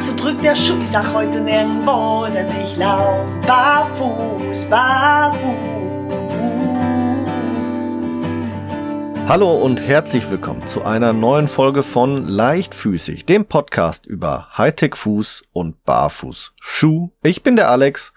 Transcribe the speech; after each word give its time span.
so 0.00 0.14
drückt 0.14 0.44
der 0.44 0.54
Schuh. 0.54 0.80
Ich 0.80 0.90
sag 0.90 1.12
heute 1.12 1.40
nirgendwo, 1.40 2.26
denn 2.32 2.46
ich 2.62 2.76
lauf 2.76 3.28
barfuß, 3.46 4.64
barfuß. 4.66 5.56
Hallo 9.26 9.56
und 9.56 9.80
herzlich 9.80 10.30
willkommen 10.30 10.66
zu 10.68 10.84
einer 10.84 11.12
neuen 11.12 11.48
Folge 11.48 11.82
von 11.82 12.24
Leichtfüßig, 12.26 13.26
dem 13.26 13.46
Podcast 13.46 14.06
über 14.06 14.46
Hightech-Fuß 14.56 15.42
und 15.52 15.84
Barfuß-Schuh. 15.84 17.10
Ich 17.24 17.42
bin 17.42 17.56
der 17.56 17.68
Alex 17.68 18.12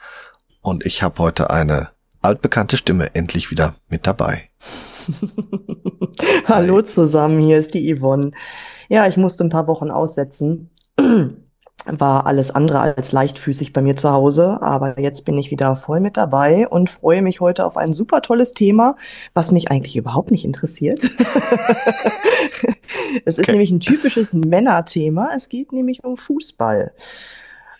und 0.61 0.85
ich 0.85 1.01
habe 1.01 1.17
heute 1.17 1.49
eine 1.49 1.89
altbekannte 2.21 2.77
Stimme 2.77 3.15
endlich 3.15 3.49
wieder 3.49 3.75
mit 3.89 4.05
dabei. 4.05 4.49
Hallo 6.45 6.83
zusammen, 6.83 7.39
hier 7.39 7.57
ist 7.57 7.73
die 7.73 7.97
Yvonne. 7.97 8.31
Ja, 8.87 9.07
ich 9.07 9.17
musste 9.17 9.43
ein 9.43 9.49
paar 9.49 9.65
Wochen 9.67 9.89
aussetzen. 9.89 10.69
War 11.85 12.27
alles 12.27 12.51
andere 12.51 12.79
als 12.79 13.11
leichtfüßig 13.11 13.73
bei 13.73 13.81
mir 13.81 13.97
zu 13.97 14.11
Hause, 14.11 14.61
aber 14.61 14.99
jetzt 14.99 15.25
bin 15.25 15.37
ich 15.37 15.49
wieder 15.49 15.75
voll 15.75 15.99
mit 15.99 16.15
dabei 16.15 16.67
und 16.67 16.91
freue 16.91 17.23
mich 17.23 17.41
heute 17.41 17.65
auf 17.65 17.75
ein 17.75 17.91
super 17.91 18.21
tolles 18.21 18.53
Thema, 18.53 18.95
was 19.33 19.51
mich 19.51 19.71
eigentlich 19.71 19.95
überhaupt 19.95 20.29
nicht 20.29 20.45
interessiert. 20.45 21.01
es 23.25 23.37
ist 23.37 23.39
okay. 23.39 23.51
nämlich 23.51 23.71
ein 23.71 23.79
typisches 23.79 24.33
Männerthema. 24.33 25.29
Es 25.35 25.49
geht 25.49 25.71
nämlich 25.71 26.03
um 26.03 26.17
Fußball. 26.17 26.91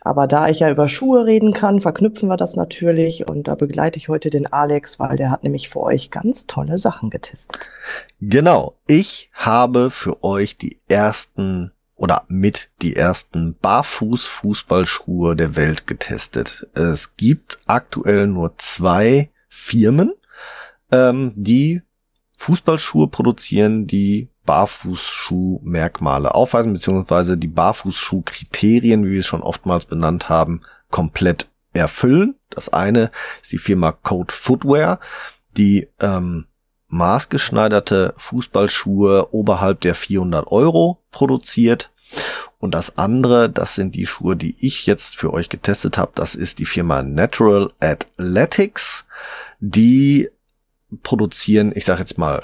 Aber 0.04 0.26
da 0.26 0.49
ich 0.49 0.60
ja 0.60 0.72
über 0.72 0.90
Schuhe 0.90 1.27
reden 1.27 1.54
kann, 1.54 1.80
verknüpfen 1.80 2.27
wir 2.27 2.38
das 2.38 2.55
natürlich 2.55 3.30
und 3.30 3.48
da 3.48 3.54
begleite 3.54 3.98
ich 3.99 4.10
heute 4.10 4.32
den 4.32 4.52
Alex, 4.52 4.99
weil 4.99 5.16
der 5.16 5.30
hat 5.30 5.44
nämlich 5.44 5.70
für 5.70 5.82
euch 5.82 6.10
ganz 6.10 6.48
tolle 6.48 6.80
Sachen 6.80 7.12
getestet. 7.12 7.70
Genau, 8.20 8.74
ich 8.88 9.30
habe 9.34 9.91
für 9.91 10.24
euch 10.24 10.58
die 10.58 10.80
ersten 10.90 11.72
oder 12.02 12.26
mit 12.28 12.72
die 12.82 12.96
ersten 12.96 13.55
Barfuß-Fußballschuhe 13.62 15.36
der 15.36 15.55
Welt 15.55 15.86
getestet. 15.86 16.68
Es 16.74 17.16
gibt 17.16 17.60
aktuell 17.68 18.26
nur 18.26 18.57
zwei 18.57 19.30
Firmen, 19.48 20.12
ähm, 20.91 21.32
die 21.35 21.84
Fußballschuhe 22.38 23.07
produzieren, 23.07 23.85
die 23.85 24.29
Barfußschuhmerkmale 24.48 26.34
aufweisen, 26.34 26.74
beziehungsweise 26.74 27.38
die 27.38 27.48
Barfußschuhkriterien, 27.48 29.05
wie 29.05 29.12
wir 29.12 29.20
es 29.20 29.27
schon 29.27 29.44
oftmals 29.44 29.85
benannt 29.85 30.27
haben, 30.27 30.62
komplett 30.90 31.49
erfüllen. 31.72 32.34
Das 32.49 32.70
eine 32.70 33.12
ist 33.44 33.52
die 33.52 33.60
Firma 33.60 33.91
Code 33.91 34.34
Footwear, 34.34 34.99
die 35.55 35.88
ähm, 35.99 36.48
maßgeschneiderte 36.92 38.14
Fußballschuhe 38.18 39.34
oberhalb 39.34 39.82
der 39.82 39.96
400 39.96 40.48
Euro 40.48 41.00
produziert. 41.12 41.90
Und 42.60 42.76
das 42.76 42.98
andere, 42.98 43.50
das 43.50 43.76
sind 43.76 43.96
die 43.96 44.06
Schuhe, 44.06 44.36
die 44.36 44.56
ich 44.60 44.86
jetzt 44.86 45.16
für 45.16 45.34
euch 45.34 45.50
getestet 45.50 45.98
habe. 45.98 46.12
Das 46.16 46.36
ist 46.36 46.60
die 46.60 46.66
Firma 46.66 47.02
Natural 47.02 47.72
Athletics, 47.80 49.08
die 49.60 50.30
produzieren, 51.04 51.72
ich 51.74 51.86
sage 51.86 52.02
jetzt 52.02 52.18
mal, 52.18 52.44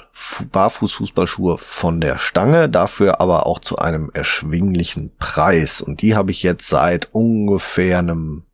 Barfußfußballschuhe 0.50 1.58
von 1.58 2.00
der 2.00 2.18
Stange, 2.18 2.68
dafür 2.68 3.20
aber 3.20 3.46
auch 3.46 3.58
zu 3.58 3.76
einem 3.76 4.10
erschwinglichen 4.12 5.14
Preis. 5.18 5.82
Und 5.82 6.02
die 6.02 6.16
habe 6.16 6.30
ich 6.30 6.42
jetzt 6.42 6.68
seit 6.68 7.10
ungefähr 7.12 7.98
einem 7.98 8.44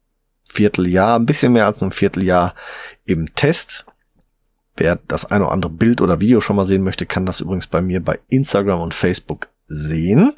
Vierteljahr, 0.45 1.19
ein 1.19 1.27
bisschen 1.27 1.53
mehr 1.53 1.67
als 1.67 1.83
einem 1.83 1.93
Vierteljahr 1.93 2.55
im 3.05 3.35
Test. 3.35 3.87
Wer 4.77 4.99
das 5.07 5.25
eine 5.31 5.45
oder 5.45 5.53
andere 5.53 5.71
Bild 5.71 6.01
oder 6.01 6.21
Video 6.21 6.41
schon 6.41 6.57
mal 6.57 6.65
sehen 6.65 6.83
möchte, 6.83 7.07
kann 7.07 7.27
das 7.27 7.41
übrigens 7.41 7.67
bei 7.67 7.81
mir 7.81 8.03
bei 8.03 8.19
Instagram 8.29 8.81
und 8.81 8.95
Facebook 8.95 9.49
sehen. 9.67 10.33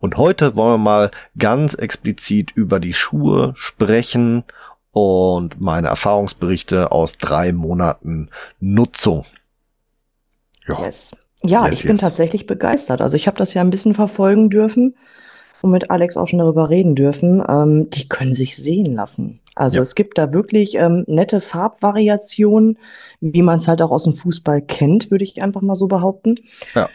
Und 0.00 0.16
heute 0.16 0.56
wollen 0.56 0.74
wir 0.74 0.78
mal 0.78 1.10
ganz 1.38 1.74
explizit 1.74 2.50
über 2.50 2.80
die 2.80 2.94
Schuhe 2.94 3.54
sprechen 3.56 4.44
und 4.92 5.60
meine 5.60 5.88
Erfahrungsberichte 5.88 6.90
aus 6.90 7.16
drei 7.18 7.52
Monaten 7.52 8.28
Nutzung. 8.60 9.24
Ja, 10.66 10.80
yes. 10.84 11.12
ja 11.44 11.66
yes, 11.66 11.78
ich 11.78 11.86
bin 11.86 11.98
tatsächlich 11.98 12.46
begeistert. 12.46 13.00
Also 13.00 13.16
ich 13.16 13.26
habe 13.26 13.36
das 13.36 13.54
ja 13.54 13.60
ein 13.60 13.70
bisschen 13.70 13.94
verfolgen 13.94 14.50
dürfen 14.50 14.96
und 15.62 15.70
mit 15.70 15.90
Alex 15.90 16.16
auch 16.16 16.26
schon 16.26 16.38
darüber 16.40 16.70
reden 16.70 16.94
dürfen. 16.96 17.44
Ähm, 17.48 17.88
die 17.90 18.08
können 18.08 18.34
sich 18.34 18.56
sehen 18.56 18.94
lassen. 18.94 19.40
Also 19.56 19.76
ja. 19.76 19.82
es 19.82 19.94
gibt 19.94 20.18
da 20.18 20.32
wirklich 20.32 20.76
ähm, 20.76 21.04
nette 21.08 21.40
Farbvariationen, 21.40 22.78
wie 23.20 23.42
man 23.42 23.58
es 23.58 23.66
halt 23.66 23.80
auch 23.82 23.90
aus 23.90 24.04
dem 24.04 24.14
Fußball 24.14 24.60
kennt, 24.60 25.10
würde 25.10 25.24
ich 25.24 25.42
einfach 25.42 25.62
mal 25.62 25.74
so 25.74 25.88
behaupten. 25.88 26.36
Ja. 26.74 26.88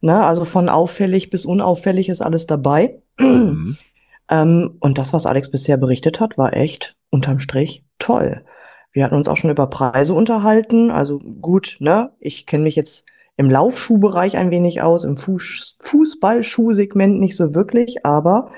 Na, 0.00 0.20
ne, 0.20 0.26
also 0.26 0.44
von 0.44 0.68
auffällig 0.68 1.30
bis 1.30 1.44
unauffällig 1.44 2.08
ist 2.08 2.22
alles 2.22 2.46
dabei. 2.46 2.98
Mhm. 3.20 3.76
ähm, 4.30 4.76
und 4.80 4.98
das, 4.98 5.12
was 5.12 5.26
Alex 5.26 5.50
bisher 5.50 5.76
berichtet 5.76 6.18
hat, 6.18 6.38
war 6.38 6.54
echt 6.54 6.96
unterm 7.10 7.38
Strich 7.38 7.84
toll. 7.98 8.44
Wir 8.92 9.04
hatten 9.04 9.14
uns 9.14 9.28
auch 9.28 9.36
schon 9.36 9.50
über 9.50 9.66
Preise 9.66 10.14
unterhalten. 10.14 10.90
Also 10.90 11.18
gut, 11.18 11.76
ne? 11.80 12.12
Ich 12.18 12.46
kenne 12.46 12.64
mich 12.64 12.76
jetzt 12.76 13.06
im 13.36 13.50
Laufschuhbereich 13.50 14.38
ein 14.38 14.50
wenig 14.50 14.80
aus, 14.80 15.04
im 15.04 15.18
Fuß 15.18 15.76
Fußballschuhsegment 15.82 17.20
nicht 17.20 17.36
so 17.36 17.54
wirklich, 17.54 18.06
aber 18.06 18.52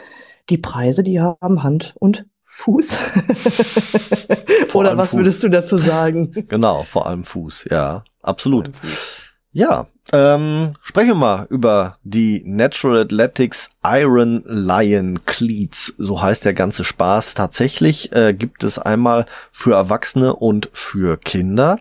die 0.48 0.58
Preise, 0.58 1.02
die 1.02 1.20
haben 1.20 1.64
Hand 1.64 1.96
und 1.98 2.26
Fuß. 2.58 2.96
Oder 4.74 4.96
was 4.96 5.10
Fuß. 5.10 5.18
würdest 5.18 5.42
du 5.44 5.48
dazu 5.48 5.78
sagen? 5.78 6.32
genau, 6.48 6.82
vor 6.82 7.06
allem 7.06 7.22
Fuß, 7.22 7.66
ja, 7.70 8.02
absolut. 8.20 8.70
Ja, 9.52 9.86
ähm, 10.12 10.74
sprechen 10.82 11.08
wir 11.08 11.14
mal 11.14 11.46
über 11.50 11.94
die 12.02 12.42
Natural 12.44 13.02
Athletics 13.02 13.70
Iron 13.84 14.42
Lion 14.44 15.24
Cleats. 15.24 15.94
So 15.98 16.20
heißt 16.20 16.44
der 16.44 16.52
ganze 16.52 16.84
Spaß. 16.84 17.34
Tatsächlich 17.34 18.12
äh, 18.12 18.34
gibt 18.34 18.64
es 18.64 18.78
einmal 18.78 19.26
für 19.52 19.74
Erwachsene 19.74 20.34
und 20.34 20.68
für 20.72 21.16
Kinder. 21.16 21.78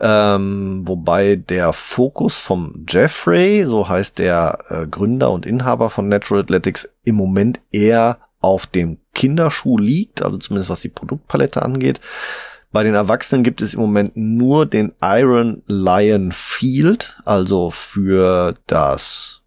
Ähm, 0.00 0.82
wobei 0.84 1.36
der 1.36 1.72
Fokus 1.72 2.38
vom 2.38 2.86
Jeffrey, 2.88 3.64
so 3.64 3.88
heißt 3.88 4.18
der 4.18 4.58
äh, 4.68 4.86
Gründer 4.86 5.32
und 5.32 5.46
Inhaber 5.46 5.90
von 5.90 6.08
Natural 6.08 6.42
Athletics, 6.42 6.88
im 7.04 7.16
Moment 7.16 7.60
eher 7.72 8.18
auf 8.40 8.66
dem 8.66 8.98
Kinderschuh 9.14 9.78
liegt, 9.78 10.22
also 10.22 10.38
zumindest 10.38 10.70
was 10.70 10.80
die 10.80 10.88
Produktpalette 10.88 11.62
angeht. 11.62 12.00
Bei 12.72 12.82
den 12.82 12.94
Erwachsenen 12.94 13.44
gibt 13.44 13.60
es 13.60 13.74
im 13.74 13.80
Moment 13.80 14.16
nur 14.16 14.64
den 14.64 14.92
Iron 15.02 15.62
Lion 15.66 16.32
Field, 16.32 17.18
also 17.24 17.70
für 17.70 18.56
das 18.66 19.42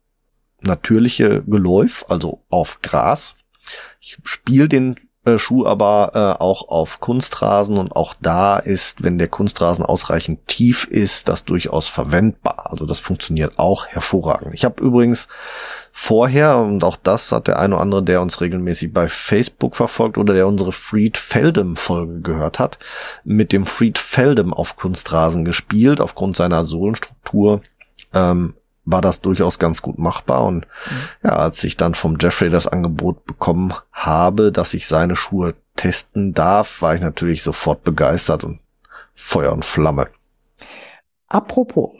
natürliche 0.62 1.44
Geläuf, 1.44 2.06
also 2.08 2.44
auf 2.50 2.82
Gras. 2.82 3.36
Ich 4.00 4.18
spiele 4.24 4.70
den 4.70 4.96
Schuh 5.38 5.66
aber 5.66 6.12
äh, 6.14 6.42
auch 6.42 6.70
auf 6.70 7.00
Kunstrasen 7.00 7.78
und 7.78 7.96
auch 7.96 8.14
da 8.22 8.58
ist, 8.58 9.04
wenn 9.04 9.18
der 9.18 9.28
Kunstrasen 9.28 9.86
ausreichend 9.86 10.48
tief 10.48 10.86
ist, 10.86 11.28
das 11.28 11.46
durchaus 11.46 11.88
verwendbar. 11.88 12.72
Also 12.72 12.86
das 12.86 13.00
funktioniert 13.00 13.58
auch 13.58 13.88
hervorragend. 13.88 14.54
Ich 14.54 14.66
habe 14.66 14.84
übrigens 14.84 15.28
vorher, 15.92 16.58
und 16.58 16.84
auch 16.84 16.98
das 16.98 17.32
hat 17.32 17.48
der 17.48 17.58
eine 17.60 17.76
oder 17.76 17.82
andere, 17.82 18.04
der 18.04 18.22
uns 18.22 18.42
regelmäßig 18.42 18.94
bei 18.94 19.08
Facebook 19.08 19.76
verfolgt 19.76 20.18
oder 20.18 20.34
der 20.34 20.48
unsere 20.48 20.72
Fried 20.72 21.18
Feldem 21.18 21.76
Folge 21.76 22.22
gehört 22.22 22.60
hat, 22.60 22.78
mit 23.24 23.52
dem 23.52 23.66
Fried 23.66 23.98
Feldem 23.98 24.54
auf 24.54 24.76
Kunstrasen 24.76 25.46
gespielt, 25.46 26.02
aufgrund 26.02 26.36
seiner 26.36 26.64
Sohlenstruktur. 26.64 27.62
Ähm, 28.14 28.56
war 28.86 29.02
das 29.02 29.22
durchaus 29.22 29.60
ganz 29.60 29.82
gut 29.82 29.98
machbar. 29.98 30.46
Und 30.46 30.66
mhm. 30.66 30.96
ja, 31.24 31.36
als 31.36 31.64
ich 31.64 31.78
dann 31.78 31.94
vom 31.94 32.18
Jeffrey 32.20 32.50
das 32.50 32.68
Angebot 32.68 33.26
bekommen 33.26 33.74
habe, 33.92 34.52
dass 34.52 34.74
ich 34.74 34.88
seine 34.88 35.16
Schuhe 35.16 35.56
testen 35.76 36.34
darf, 36.34 36.82
war 36.82 36.96
ich 36.96 37.02
natürlich 37.02 37.44
sofort 37.44 37.84
begeistert 37.84 38.44
und 38.44 38.60
Feuer 39.14 39.54
und 39.54 39.66
Flamme. 39.66 40.08
Apropos, 41.28 41.92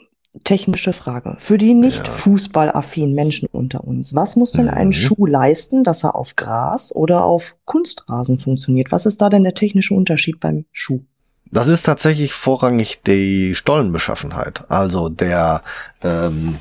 technische 0.44 0.92
Frage. 0.92 1.36
Für 1.38 1.58
die 1.58 1.74
nicht 1.74 2.06
ja. 2.06 2.12
fußballaffinen 2.12 3.14
Menschen 3.14 3.48
unter 3.50 3.84
uns, 3.84 4.14
was 4.14 4.36
muss 4.36 4.52
denn 4.52 4.68
ein 4.68 4.88
mhm. 4.88 4.92
Schuh 4.92 5.26
leisten, 5.26 5.84
dass 5.84 6.04
er 6.04 6.14
auf 6.14 6.36
Gras 6.36 6.94
oder 6.94 7.24
auf 7.24 7.56
Kunstrasen 7.64 8.38
funktioniert? 8.38 8.92
Was 8.92 9.06
ist 9.06 9.20
da 9.20 9.28
denn 9.28 9.42
der 9.42 9.54
technische 9.54 9.94
Unterschied 9.94 10.40
beim 10.40 10.64
Schuh? 10.72 11.00
Das 11.50 11.68
ist 11.68 11.84
tatsächlich 11.84 12.32
vorrangig 12.32 13.02
die 13.02 13.54
Stollenbeschaffenheit. 13.54 14.64
Also 14.68 15.08
der 15.08 15.62
ähm, 16.02 16.56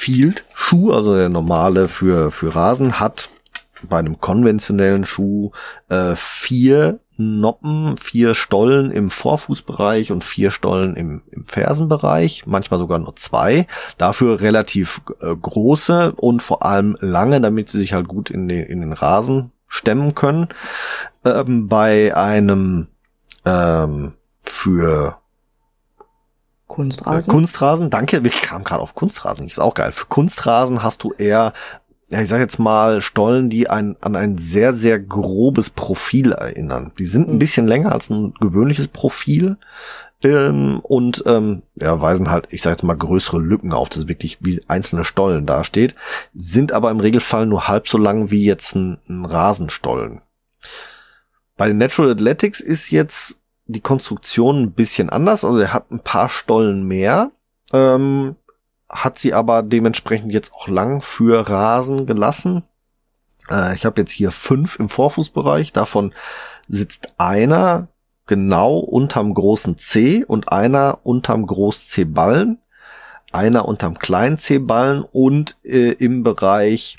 Field-Schuh, 0.00 0.92
also 0.92 1.14
der 1.14 1.28
normale 1.28 1.86
für, 1.88 2.30
für 2.30 2.54
Rasen, 2.54 3.00
hat 3.00 3.28
bei 3.82 3.98
einem 3.98 4.18
konventionellen 4.18 5.04
Schuh 5.04 5.50
äh, 5.90 6.14
vier 6.16 7.00
Noppen, 7.18 7.98
vier 7.98 8.34
Stollen 8.34 8.92
im 8.92 9.10
Vorfußbereich 9.10 10.10
und 10.10 10.24
vier 10.24 10.50
Stollen 10.50 10.96
im, 10.96 11.20
im 11.30 11.44
Fersenbereich, 11.44 12.44
manchmal 12.46 12.80
sogar 12.80 12.98
nur 12.98 13.14
zwei. 13.16 13.66
Dafür 13.98 14.40
relativ 14.40 15.02
äh, 15.20 15.36
große 15.36 16.12
und 16.12 16.42
vor 16.42 16.64
allem 16.64 16.96
lange, 17.00 17.42
damit 17.42 17.68
sie 17.68 17.76
sich 17.76 17.92
halt 17.92 18.08
gut 18.08 18.30
in 18.30 18.48
den, 18.48 18.64
in 18.64 18.80
den 18.80 18.94
Rasen 18.94 19.52
stemmen 19.68 20.14
können. 20.14 20.48
Ähm, 21.26 21.68
bei 21.68 22.16
einem 22.16 22.86
ähm, 23.44 24.14
für 24.40 25.19
Kunstrasen. 26.70 27.30
Äh, 27.30 27.34
Kunstrasen, 27.34 27.90
danke, 27.90 28.24
wir 28.24 28.30
kamen 28.30 28.64
gerade 28.64 28.82
auf 28.82 28.94
Kunstrasen, 28.94 29.46
ist 29.46 29.60
auch 29.60 29.74
geil. 29.74 29.92
Für 29.92 30.06
Kunstrasen 30.06 30.82
hast 30.82 31.02
du 31.02 31.12
eher 31.12 31.52
ja, 32.08 32.20
ich 32.20 32.28
sag 32.28 32.40
jetzt 32.40 32.58
mal, 32.58 33.02
Stollen, 33.02 33.50
die 33.50 33.70
ein, 33.70 33.96
an 34.00 34.16
ein 34.16 34.36
sehr, 34.36 34.74
sehr 34.74 34.98
grobes 34.98 35.70
Profil 35.70 36.32
erinnern. 36.32 36.90
Die 36.98 37.06
sind 37.06 37.28
ein 37.28 37.34
mhm. 37.34 37.38
bisschen 37.38 37.68
länger 37.68 37.92
als 37.92 38.10
ein 38.10 38.34
gewöhnliches 38.40 38.88
Profil 38.88 39.58
ähm, 40.24 40.80
und 40.82 41.22
ähm, 41.26 41.62
ja, 41.76 42.00
weisen 42.00 42.28
halt, 42.30 42.48
ich 42.50 42.62
sag 42.62 42.72
jetzt 42.72 42.82
mal, 42.82 42.96
größere 42.96 43.40
Lücken 43.40 43.72
auf, 43.72 43.88
das 43.88 44.08
wirklich 44.08 44.38
wie 44.40 44.60
einzelne 44.66 45.04
Stollen 45.04 45.46
dasteht, 45.46 45.94
sind 46.34 46.72
aber 46.72 46.90
im 46.90 46.98
Regelfall 47.00 47.46
nur 47.46 47.68
halb 47.68 47.88
so 47.88 47.96
lang 47.96 48.30
wie 48.30 48.44
jetzt 48.44 48.74
ein, 48.74 48.98
ein 49.08 49.24
Rasenstollen. 49.24 50.20
Bei 51.56 51.68
den 51.68 51.78
Natural 51.78 52.10
Athletics 52.10 52.60
ist 52.60 52.90
jetzt 52.90 53.39
die 53.72 53.80
Konstruktion 53.80 54.62
ein 54.62 54.72
bisschen 54.72 55.10
anders, 55.10 55.44
also 55.44 55.58
er 55.58 55.72
hat 55.72 55.90
ein 55.90 56.00
paar 56.00 56.28
Stollen 56.28 56.84
mehr. 56.86 57.30
Ähm, 57.72 58.36
hat 58.88 59.18
sie 59.18 59.32
aber 59.32 59.62
dementsprechend 59.62 60.32
jetzt 60.32 60.52
auch 60.52 60.66
lang 60.66 61.00
für 61.00 61.48
Rasen 61.48 62.06
gelassen. 62.06 62.64
Äh, 63.48 63.74
ich 63.74 63.86
habe 63.86 64.00
jetzt 64.00 64.12
hier 64.12 64.32
fünf 64.32 64.78
im 64.78 64.88
Vorfußbereich, 64.88 65.72
davon 65.72 66.12
sitzt 66.68 67.14
einer 67.18 67.88
genau 68.26 68.78
unterm 68.78 69.34
großen 69.34 69.78
C 69.78 70.24
und 70.24 70.52
einer 70.52 71.00
unterm 71.02 71.46
Groß 71.46 71.88
C 71.88 72.04
Ballen, 72.04 72.58
einer 73.32 73.66
unterm 73.66 73.98
kleinen 73.98 74.38
C 74.38 74.58
Ballen 74.58 75.02
und 75.02 75.58
äh, 75.64 75.92
im 75.92 76.22
Bereich 76.22 76.98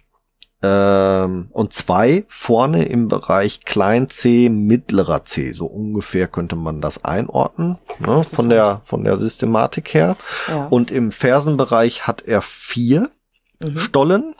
ähm, 0.63 1.47
und 1.51 1.73
zwei 1.73 2.25
vorne 2.27 2.85
im 2.85 3.07
Bereich 3.07 3.61
Klein 3.61 4.09
C, 4.09 4.49
mittlerer 4.49 5.25
C. 5.25 5.51
So 5.51 5.65
ungefähr 5.65 6.27
könnte 6.27 6.55
man 6.55 6.81
das 6.81 7.03
einordnen, 7.03 7.77
ne, 7.99 8.23
von 8.31 8.49
der, 8.49 8.81
von 8.83 9.03
der 9.03 9.17
Systematik 9.17 9.93
her. 9.93 10.17
Ja. 10.47 10.67
Und 10.67 10.91
im 10.91 11.11
Fersenbereich 11.11 12.05
hat 12.05 12.21
er 12.21 12.41
vier 12.41 13.09
mhm. 13.59 13.77
Stollen. 13.77 14.35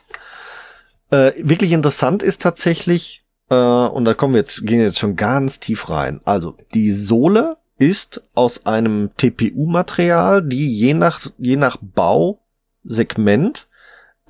Äh, 1.10 1.32
wirklich 1.38 1.72
interessant 1.72 2.22
ist 2.22 2.42
tatsächlich, 2.42 3.26
äh, 3.50 3.56
und 3.56 4.06
da 4.06 4.14
kommen 4.14 4.36
wir 4.36 4.42
jetzt, 4.42 4.66
gehen 4.66 4.80
jetzt 4.80 5.00
schon 5.00 5.16
ganz 5.16 5.60
tief 5.60 5.90
rein. 5.90 6.22
Also, 6.24 6.56
die 6.76 6.92
Sohle 6.92 7.58
ist 7.80 8.22
aus 8.36 8.68
einem 8.68 9.10
TPU-Material, 9.18 10.44
die 10.44 10.72
je 10.72 10.94
nach, 10.94 11.22
je 11.40 11.56
nach 11.56 11.78
Bausegment 11.82 13.68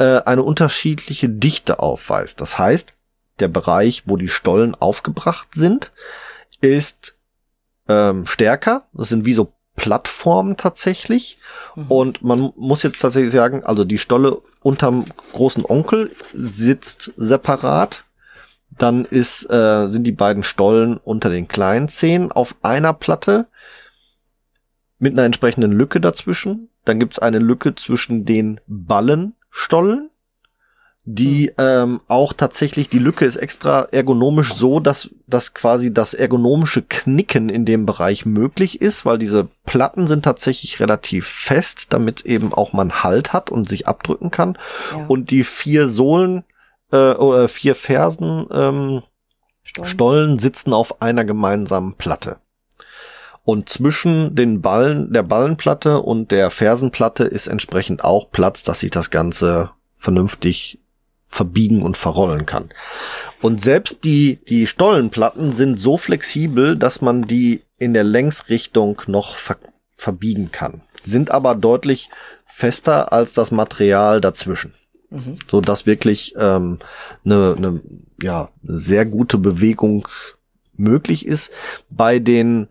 äh, 0.02 0.24
eine 0.26 0.42
unterschiedliche 0.42 1.30
Dichte 1.30 1.80
aufweist. 1.80 2.42
Das 2.42 2.58
heißt, 2.58 2.94
der 3.40 3.48
Bereich, 3.50 4.04
wo 4.08 4.18
die 4.18 4.30
Stollen 4.30 4.74
aufgebracht 4.74 5.50
sind, 5.54 5.92
ist 6.60 7.16
ähm, 7.88 8.26
stärker. 8.26 8.88
Das 8.94 9.10
sind 9.10 9.26
wie 9.26 9.34
so 9.34 9.54
Plattformen 9.76 10.58
tatsächlich. 10.58 11.38
Mhm. 11.76 11.86
Und 11.88 12.22
man 12.24 12.52
muss 12.56 12.82
jetzt 12.82 13.00
tatsächlich 13.00 13.32
sagen, 13.32 13.64
also 13.64 13.84
die 13.84 14.00
Stolle 14.00 14.42
unterm 14.62 15.06
großen 15.34 15.66
Onkel 15.66 16.12
sitzt 16.34 17.12
separat. 17.16 18.06
Dann 18.72 19.06
ist, 19.06 19.48
äh, 19.52 19.88
sind 19.88 20.06
die 20.06 20.12
beiden 20.12 20.42
Stollen 20.42 20.98
unter 20.98 21.30
den 21.30 21.48
kleinen 21.48 21.90
Zehen 21.90 22.32
auf 22.32 22.56
einer 22.64 22.94
Platte 22.94 23.48
mit 24.98 25.14
einer 25.14 25.26
entsprechenden 25.26 25.72
Lücke 25.72 26.02
dazwischen. 26.02 26.70
Dann 26.86 27.00
gibt's 27.00 27.20
eine 27.20 27.38
Lücke 27.38 27.76
zwischen 27.76 28.26
den 28.26 28.60
Ballen 28.66 29.36
Stollen, 29.52 30.10
die 31.04 31.48
mhm. 31.48 31.54
ähm, 31.58 32.02
auch 32.08 32.34
tatsächlich, 32.34 32.90
die 32.90 33.00
Lücke 33.00 33.26
ist 33.26 33.36
extra 33.36 33.88
ergonomisch 33.92 34.54
so, 34.54 34.80
dass, 34.80 35.10
dass 35.28 35.54
quasi 35.54 35.94
das 35.94 36.14
ergonomische 36.14 36.84
Knicken 36.84 37.50
in 37.50 37.66
dem 37.66 37.86
Bereich 37.86 38.26
möglich 38.26 38.82
ist, 38.82 39.06
weil 39.06 39.18
diese 39.18 39.48
Platten 39.66 40.08
sind 40.08 40.24
tatsächlich 40.24 40.80
relativ 40.80 41.28
fest, 41.28 41.88
damit 41.90 42.26
eben 42.26 42.54
auch 42.54 42.74
man 42.74 43.04
Halt 43.04 43.34
hat 43.34 43.52
und 43.52 43.68
sich 43.68 43.88
abdrücken 43.88 44.32
kann. 44.32 44.58
Ja. 44.92 45.06
Und 45.08 45.32
die 45.32 45.44
vier 45.44 45.88
Sohlen 45.88 46.44
äh, 46.92 47.14
oder 47.14 47.48
vier 47.48 47.76
Fersen 47.76 48.48
ähm, 48.52 49.04
Stollen. 49.64 49.88
Stollen 49.88 50.40
sitzen 50.40 50.74
auf 50.74 51.02
einer 51.02 51.24
gemeinsamen 51.24 51.94
Platte. 51.94 52.38
Und 53.44 53.70
zwischen 53.70 54.36
den 54.36 54.62
Ballen, 54.62 55.12
der 55.12 55.24
Ballenplatte 55.24 56.02
und 56.02 56.32
der 56.32 56.52
Fersenplatte 56.52 57.24
ist 57.24 57.48
entsprechend 57.48 58.04
auch 58.04 58.32
Platz, 58.32 58.64
dass 58.64 58.82
sich 58.82 58.92
das 58.92 59.10
Ganze 59.10 59.72
vernünftig 59.96 60.80
verbiegen 61.26 61.82
und 61.82 61.98
verrollen 61.98 62.46
kann. 62.46 62.70
Und 63.42 63.62
selbst 63.62 64.04
die, 64.04 64.40
die 64.50 64.68
Stollenplatten 64.68 65.54
sind 65.54 65.80
so 65.80 65.98
flexibel, 65.98 66.78
dass 66.78 67.02
man 67.02 67.24
die 67.24 67.62
in 67.78 67.94
der 67.94 68.04
Längsrichtung 68.04 69.02
noch 69.08 69.36
ver 69.36 69.58
verbiegen 69.98 70.52
kann. 70.52 70.82
Sind 71.04 71.30
aber 71.30 71.54
deutlich 71.54 72.10
fester 72.46 73.14
als 73.14 73.34
das 73.34 73.52
Material 73.52 74.20
dazwischen. 74.20 74.74
Mhm. 75.12 75.38
So 75.50 75.62
dass 75.62 75.86
wirklich 75.86 76.34
ähm, 76.38 76.80
eine, 77.24 77.54
eine 77.56 77.82
ja, 78.22 78.50
sehr 78.64 79.06
gute 79.06 79.38
Bewegung 79.38 80.08
möglich 80.76 81.26
ist. 81.26 81.52
Bei 81.90 82.18
den 82.18 82.68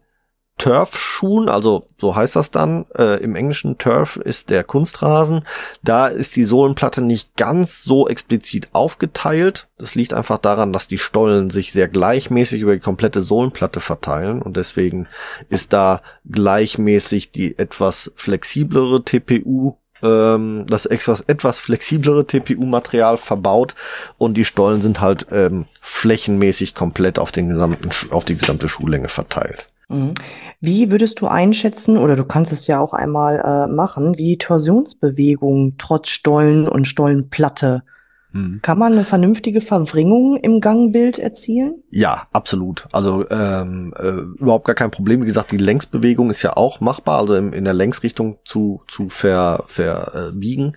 Turf-Schuhen, 0.60 1.48
also 1.48 1.86
so 1.98 2.14
heißt 2.14 2.36
das 2.36 2.50
dann, 2.50 2.84
äh, 2.94 3.18
im 3.22 3.34
Englischen 3.34 3.78
Turf 3.78 4.16
ist 4.16 4.50
der 4.50 4.62
Kunstrasen, 4.62 5.42
da 5.82 6.06
ist 6.06 6.36
die 6.36 6.44
Sohlenplatte 6.44 7.00
nicht 7.00 7.34
ganz 7.36 7.82
so 7.82 8.06
explizit 8.06 8.68
aufgeteilt. 8.72 9.68
Das 9.78 9.94
liegt 9.94 10.12
einfach 10.12 10.36
daran, 10.36 10.74
dass 10.74 10.86
die 10.86 10.98
Stollen 10.98 11.48
sich 11.48 11.72
sehr 11.72 11.88
gleichmäßig 11.88 12.60
über 12.60 12.74
die 12.74 12.80
komplette 12.80 13.22
Sohlenplatte 13.22 13.80
verteilen 13.80 14.42
und 14.42 14.58
deswegen 14.58 15.08
ist 15.48 15.72
da 15.72 16.02
gleichmäßig 16.30 17.32
die 17.32 17.58
etwas 17.58 18.12
flexiblere 18.14 19.02
TPU 19.02 19.76
ähm, 20.02 20.66
das 20.66 20.84
etwas, 20.84 21.22
etwas 21.22 21.58
flexiblere 21.58 22.26
TPU-Material 22.26 23.16
verbaut 23.16 23.74
und 24.18 24.34
die 24.34 24.44
Stollen 24.44 24.82
sind 24.82 25.00
halt 25.00 25.26
ähm, 25.30 25.66
flächenmäßig 25.80 26.74
komplett 26.74 27.18
auf 27.18 27.32
den 27.32 27.48
gesamten, 27.48 27.90
auf 28.10 28.26
die 28.26 28.36
gesamte 28.36 28.68
Schuhlänge 28.68 29.08
verteilt. 29.08 29.66
Mhm. 29.90 30.14
Wie 30.60 30.90
würdest 30.90 31.20
du 31.20 31.26
einschätzen, 31.26 31.98
oder 31.98 32.16
du 32.16 32.24
kannst 32.24 32.52
es 32.52 32.66
ja 32.66 32.80
auch 32.80 32.94
einmal 32.94 33.40
äh, 33.40 33.72
machen, 33.72 34.16
wie 34.16 34.38
Torsionsbewegungen 34.38 35.76
trotz 35.78 36.08
Stollen 36.08 36.68
und 36.68 36.86
Stollenplatte 36.86 37.82
hm. 38.32 38.60
Kann 38.62 38.78
man 38.78 38.92
eine 38.92 39.04
vernünftige 39.04 39.60
Verwringung 39.60 40.36
im 40.36 40.60
Gangbild 40.60 41.18
erzielen? 41.18 41.82
Ja, 41.90 42.28
absolut. 42.32 42.86
Also 42.92 43.28
ähm, 43.28 43.92
äh, 43.98 44.40
überhaupt 44.40 44.66
gar 44.66 44.76
kein 44.76 44.92
Problem. 44.92 45.22
Wie 45.22 45.26
gesagt, 45.26 45.50
die 45.50 45.56
Längsbewegung 45.56 46.30
ist 46.30 46.42
ja 46.42 46.56
auch 46.56 46.80
machbar, 46.80 47.18
also 47.18 47.34
im, 47.34 47.52
in 47.52 47.64
der 47.64 47.74
Längsrichtung 47.74 48.38
zu 48.44 48.82
zu 48.86 49.08
ver, 49.08 49.64
verbiegen. 49.66 50.76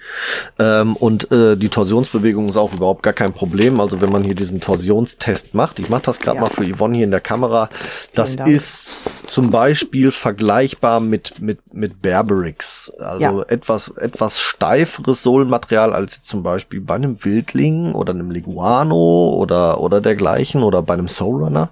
Ähm, 0.57 0.95
und 0.95 1.31
äh, 1.31 1.55
die 1.55 1.69
Torsionsbewegung 1.69 2.49
ist 2.49 2.57
auch 2.57 2.73
überhaupt 2.73 3.03
gar 3.03 3.13
kein 3.13 3.33
Problem. 3.33 3.79
Also 3.79 4.01
wenn 4.01 4.11
man 4.11 4.23
hier 4.23 4.35
diesen 4.35 4.59
Torsionstest 4.59 5.53
macht, 5.53 5.77
ich 5.77 5.89
mache 5.89 6.03
das 6.03 6.19
gerade 6.19 6.37
ja. 6.37 6.41
mal 6.41 6.49
für 6.49 6.65
Yvonne 6.65 6.95
hier 6.95 7.05
in 7.05 7.11
der 7.11 7.21
Kamera, 7.21 7.69
das 8.15 8.35
ist 8.35 9.03
zum 9.27 9.51
Beispiel 9.51 10.11
vergleichbar 10.11 10.99
mit 10.99 11.39
mit 11.39 11.59
mit 11.71 12.01
Berberix. 12.01 12.91
Also 12.97 13.21
ja. 13.21 13.45
etwas 13.47 13.89
etwas 13.89 14.39
steiferes 14.39 15.21
Sohlenmaterial 15.21 15.93
als 15.93 16.23
zum 16.23 16.41
Beispiel 16.41 16.81
bei 16.81 16.95
einem 16.95 17.23
Wild 17.23 17.42
Wildling 17.43 17.93
oder 17.93 18.13
einem 18.13 18.31
Leguano 18.31 19.35
oder, 19.37 19.79
oder 19.79 20.01
dergleichen 20.01 20.63
oder 20.63 20.81
bei 20.81 20.93
einem 20.93 21.07
Soulrunner. 21.07 21.69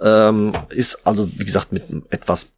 Ähm, 0.00 0.52
ist 0.70 1.06
also, 1.06 1.28
wie 1.38 1.44
gesagt, 1.44 1.72
mit 1.72 1.84
etwas 2.10 2.48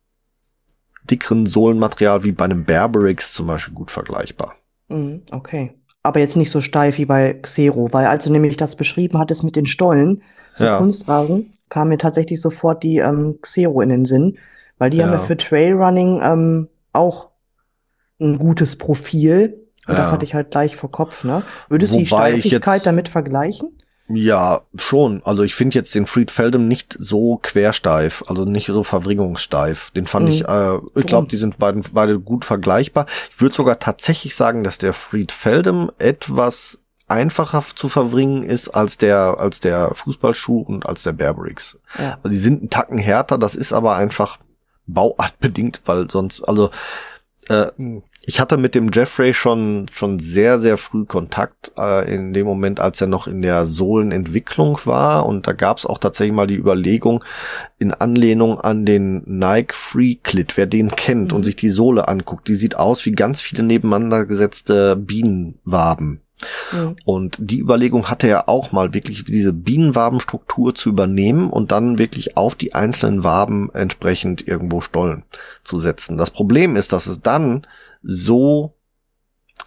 dickeren 1.11 1.47
Sohlenmaterial 1.47 2.25
wie 2.25 2.33
bei 2.33 2.45
einem 2.45 2.65
Berberix 2.65 3.33
zum 3.33 3.49
Beispiel 3.49 3.75
gut 3.75 3.91
vergleichbar. 3.91 4.55
Mhm, 4.89 5.23
okay. 5.31 5.73
Aber 6.03 6.21
jetzt 6.21 6.37
nicht 6.37 6.51
so 6.51 6.61
steif 6.61 6.99
wie 6.99 7.05
bei 7.05 7.35
Xero, 7.35 7.89
weil 7.93 8.07
als 8.07 8.25
du 8.25 8.31
nämlich 8.31 8.57
das 8.57 8.77
beschrieben 8.77 9.19
hattest 9.19 9.45
mit 9.45 9.57
den 9.57 9.67
Stollen 9.67 10.23
für 10.55 10.65
ja. 10.65 10.79
Kunstrasen, 10.79 11.55
kam 11.69 11.89
mir 11.89 11.99
tatsächlich 11.99 12.41
sofort 12.41 12.83
die 12.83 12.99
ähm, 12.99 13.39
Xero 13.41 13.81
in 13.81 13.89
den 13.89 14.05
Sinn, 14.05 14.39
weil 14.79 14.91
die 14.91 14.99
ja. 14.99 15.07
haben 15.07 15.13
ja 15.13 15.19
für 15.19 15.37
Trailrunning 15.37 16.21
ähm, 16.23 16.69
auch 16.93 17.31
ein 18.21 18.39
gutes 18.39 18.77
Profil, 18.77 19.63
und 19.87 19.95
ja. 19.95 20.01
das 20.01 20.13
hatte 20.13 20.25
ich 20.25 20.35
halt 20.35 20.51
gleich 20.51 20.77
vor 20.77 20.91
Kopf, 20.91 21.25
ne? 21.25 21.43
Würdest 21.69 21.95
du 21.95 21.99
die 21.99 22.07
Steifigkeit 22.07 22.77
jetzt, 22.77 22.87
damit 22.87 23.09
vergleichen? 23.09 23.71
Ja, 24.09 24.63
schon. 24.77 25.23
Also 25.25 25.43
ich 25.43 25.55
finde 25.55 25.77
jetzt 25.77 25.95
den 25.95 26.07
Fried 26.07 26.31
Feldem 26.31 26.69
nicht 26.69 26.95
so 26.99 27.39
quersteif, 27.43 28.23
also 28.27 28.45
nicht 28.45 28.67
so 28.67 28.83
verwringungssteif. 28.83 29.91
Den 29.93 30.07
fand 30.07 30.27
mhm. 30.27 30.33
ich, 30.33 30.49
äh, 30.49 30.79
ich 30.95 31.07
glaube, 31.07 31.29
die 31.29 31.37
sind 31.37 31.59
beide, 31.59 31.81
beide 31.93 32.21
gut 32.21 32.45
vergleichbar. 32.45 33.07
Ich 33.31 33.41
würde 33.41 33.55
sogar 33.55 33.79
tatsächlich 33.79 34.37
sagen, 34.37 34.65
dass 34.65 34.79
der 34.79 34.93
Fried 34.93 35.33
Feldem 35.33 35.91
etwas 35.99 36.79
einfacher 37.09 37.65
zu 37.75 37.89
verwringen 37.89 38.43
ist 38.43 38.71
als 38.71 38.97
der 38.97 39.37
als 39.39 39.61
der 39.61 39.95
Fußballschuh 39.95 40.61
und 40.61 40.87
als 40.87 41.03
der 41.03 41.13
Bearbricks. 41.13 41.79
Ja. 41.99 42.19
Also 42.23 42.29
die 42.31 42.39
sind 42.39 42.61
einen 42.61 42.71
Tacken 42.71 42.99
härter, 42.99 43.39
das 43.39 43.55
ist 43.55 43.73
aber 43.73 43.97
einfach 43.97 44.39
bauartbedingt, 44.87 45.83
weil 45.85 46.11
sonst 46.11 46.43
also 46.43 46.71
äh, 47.49 47.67
ich 48.25 48.39
hatte 48.39 48.57
mit 48.57 48.75
dem 48.75 48.91
Jeffrey 48.93 49.35
schon 49.35 49.87
schon 49.93 50.19
sehr 50.19 50.59
sehr 50.59 50.77
früh 50.77 51.05
Kontakt 51.05 51.73
äh, 51.77 52.15
in 52.15 52.33
dem 52.33 52.47
Moment, 52.47 52.79
als 52.79 53.01
er 53.01 53.09
noch 53.09 53.27
in 53.27 53.43
der 53.43 53.67
Sohlenentwicklung 53.67 54.79
war 54.85 55.27
und 55.27 55.47
da 55.47 55.53
gab 55.53 55.79
es 55.79 55.87
auch 55.87 55.99
tatsächlich 55.99 56.35
mal 56.35 56.47
die 56.47 56.57
Überlegung 56.57 57.25
in 57.79 57.93
Anlehnung 57.93 58.61
an 58.61 58.85
den 58.85 59.23
Nike 59.27 59.75
Free 59.75 60.15
Clit, 60.15 60.57
wer 60.57 60.67
den 60.67 60.91
kennt 60.91 61.33
mhm. 61.33 61.37
und 61.37 61.43
sich 61.43 61.57
die 61.57 61.71
Sohle 61.71 62.09
anguckt, 62.09 62.47
die 62.49 62.55
sieht 62.55 62.77
aus 62.77 63.05
wie 63.07 63.13
ganz 63.13 63.43
viele 63.43 63.65
nebeneinander 63.65 64.25
gesetzte 64.25 64.97
Bienenwaben. 64.97 66.21
Mhm. 66.73 66.97
Und 67.05 67.37
die 67.41 67.61
Überlegung 67.61 68.09
hatte 68.09 68.29
er 68.29 68.49
auch 68.49 68.73
mal 68.73 68.95
wirklich 68.95 69.25
diese 69.25 69.53
Bienenwabenstruktur 69.53 70.75
zu 70.75 70.91
übernehmen 70.91 71.51
und 71.51 71.73
dann 71.73 71.99
wirklich 71.99 72.37
auf 72.37 72.55
die 72.55 72.75
einzelnen 72.75 73.25
Waben 73.25 73.71
entsprechend 73.73 74.47
irgendwo 74.47 74.81
Stollen 74.81 75.25
zu 75.65 75.79
setzen. 75.79 76.19
Das 76.19 76.31
Problem 76.31 76.77
ist, 76.77 76.93
dass 76.93 77.07
es 77.07 77.21
dann 77.21 77.67
so 78.03 78.75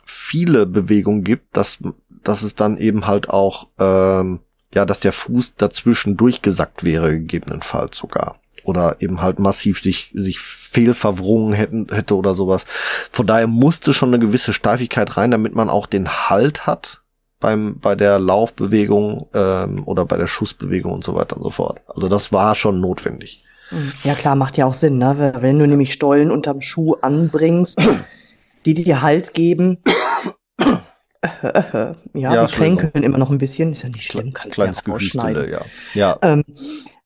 viele 0.05 0.65
Bewegungen 0.65 1.23
gibt, 1.23 1.55
dass, 1.55 1.79
dass 2.23 2.43
es 2.43 2.55
dann 2.55 2.77
eben 2.77 3.07
halt 3.07 3.29
auch, 3.29 3.67
ähm, 3.79 4.39
ja, 4.73 4.85
dass 4.85 4.99
der 4.99 5.13
Fuß 5.13 5.55
dazwischen 5.55 6.17
durchgesackt 6.17 6.83
wäre, 6.83 7.11
gegebenenfalls 7.11 7.97
sogar. 7.97 8.39
Oder 8.65 8.97
eben 8.99 9.21
halt 9.21 9.39
massiv 9.39 9.79
sich, 9.79 10.11
sich 10.13 10.39
fehlverwrungen 10.39 11.53
hätten, 11.53 11.87
hätte 11.89 12.15
oder 12.15 12.33
sowas. 12.33 12.65
Von 13.11 13.27
daher 13.27 13.47
musste 13.47 13.93
schon 13.93 14.09
eine 14.09 14.19
gewisse 14.19 14.53
Steifigkeit 14.53 15.15
rein, 15.17 15.31
damit 15.31 15.55
man 15.55 15.69
auch 15.69 15.85
den 15.85 16.09
Halt 16.09 16.67
hat 16.67 17.01
beim, 17.39 17.79
bei 17.79 17.95
der 17.95 18.19
Laufbewegung 18.19 19.27
ähm, 19.33 19.83
oder 19.85 20.05
bei 20.05 20.17
der 20.17 20.27
Schussbewegung 20.27 20.91
und 20.91 21.03
so 21.03 21.15
weiter 21.15 21.37
und 21.37 21.43
so 21.43 21.51
fort. 21.51 21.81
Also 21.87 22.07
das 22.09 22.33
war 22.33 22.55
schon 22.55 22.81
notwendig. 22.81 23.43
Ja 24.03 24.13
klar, 24.13 24.35
macht 24.35 24.57
ja 24.57 24.65
auch 24.65 24.73
Sinn, 24.73 24.97
ne? 24.97 25.33
Wenn 25.39 25.59
du 25.59 25.67
nämlich 25.67 25.93
Stollen 25.93 26.31
unterm 26.31 26.61
Schuh 26.61 26.95
anbringst, 27.01 27.81
die 28.65 28.73
dir 28.73 29.01
Halt 29.01 29.33
geben. 29.33 29.79
ja, 31.23 31.95
ja, 32.13 32.45
die 32.45 32.53
kränkeln 32.53 33.03
immer 33.03 33.17
noch 33.17 33.31
ein 33.31 33.37
bisschen. 33.37 33.73
Ist 33.73 33.83
ja 33.83 33.89
nicht 33.89 34.05
schlimm, 34.05 34.33
kannst 34.33 34.55
Kleines 34.55 34.83
ja 34.85 34.93
rausschneiden. 34.93 35.49
Ja. 35.49 35.61
ja. 35.93 36.17
Ähm, 36.21 36.43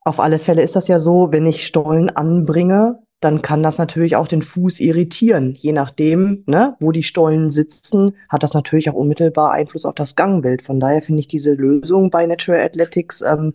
auf 0.01 0.19
alle 0.19 0.39
Fälle 0.39 0.61
ist 0.61 0.75
das 0.75 0.87
ja 0.87 0.99
so, 0.99 1.31
wenn 1.31 1.45
ich 1.45 1.67
Stollen 1.67 2.09
anbringe, 2.09 2.99
dann 3.19 3.41
kann 3.41 3.63
das 3.63 3.77
natürlich 3.77 4.15
auch 4.15 4.27
den 4.27 4.41
Fuß 4.41 4.79
irritieren. 4.79 5.53
Je 5.55 5.73
nachdem, 5.73 6.43
ne, 6.45 6.75
wo 6.79 6.91
die 6.91 7.03
Stollen 7.03 7.51
sitzen, 7.51 8.15
hat 8.29 8.43
das 8.43 8.53
natürlich 8.53 8.89
auch 8.89 8.93
unmittelbar 8.93 9.51
Einfluss 9.51 9.85
auf 9.85 9.95
das 9.95 10.15
Gangbild. 10.15 10.61
Von 10.61 10.79
daher 10.79 11.01
finde 11.01 11.19
ich 11.19 11.27
diese 11.27 11.53
Lösung 11.53 12.11
bei 12.11 12.25
Natural 12.25 12.61
Athletics 12.61 13.21
ähm, 13.21 13.53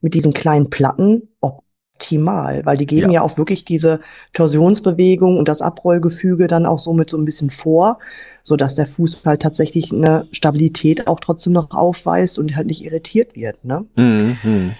mit 0.00 0.14
diesen 0.14 0.32
kleinen 0.32 0.70
Platten 0.70 1.28
optimal, 1.40 2.64
weil 2.64 2.76
die 2.76 2.86
geben 2.86 3.10
ja. 3.10 3.14
ja 3.14 3.22
auch 3.22 3.36
wirklich 3.38 3.64
diese 3.64 4.00
Torsionsbewegung 4.34 5.36
und 5.36 5.48
das 5.48 5.62
Abrollgefüge 5.62 6.46
dann 6.46 6.64
auch 6.64 6.78
somit 6.78 7.10
so 7.10 7.18
ein 7.18 7.24
bisschen 7.24 7.50
vor, 7.50 7.98
so 8.44 8.54
dass 8.56 8.76
der 8.76 8.86
Fuß 8.86 9.26
halt 9.26 9.42
tatsächlich 9.42 9.92
eine 9.92 10.28
Stabilität 10.30 11.08
auch 11.08 11.18
trotzdem 11.18 11.52
noch 11.52 11.72
aufweist 11.72 12.38
und 12.38 12.54
halt 12.54 12.68
nicht 12.68 12.84
irritiert 12.84 13.34
wird. 13.34 13.64
Ne? 13.64 13.84
Mhm. 13.96 14.74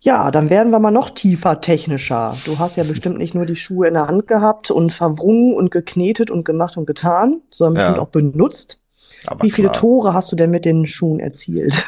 Ja, 0.00 0.30
dann 0.30 0.48
werden 0.48 0.70
wir 0.70 0.78
mal 0.78 0.92
noch 0.92 1.10
tiefer 1.10 1.60
technischer. 1.60 2.36
Du 2.44 2.58
hast 2.60 2.76
ja 2.76 2.84
bestimmt 2.84 3.18
nicht 3.18 3.34
nur 3.34 3.46
die 3.46 3.56
Schuhe 3.56 3.88
in 3.88 3.94
der 3.94 4.06
Hand 4.06 4.28
gehabt 4.28 4.70
und 4.70 4.92
verwrungen 4.92 5.54
und 5.54 5.72
geknetet 5.72 6.30
und 6.30 6.44
gemacht 6.44 6.76
und 6.76 6.86
getan, 6.86 7.40
sondern 7.50 7.80
ja. 7.80 7.88
bestimmt 7.88 8.06
auch 8.06 8.12
benutzt. 8.12 8.80
Aber 9.26 9.42
Wie 9.42 9.50
viele 9.50 9.72
Tore 9.72 10.14
hast 10.14 10.30
du 10.30 10.36
denn 10.36 10.50
mit 10.50 10.64
den 10.64 10.86
Schuhen 10.86 11.18
erzielt? 11.18 11.84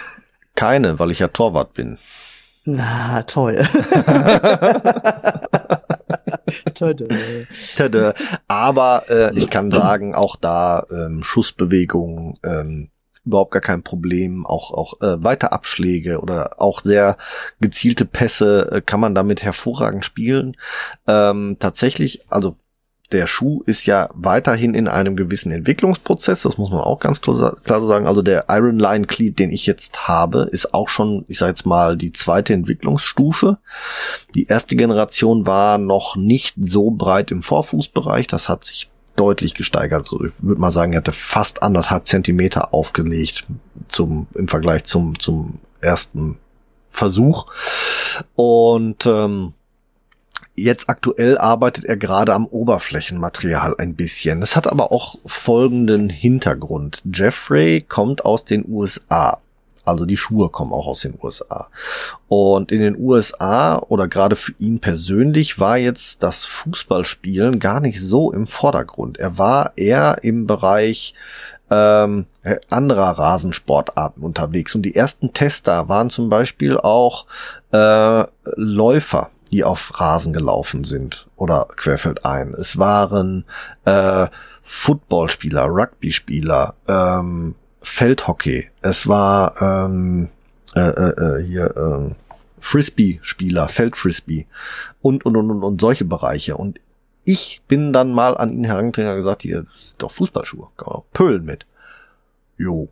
Keine, 0.57 0.99
weil 0.99 1.12
ich 1.12 1.21
ja 1.21 1.29
Torwart 1.29 1.73
bin. 1.75 1.99
Na, 2.64 3.23
toll. 3.23 3.64
Tada. 7.76 8.14
Aber 8.49 9.05
äh, 9.09 9.37
ich 9.37 9.49
kann 9.50 9.71
sagen, 9.71 10.14
auch 10.14 10.37
da 10.37 10.85
ähm, 10.90 11.23
Schussbewegungen, 11.23 12.38
ähm, 12.43 12.90
überhaupt 13.25 13.53
gar 13.53 13.61
kein 13.61 13.83
Problem. 13.83 14.47
Auch 14.47 14.73
auch 14.73 15.00
äh, 15.00 15.23
weite 15.23 15.53
Abschläge 15.53 16.21
oder 16.21 16.61
auch 16.61 16.81
sehr 16.83 17.17
gezielte 17.61 18.05
Pässe 18.05 18.71
äh, 18.73 18.81
kann 18.81 19.00
man 19.00 19.15
damit 19.15 19.43
hervorragend 19.43 20.05
spielen. 20.05 20.57
Ähm, 21.07 21.57
tatsächlich, 21.59 22.23
also 22.29 22.57
der 23.12 23.27
Schuh 23.27 23.62
ist 23.67 23.87
ja 23.87 24.09
weiterhin 24.15 24.75
in 24.75 24.87
einem 24.87 25.17
gewissen 25.17 25.50
Entwicklungsprozess, 25.50 26.43
das 26.43 26.59
muss 26.59 26.71
man 26.71 26.81
auch 26.81 27.00
ganz 27.00 27.21
klar, 27.21 27.57
klar 27.65 27.81
so 27.81 27.87
sagen. 27.87 28.07
Also 28.07 28.23
der 28.23 28.47
Iron 28.49 28.79
Line 28.79 29.07
Cleat, 29.07 29.39
den 29.39 29.50
ich 29.50 29.67
jetzt 29.67 30.07
habe, 30.07 30.49
ist 30.50 30.75
auch 30.75 30.89
schon, 30.89 31.25
ich 31.29 31.39
sage 31.39 31.50
jetzt 31.50 31.67
mal, 31.67 31.97
die 31.97 32.12
zweite 32.12 32.55
Entwicklungsstufe. 32.55 33.59
Die 34.35 34.47
erste 34.47 34.77
Generation 34.77 35.47
war 35.47 35.79
noch 35.79 36.17
nicht 36.17 36.55
so 36.61 36.91
breit 36.91 37.31
im 37.31 37.43
Vorfußbereich, 37.43 38.27
das 38.27 38.49
hat 38.49 38.65
sich 38.65 38.91
deutlich 39.21 39.53
gesteigert. 39.55 40.00
Also 40.00 40.25
ich 40.25 40.33
würde 40.43 40.61
mal 40.61 40.71
sagen, 40.71 40.95
er 40.95 40.99
hatte 40.99 41.12
fast 41.12 41.62
anderthalb 41.62 42.09
Zentimeter 42.09 42.73
aufgelegt 42.73 43.47
zum, 43.89 44.27
im 44.35 44.49
Vergleich 44.49 44.85
zum, 44.85 45.19
zum 45.19 45.59
ersten 45.83 46.39
Versuch. 46.89 47.47
Und 48.35 49.05
ähm, 49.05 49.53
jetzt 50.57 50.89
aktuell 50.89 51.37
arbeitet 51.37 51.85
er 51.85 51.99
gerade 51.99 52.33
am 52.33 52.47
Oberflächenmaterial 52.47 53.75
ein 53.77 53.95
bisschen. 53.95 54.41
Das 54.41 54.57
hat 54.57 54.67
aber 54.67 54.91
auch 54.91 55.17
folgenden 55.27 56.09
Hintergrund. 56.09 57.03
Jeffrey 57.12 57.83
kommt 57.83 58.25
aus 58.25 58.47
den 58.47 58.65
USA. 58.67 59.39
Also 59.90 60.06
die 60.06 60.16
Schuhe 60.16 60.49
kommen 60.49 60.73
auch 60.73 60.87
aus 60.87 61.00
den 61.00 61.18
USA. 61.23 61.68
Und 62.28 62.73
in 62.73 62.80
den 62.80 62.99
USA 62.99 63.78
oder 63.78 64.09
gerade 64.09 64.37
für 64.37 64.52
ihn 64.59 64.80
persönlich 64.80 65.59
war 65.59 65.76
jetzt 65.76 66.23
das 66.23 66.47
Fußballspielen 66.47 67.59
gar 67.59 67.80
nicht 67.80 68.00
so 68.00 68.32
im 68.32 68.47
Vordergrund. 68.47 69.18
Er 69.18 69.38
war 69.38 69.73
eher 69.76 70.18
im 70.23 70.47
Bereich 70.47 71.14
ähm, 71.70 72.26
anderer 72.68 73.18
Rasensportarten 73.18 74.23
unterwegs. 74.23 74.75
Und 74.75 74.82
die 74.82 74.97
ersten 74.97 75.32
Tester 75.32 75.88
waren 75.88 76.11
zum 76.11 76.28
Beispiel 76.28 76.76
auch 76.76 77.26
äh, 77.73 78.25
Läufer, 78.56 79.30
die 79.50 79.64
auf 79.64 80.00
Rasen 80.00 80.32
gelaufen 80.32 80.85
sind 80.85 81.28
oder 81.37 81.68
querfeldein. 81.76 82.54
Es 82.54 82.78
waren 82.78 83.44
äh, 83.85 84.26
Footballspieler, 84.62 85.66
Rugby-Spieler, 85.66 86.75
ähm, 86.87 87.54
Feldhockey, 87.81 88.71
es 88.83 89.07
war 89.09 89.61
ähm, 89.61 90.29
äh, 90.75 90.81
äh, 90.81 91.39
äh, 91.41 91.45
hier 91.45 91.77
äh, 91.77 92.15
Frisbee-Spieler, 92.61 93.69
Feldfrisbee 93.69 94.47
und, 95.01 95.25
und, 95.25 95.37
und, 95.37 95.51
und, 95.51 95.63
und 95.65 95.81
solche 95.81 96.05
Bereiche. 96.05 96.57
Und 96.57 96.79
ich 97.25 97.63
bin 97.69 97.93
dann 97.93 98.13
mal 98.13 98.37
an 98.37 98.51
ihn 98.51 98.65
herangetreten 98.65 99.11
und 99.11 99.17
gesagt, 99.17 99.43
hier 99.43 99.67
sind 99.75 100.03
doch 100.03 100.13
Fußballschuhe, 100.13 100.69
kann 100.77 100.87
man 100.87 100.97
auch 100.97 101.07
pölen 101.13 101.45
mit. 101.45 101.67
Jo, 102.57 102.89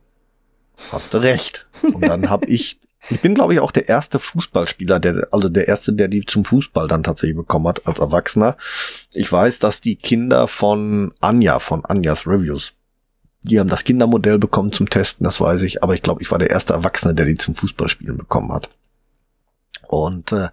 hast 0.90 1.12
du 1.12 1.18
recht. 1.18 1.66
Und 1.82 2.06
dann 2.06 2.30
habe 2.30 2.46
ich, 2.46 2.80
ich 3.10 3.20
bin 3.20 3.34
glaube 3.34 3.54
ich 3.54 3.60
auch 3.60 3.70
der 3.70 3.88
erste 3.88 4.18
Fußballspieler, 4.18 5.00
der, 5.00 5.28
also 5.30 5.48
der 5.48 5.68
erste, 5.68 5.92
der 5.92 6.08
die 6.08 6.22
zum 6.22 6.44
Fußball 6.44 6.88
dann 6.88 7.02
tatsächlich 7.02 7.36
bekommen 7.36 7.68
hat 7.68 7.86
als 7.86 7.98
Erwachsener. 7.98 8.56
Ich 9.12 9.30
weiß, 9.30 9.58
dass 9.58 9.80
die 9.80 9.96
Kinder 9.96 10.48
von 10.48 11.12
Anja, 11.20 11.58
von 11.58 11.84
Anjas 11.84 12.26
Reviews, 12.26 12.72
die 13.42 13.60
haben 13.60 13.68
das 13.68 13.84
Kindermodell 13.84 14.38
bekommen 14.38 14.72
zum 14.72 14.90
Testen, 14.90 15.24
das 15.24 15.40
weiß 15.40 15.62
ich, 15.62 15.82
aber 15.82 15.94
ich 15.94 16.02
glaube, 16.02 16.22
ich 16.22 16.30
war 16.30 16.38
der 16.38 16.50
erste 16.50 16.72
Erwachsene, 16.72 17.14
der 17.14 17.26
die 17.26 17.36
zum 17.36 17.54
Fußballspielen 17.54 18.16
bekommen 18.16 18.52
hat. 18.52 18.70
Und 19.86 20.32
äh, 20.32 20.48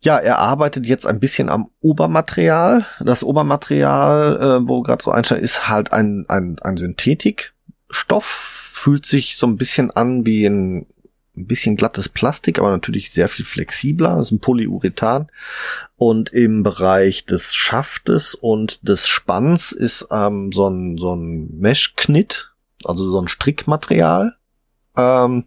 ja, 0.00 0.18
er 0.18 0.38
arbeitet 0.38 0.86
jetzt 0.86 1.06
ein 1.06 1.18
bisschen 1.18 1.48
am 1.48 1.70
Obermaterial. 1.80 2.86
Das 3.00 3.24
Obermaterial, 3.24 4.36
äh, 4.62 4.68
wo 4.68 4.82
gerade 4.82 5.02
so 5.02 5.10
einsteigt, 5.10 5.42
ist 5.42 5.68
halt 5.68 5.92
ein, 5.92 6.24
ein, 6.28 6.56
ein 6.60 6.76
Synthetikstoff, 6.76 8.24
fühlt 8.24 9.06
sich 9.06 9.36
so 9.36 9.46
ein 9.46 9.56
bisschen 9.56 9.90
an 9.90 10.24
wie 10.24 10.46
ein 10.46 10.86
ein 11.38 11.46
bisschen 11.46 11.76
glattes 11.76 12.08
Plastik, 12.08 12.58
aber 12.58 12.70
natürlich 12.70 13.10
sehr 13.10 13.28
viel 13.28 13.44
flexibler. 13.44 14.16
Das 14.16 14.26
ist 14.26 14.32
ein 14.32 14.40
Polyurethan. 14.40 15.28
Und 15.96 16.32
im 16.32 16.62
Bereich 16.62 17.24
des 17.24 17.54
Schaftes 17.54 18.34
und 18.34 18.86
des 18.88 19.08
Spanns 19.08 19.72
ist 19.72 20.08
ähm, 20.10 20.52
so 20.52 20.68
ein, 20.68 20.98
so 20.98 21.14
ein 21.14 21.58
Mesh-Knit, 21.58 22.52
also 22.84 23.10
so 23.10 23.20
ein 23.20 23.28
Strickmaterial, 23.28 24.36
ähm, 24.96 25.44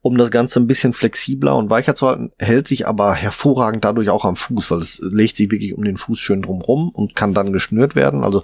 um 0.00 0.18
das 0.18 0.30
Ganze 0.30 0.60
ein 0.60 0.66
bisschen 0.66 0.92
flexibler 0.92 1.56
und 1.56 1.70
weicher 1.70 1.94
zu 1.94 2.06
halten, 2.08 2.32
hält 2.38 2.68
sich 2.68 2.86
aber 2.86 3.14
hervorragend 3.14 3.84
dadurch 3.84 4.10
auch 4.10 4.24
am 4.24 4.36
Fuß, 4.36 4.70
weil 4.70 4.80
es 4.80 5.00
legt 5.02 5.36
sich 5.36 5.50
wirklich 5.50 5.74
um 5.74 5.84
den 5.84 5.96
Fuß 5.96 6.18
schön 6.18 6.42
drumrum 6.42 6.88
und 6.90 7.14
kann 7.14 7.34
dann 7.34 7.52
geschnürt 7.52 7.94
werden. 7.94 8.24
Also 8.24 8.42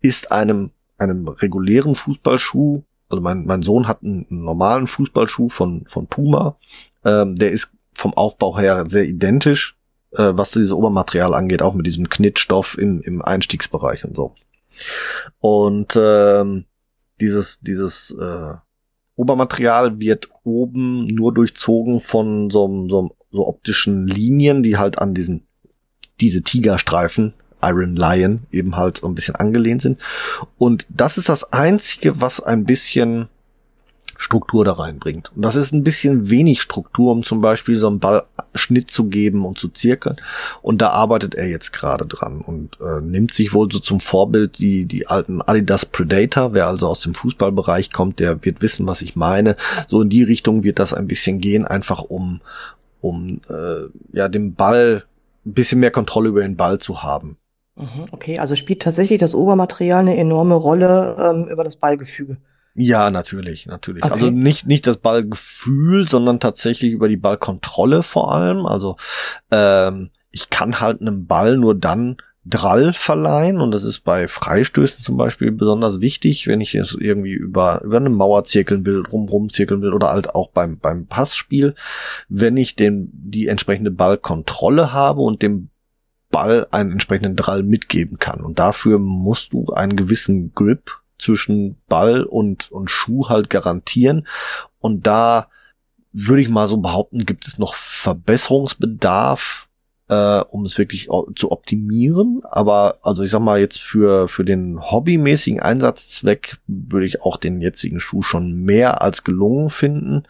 ist 0.00 0.30
einem 0.30 0.70
einem 0.98 1.28
regulären 1.28 1.94
Fußballschuh 1.94 2.82
also 3.08 3.22
mein, 3.22 3.46
mein 3.46 3.62
Sohn 3.62 3.88
hat 3.88 4.02
einen, 4.02 4.26
normalen 4.28 4.86
Fußballschuh 4.86 5.48
von, 5.48 5.84
von 5.86 6.06
Puma. 6.06 6.56
Ähm, 7.04 7.34
der 7.34 7.50
ist 7.50 7.72
vom 7.92 8.14
Aufbau 8.14 8.58
her 8.58 8.86
sehr 8.86 9.04
identisch, 9.04 9.76
äh, 10.12 10.32
was 10.34 10.52
dieses 10.52 10.72
Obermaterial 10.72 11.34
angeht, 11.34 11.62
auch 11.62 11.74
mit 11.74 11.86
diesem 11.86 12.08
Knittstoff 12.08 12.78
im, 12.78 13.00
im 13.02 13.22
Einstiegsbereich 13.22 14.04
und 14.04 14.16
so. 14.16 14.34
Und 15.40 15.94
ähm, 15.96 16.64
dieses, 17.20 17.60
dieses 17.60 18.10
äh, 18.10 18.54
Obermaterial 19.16 19.98
wird 19.98 20.28
oben 20.44 21.06
nur 21.06 21.34
durchzogen 21.34 22.00
von 22.00 22.50
so, 22.50 22.86
so, 22.88 23.16
so 23.32 23.48
optischen 23.48 24.06
Linien, 24.06 24.62
die 24.62 24.76
halt 24.76 24.98
an 24.98 25.14
diesen 25.14 25.48
diese 26.20 26.42
Tigerstreifen 26.42 27.34
Iron 27.62 27.96
Lion 27.96 28.40
eben 28.50 28.76
halt 28.76 28.98
so 28.98 29.06
ein 29.06 29.14
bisschen 29.14 29.36
angelehnt 29.36 29.82
sind. 29.82 30.00
Und 30.58 30.86
das 30.88 31.18
ist 31.18 31.28
das 31.28 31.52
Einzige, 31.52 32.20
was 32.20 32.40
ein 32.40 32.64
bisschen 32.64 33.28
Struktur 34.20 34.64
da 34.64 34.72
reinbringt. 34.72 35.30
Und 35.34 35.42
das 35.42 35.54
ist 35.54 35.72
ein 35.72 35.84
bisschen 35.84 36.28
wenig 36.28 36.60
Struktur, 36.60 37.12
um 37.12 37.22
zum 37.22 37.40
Beispiel 37.40 37.76
so 37.76 37.86
einen 37.86 38.00
Ballschnitt 38.00 38.90
zu 38.90 39.04
geben 39.08 39.46
und 39.46 39.60
zu 39.60 39.68
zirkeln. 39.68 40.16
Und 40.60 40.82
da 40.82 40.90
arbeitet 40.90 41.36
er 41.36 41.46
jetzt 41.46 41.72
gerade 41.72 42.04
dran 42.04 42.40
und 42.40 42.78
äh, 42.80 43.00
nimmt 43.00 43.32
sich 43.32 43.54
wohl 43.54 43.70
so 43.70 43.78
zum 43.78 44.00
Vorbild 44.00 44.58
die, 44.58 44.86
die 44.86 45.06
alten 45.06 45.40
Adidas 45.40 45.86
Predator. 45.86 46.52
Wer 46.52 46.66
also 46.66 46.88
aus 46.88 47.00
dem 47.00 47.14
Fußballbereich 47.14 47.92
kommt, 47.92 48.18
der 48.18 48.44
wird 48.44 48.60
wissen, 48.60 48.88
was 48.88 49.02
ich 49.02 49.14
meine. 49.14 49.56
So 49.86 50.02
in 50.02 50.08
die 50.08 50.24
Richtung 50.24 50.64
wird 50.64 50.80
das 50.80 50.94
ein 50.94 51.06
bisschen 51.06 51.40
gehen, 51.40 51.64
einfach 51.64 52.02
um, 52.02 52.40
um 53.00 53.40
äh, 53.48 53.86
ja 54.12 54.28
dem 54.28 54.54
Ball 54.54 55.04
ein 55.46 55.52
bisschen 55.54 55.78
mehr 55.78 55.92
Kontrolle 55.92 56.30
über 56.30 56.42
den 56.42 56.56
Ball 56.56 56.80
zu 56.80 57.04
haben. 57.04 57.36
Mhm, 57.78 58.06
okay, 58.10 58.38
also 58.38 58.56
spielt 58.56 58.82
tatsächlich 58.82 59.20
das 59.20 59.34
Obermaterial 59.34 60.00
eine 60.00 60.16
enorme 60.16 60.54
Rolle 60.54 61.16
ähm, 61.18 61.48
über 61.48 61.64
das 61.64 61.76
Ballgefüge. 61.76 62.38
Ja, 62.74 63.10
natürlich, 63.10 63.66
natürlich. 63.66 64.04
Okay. 64.04 64.12
Also 64.12 64.30
nicht, 64.30 64.66
nicht 64.66 64.86
das 64.86 64.98
Ballgefühl, 64.98 66.08
sondern 66.08 66.40
tatsächlich 66.40 66.92
über 66.92 67.08
die 67.08 67.16
Ballkontrolle 67.16 68.02
vor 68.02 68.32
allem. 68.32 68.66
Also 68.66 68.96
ähm, 69.50 70.10
ich 70.30 70.50
kann 70.50 70.80
halt 70.80 71.00
einem 71.00 71.26
Ball 71.26 71.56
nur 71.56 71.74
dann 71.74 72.18
Drall 72.44 72.92
verleihen 72.92 73.60
und 73.60 73.72
das 73.72 73.84
ist 73.84 74.00
bei 74.00 74.26
Freistößen 74.26 75.02
zum 75.02 75.16
Beispiel 75.16 75.50
besonders 75.52 76.00
wichtig, 76.00 76.46
wenn 76.46 76.60
ich 76.60 76.74
es 76.74 76.94
irgendwie 76.94 77.32
über, 77.32 77.82
über 77.82 77.98
eine 77.98 78.10
Mauer 78.10 78.44
zirkeln 78.44 78.86
will, 78.86 79.02
rumrum 79.02 79.50
zirkeln 79.50 79.82
will 79.82 79.92
oder 79.92 80.08
halt 80.10 80.34
auch 80.34 80.50
beim, 80.50 80.78
beim 80.78 81.06
Passspiel, 81.06 81.74
wenn 82.28 82.56
ich 82.56 82.74
den, 82.74 83.10
die 83.12 83.48
entsprechende 83.48 83.90
Ballkontrolle 83.90 84.92
habe 84.92 85.20
und 85.20 85.42
dem 85.42 85.68
Ball 86.30 86.66
einen 86.70 86.92
entsprechenden 86.92 87.36
Drall 87.36 87.62
mitgeben 87.62 88.18
kann. 88.18 88.40
Und 88.40 88.58
dafür 88.58 88.98
musst 88.98 89.52
du 89.52 89.66
einen 89.72 89.96
gewissen 89.96 90.52
Grip 90.54 91.00
zwischen 91.18 91.76
Ball 91.88 92.22
und, 92.22 92.70
und 92.70 92.90
Schuh 92.90 93.28
halt 93.28 93.50
garantieren. 93.50 94.26
Und 94.78 95.06
da 95.06 95.48
würde 96.12 96.42
ich 96.42 96.48
mal 96.48 96.68
so 96.68 96.78
behaupten, 96.78 97.26
gibt 97.26 97.46
es 97.46 97.58
noch 97.58 97.74
Verbesserungsbedarf, 97.74 99.68
äh, 100.08 100.40
um 100.40 100.64
es 100.64 100.78
wirklich 100.78 101.08
zu 101.34 101.52
optimieren. 101.52 102.42
Aber 102.44 102.98
also 103.02 103.22
ich 103.22 103.30
sag 103.30 103.40
mal 103.40 103.60
jetzt 103.60 103.80
für, 103.80 104.28
für 104.28 104.44
den 104.44 104.80
hobbymäßigen 104.80 105.60
Einsatzzweck 105.60 106.58
würde 106.66 107.06
ich 107.06 107.22
auch 107.22 107.36
den 107.36 107.60
jetzigen 107.60 108.00
Schuh 108.00 108.22
schon 108.22 108.62
mehr 108.62 109.02
als 109.02 109.24
gelungen 109.24 109.70
finden. 109.70 110.24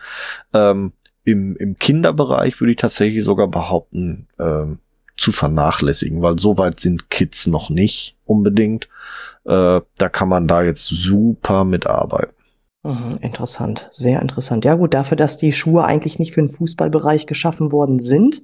Ähm, 0.54 0.92
im, 1.24 1.56
Im 1.56 1.78
Kinderbereich 1.78 2.58
würde 2.60 2.72
ich 2.72 2.78
tatsächlich 2.78 3.22
sogar 3.22 3.48
behaupten, 3.48 4.28
ähm, 4.38 4.78
zu 5.18 5.32
vernachlässigen, 5.32 6.22
weil 6.22 6.38
so 6.38 6.58
weit 6.58 6.80
sind 6.80 7.10
Kids 7.10 7.46
noch 7.46 7.70
nicht 7.70 8.16
unbedingt. 8.24 8.88
Äh, 9.44 9.80
da 9.96 10.08
kann 10.10 10.28
man 10.28 10.48
da 10.48 10.62
jetzt 10.62 10.84
super 10.84 11.64
mitarbeiten. 11.64 12.34
Mhm, 12.84 13.18
interessant, 13.20 13.88
sehr 13.92 14.22
interessant. 14.22 14.64
Ja 14.64 14.74
gut, 14.74 14.94
dafür, 14.94 15.16
dass 15.16 15.36
die 15.36 15.52
Schuhe 15.52 15.84
eigentlich 15.84 16.18
nicht 16.18 16.34
für 16.34 16.40
den 16.40 16.50
Fußballbereich 16.50 17.26
geschaffen 17.26 17.72
worden 17.72 17.98
sind, 17.98 18.42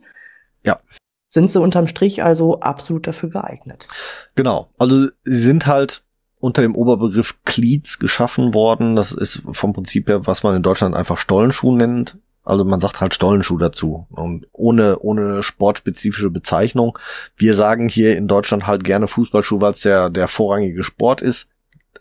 ja. 0.65 0.81
sind 1.29 1.49
sie 1.49 1.61
unterm 1.61 1.87
Strich 1.87 2.23
also 2.23 2.61
absolut 2.61 3.07
dafür 3.07 3.31
geeignet. 3.31 3.87
Genau, 4.35 4.69
also 4.77 5.09
sie 5.25 5.41
sind 5.41 5.67
halt 5.67 6.03
unter 6.41 6.61
dem 6.61 6.75
Oberbegriff 6.75 7.43
Cleats 7.45 7.99
geschaffen 7.99 8.53
worden. 8.53 8.97
Das 8.97 9.13
ist 9.13 9.43
vom 9.53 9.73
Prinzip 9.73 10.09
her, 10.09 10.27
was 10.27 10.43
man 10.43 10.55
in 10.55 10.63
Deutschland 10.63 10.95
einfach 10.95 11.17
Stollenschuh 11.17 11.75
nennt. 11.75 12.19
Also 12.45 12.65
man 12.65 12.81
sagt 12.81 13.01
halt 13.01 13.15
Stollenschuh 13.15 13.59
dazu 13.59 14.07
und 14.11 14.47
ohne 14.53 14.99
ohne 14.99 15.43
sportspezifische 15.43 16.31
Bezeichnung. 16.31 16.99
Wir 17.37 17.55
sagen 17.55 17.89
hier 17.89 18.17
in 18.17 18.29
Deutschland 18.29 18.67
halt 18.67 18.85
gerne 18.85 19.09
Fußballschuh, 19.09 19.61
weil 19.61 19.73
es 19.73 19.81
der 19.81 20.11
der 20.11 20.29
vorrangige 20.29 20.85
Sport 20.85 21.23
ist. 21.23 21.49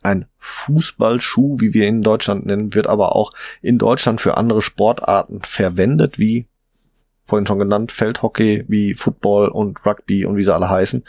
Ein 0.01 0.25
Fußballschuh, 0.38 1.62
wie 1.62 1.73
wir 1.73 1.88
ihn 1.88 1.97
in 1.97 2.01
Deutschland 2.01 2.45
nennen, 2.45 2.73
wird 2.73 2.88
aber 2.88 3.15
auch 3.15 3.31
in 3.62 3.77
Deutschland 3.77 4.19
für 4.19 4.35
andere 4.35 4.62
Sportarten 4.62 5.41
verwendet, 5.43 6.19
wie 6.19 6.47
vorhin 7.23 7.47
schon 7.47 7.59
genannt, 7.59 7.93
Feldhockey, 7.93 8.65
wie 8.67 8.95
Football 8.95 9.47
und 9.47 9.85
Rugby 9.85 10.25
und 10.25 10.35
wie 10.35 10.43
sie 10.43 10.53
alle 10.53 10.69
heißen. 10.69 11.05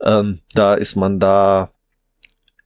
Ähm, 0.00 0.40
da 0.54 0.74
ist 0.74 0.94
man 0.94 1.18
da 1.18 1.70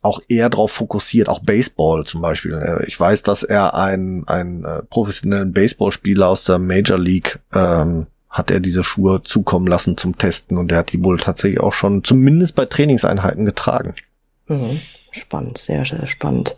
auch 0.08 0.20
eher 0.28 0.50
darauf 0.50 0.72
fokussiert, 0.72 1.28
auch 1.28 1.40
Baseball 1.40 2.04
zum 2.04 2.22
Beispiel. 2.22 2.54
Äh, 2.54 2.86
ich 2.86 2.98
weiß, 2.98 3.22
dass 3.22 3.42
er 3.42 3.74
einen, 3.74 4.26
einen 4.26 4.64
äh, 4.64 4.82
professionellen 4.82 5.52
Baseballspieler 5.52 6.28
aus 6.28 6.44
der 6.44 6.58
Major 6.58 6.98
League 6.98 7.38
ähm, 7.54 8.06
hat 8.30 8.50
er 8.50 8.60
diese 8.60 8.84
Schuhe 8.84 9.22
zukommen 9.22 9.66
lassen 9.66 9.96
zum 9.96 10.18
Testen 10.18 10.58
und 10.58 10.70
der 10.70 10.78
hat 10.78 10.92
die 10.92 11.02
wohl 11.02 11.18
tatsächlich 11.18 11.60
auch 11.60 11.72
schon 11.72 12.04
zumindest 12.04 12.56
bei 12.56 12.66
Trainingseinheiten 12.66 13.44
getragen. 13.44 13.94
Mhm. 14.48 14.80
Spannend, 15.10 15.58
sehr, 15.58 15.84
sehr 15.86 16.06
spannend. 16.06 16.54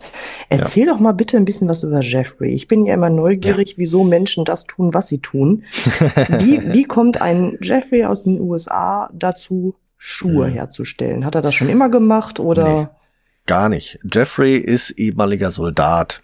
Erzähl 0.49 0.85
ja. 0.85 0.93
doch 0.93 0.99
mal 0.99 1.13
bitte 1.13 1.37
ein 1.37 1.45
bisschen 1.45 1.69
was 1.69 1.83
über 1.83 2.01
Jeffrey. 2.01 2.53
Ich 2.53 2.67
bin 2.67 2.85
ja 2.85 2.93
immer 2.93 3.09
neugierig, 3.09 3.71
ja. 3.71 3.77
wieso 3.77 4.03
Menschen 4.03 4.43
das 4.43 4.65
tun, 4.65 4.93
was 4.93 5.07
sie 5.07 5.19
tun. 5.19 5.63
wie, 6.39 6.61
wie 6.73 6.83
kommt 6.83 7.21
ein 7.21 7.57
Jeffrey 7.61 8.03
aus 8.03 8.23
den 8.23 8.41
USA 8.41 9.09
dazu, 9.13 9.75
Schuhe 9.97 10.49
mhm. 10.49 10.53
herzustellen? 10.53 11.25
Hat 11.25 11.35
er 11.35 11.41
das 11.41 11.55
schon 11.55 11.69
immer 11.69 11.89
gemacht 11.89 12.39
oder? 12.39 12.79
Nee. 12.81 12.87
Gar 13.45 13.69
nicht. 13.69 13.99
Jeffrey 14.11 14.57
ist 14.57 14.91
ehemaliger 14.91 15.51
Soldat 15.51 16.21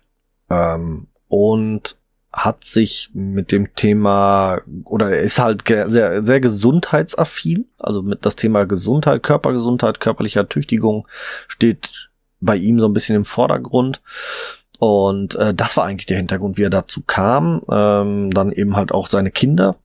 ähm, 0.49 1.07
und 1.27 1.95
hat 2.31 2.63
sich 2.63 3.09
mit 3.13 3.51
dem 3.51 3.73
Thema 3.73 4.61
oder 4.83 5.09
er 5.09 5.21
ist 5.21 5.39
halt 5.39 5.63
sehr 5.67 6.21
sehr 6.21 6.39
gesundheitsaffin, 6.39 7.65
also 7.79 8.03
mit 8.03 8.25
das 8.25 8.35
Thema 8.35 8.65
Gesundheit, 8.65 9.23
Körpergesundheit, 9.23 9.99
körperlicher 9.99 10.47
Tüchtigung 10.47 11.07
steht 11.47 12.09
bei 12.39 12.55
ihm 12.55 12.79
so 12.79 12.87
ein 12.87 12.93
bisschen 12.93 13.15
im 13.15 13.25
Vordergrund. 13.25 14.01
Und 14.79 15.35
äh, 15.35 15.53
das 15.53 15.75
war 15.77 15.85
eigentlich 15.85 16.05
der 16.05 16.17
Hintergrund, 16.17 16.57
wie 16.57 16.63
er 16.63 16.69
dazu 16.69 17.01
kam. 17.01 17.61
Ähm, 17.71 18.29
dann 18.29 18.51
eben 18.51 18.75
halt 18.75 18.91
auch 18.91 19.07
seine 19.07 19.31
Kinder, 19.31 19.75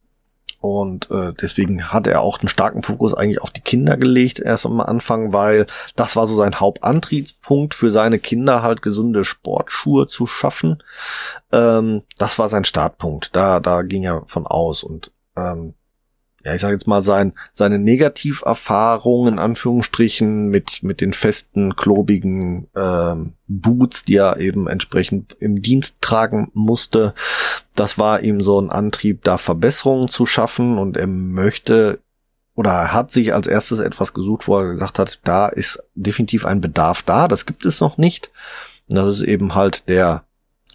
und 0.63 1.11
äh, 1.11 1.33
deswegen 1.41 1.93
hat 1.93 2.07
er 2.07 2.21
auch 2.21 2.39
einen 2.39 2.49
starken 2.49 2.85
Fokus 2.85 3.15
eigentlich 3.15 3.43
auf 3.43 3.51
die 3.51 3.61
Kinder 3.61 3.97
gelegt, 3.97 4.39
erst 4.39 4.65
am 4.65 4.81
Anfang, 4.81 5.33
weil 5.33 5.67
das 5.97 6.15
war 6.15 6.29
so 6.29 6.37
sein 6.37 6.61
Hauptantriebspunkt 6.61 7.75
für 7.75 7.91
seine 7.91 8.21
Kinder, 8.21 8.63
halt 8.63 8.81
gesunde 8.81 9.25
Sportschuhe 9.25 10.07
zu 10.07 10.29
schaffen. 10.29 10.81
Ähm, 11.51 12.03
das 12.17 12.39
war 12.39 12.49
sein 12.49 12.65
Startpunkt. 12.65 13.35
Da, 13.35 13.59
da 13.59 13.83
ging 13.83 14.05
er 14.05 14.23
von 14.27 14.47
aus. 14.47 14.85
Und 14.85 15.11
ähm, 15.37 15.75
ja, 16.45 16.55
ich 16.55 16.61
sage 16.61 16.75
jetzt 16.75 16.87
mal, 16.87 17.03
sein, 17.03 17.33
seine 17.53 17.79
Negativerfahrungen 17.79 19.35
in 19.35 19.39
Anführungsstrichen 19.39 20.49
mit, 20.49 20.83
mit 20.83 21.01
den 21.01 21.13
festen, 21.13 21.77
klobigen 21.77 22.69
ähm, 22.75 23.35
Boots, 23.47 24.05
die 24.05 24.17
er 24.17 24.39
eben 24.39 24.67
entsprechend 24.67 25.37
im 25.41 25.63
Dienst 25.63 26.01
tragen 26.01 26.51
musste, 26.55 27.15
das 27.75 27.99
war 27.99 28.23
ihm 28.23 28.41
so 28.41 28.61
ein 28.61 28.71
Antrieb, 28.71 29.25
da 29.25 29.39
Verbesserungen 29.39 30.09
zu 30.09 30.27
schaffen 30.27 30.79
und 30.79 30.97
er 30.97 31.07
möchte 31.07 32.01
oder 32.55 32.71
er 32.71 32.93
hat 32.93 33.11
sich 33.11 33.33
als 33.33 33.47
erstes 33.47 33.81
etwas 33.81 34.13
gesucht, 34.13 34.47
wo 34.47 34.59
er 34.59 34.69
gesagt 34.69 34.99
hat, 34.99 35.21
da 35.25 35.49
ist 35.49 35.83
definitiv 35.95 36.45
ein 36.45 36.61
Bedarf 36.61 37.03
da, 37.03 37.29
das 37.29 37.47
gibt 37.47 37.65
es 37.65 37.81
noch 37.81 37.97
nicht. 37.97 38.31
Und 38.91 38.97
das 38.97 39.09
ist 39.09 39.23
eben 39.23 39.55
halt 39.55 39.89
der 39.89 40.25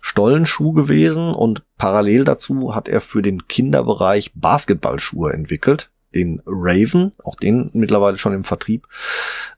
Stollenschuh 0.07 0.71
gewesen 0.71 1.33
und 1.33 1.63
parallel 1.77 2.23
dazu 2.23 2.73
hat 2.73 2.87
er 2.87 3.01
für 3.01 3.21
den 3.21 3.49
Kinderbereich 3.49 4.31
Basketballschuhe 4.35 5.33
entwickelt. 5.33 5.89
Den 6.15 6.41
Raven, 6.45 7.11
auch 7.25 7.35
den 7.35 7.69
mittlerweile 7.73 8.17
schon 8.17 8.33
im 8.33 8.45
Vertrieb. 8.45 8.87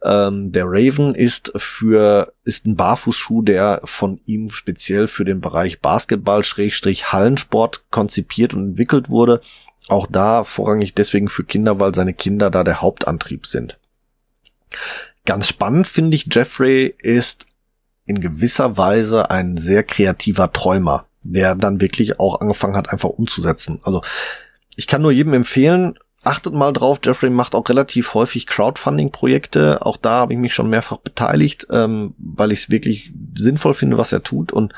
Ähm, 0.03 0.51
der 0.51 0.65
Raven 0.65 1.13
ist 1.13 1.53
für, 1.55 2.33
ist 2.45 2.65
ein 2.65 2.75
Barfußschuh, 2.75 3.43
der 3.43 3.81
von 3.83 4.19
ihm 4.25 4.49
speziell 4.49 5.05
für 5.07 5.23
den 5.23 5.39
Bereich 5.39 5.81
Basketball, 5.81 6.43
Schrägstrich 6.43 7.11
Hallensport 7.11 7.85
konzipiert 7.91 8.55
und 8.55 8.69
entwickelt 8.69 9.07
wurde. 9.07 9.41
Auch 9.87 10.07
da 10.07 10.43
vorrangig 10.43 10.95
deswegen 10.95 11.29
für 11.29 11.43
Kinder, 11.43 11.79
weil 11.79 11.93
seine 11.93 12.15
Kinder 12.15 12.49
da 12.49 12.63
der 12.63 12.81
Hauptantrieb 12.81 13.45
sind. 13.45 13.77
Ganz 15.25 15.47
spannend 15.47 15.87
finde 15.87 16.15
ich, 16.15 16.27
Jeffrey 16.33 16.95
ist 16.97 17.45
in 18.09 18.21
gewisser 18.21 18.75
Weise 18.75 19.29
ein 19.29 19.55
sehr 19.55 19.83
kreativer 19.83 20.51
Träumer, 20.51 21.05
der 21.21 21.53
dann 21.53 21.79
wirklich 21.79 22.19
auch 22.19 22.41
angefangen 22.41 22.75
hat, 22.75 22.91
einfach 22.91 23.09
umzusetzen. 23.09 23.79
Also 23.83 24.01
ich 24.75 24.87
kann 24.87 25.03
nur 25.03 25.11
jedem 25.11 25.33
empfehlen, 25.33 25.93
achtet 26.23 26.55
mal 26.55 26.73
drauf, 26.73 26.99
Jeffrey 27.03 27.29
macht 27.29 27.53
auch 27.53 27.69
relativ 27.69 28.15
häufig 28.15 28.47
Crowdfunding-Projekte. 28.47 29.85
Auch 29.85 29.95
da 29.95 30.13
habe 30.13 30.33
ich 30.33 30.39
mich 30.39 30.55
schon 30.55 30.71
mehrfach 30.71 30.97
beteiligt, 30.97 31.67
ähm, 31.69 32.15
weil 32.17 32.51
ich 32.51 32.61
es 32.61 32.69
wirklich 32.71 33.11
sinnvoll 33.37 33.75
finde, 33.75 33.99
was 33.99 34.11
er 34.11 34.23
tut. 34.23 34.51
Und 34.51 34.73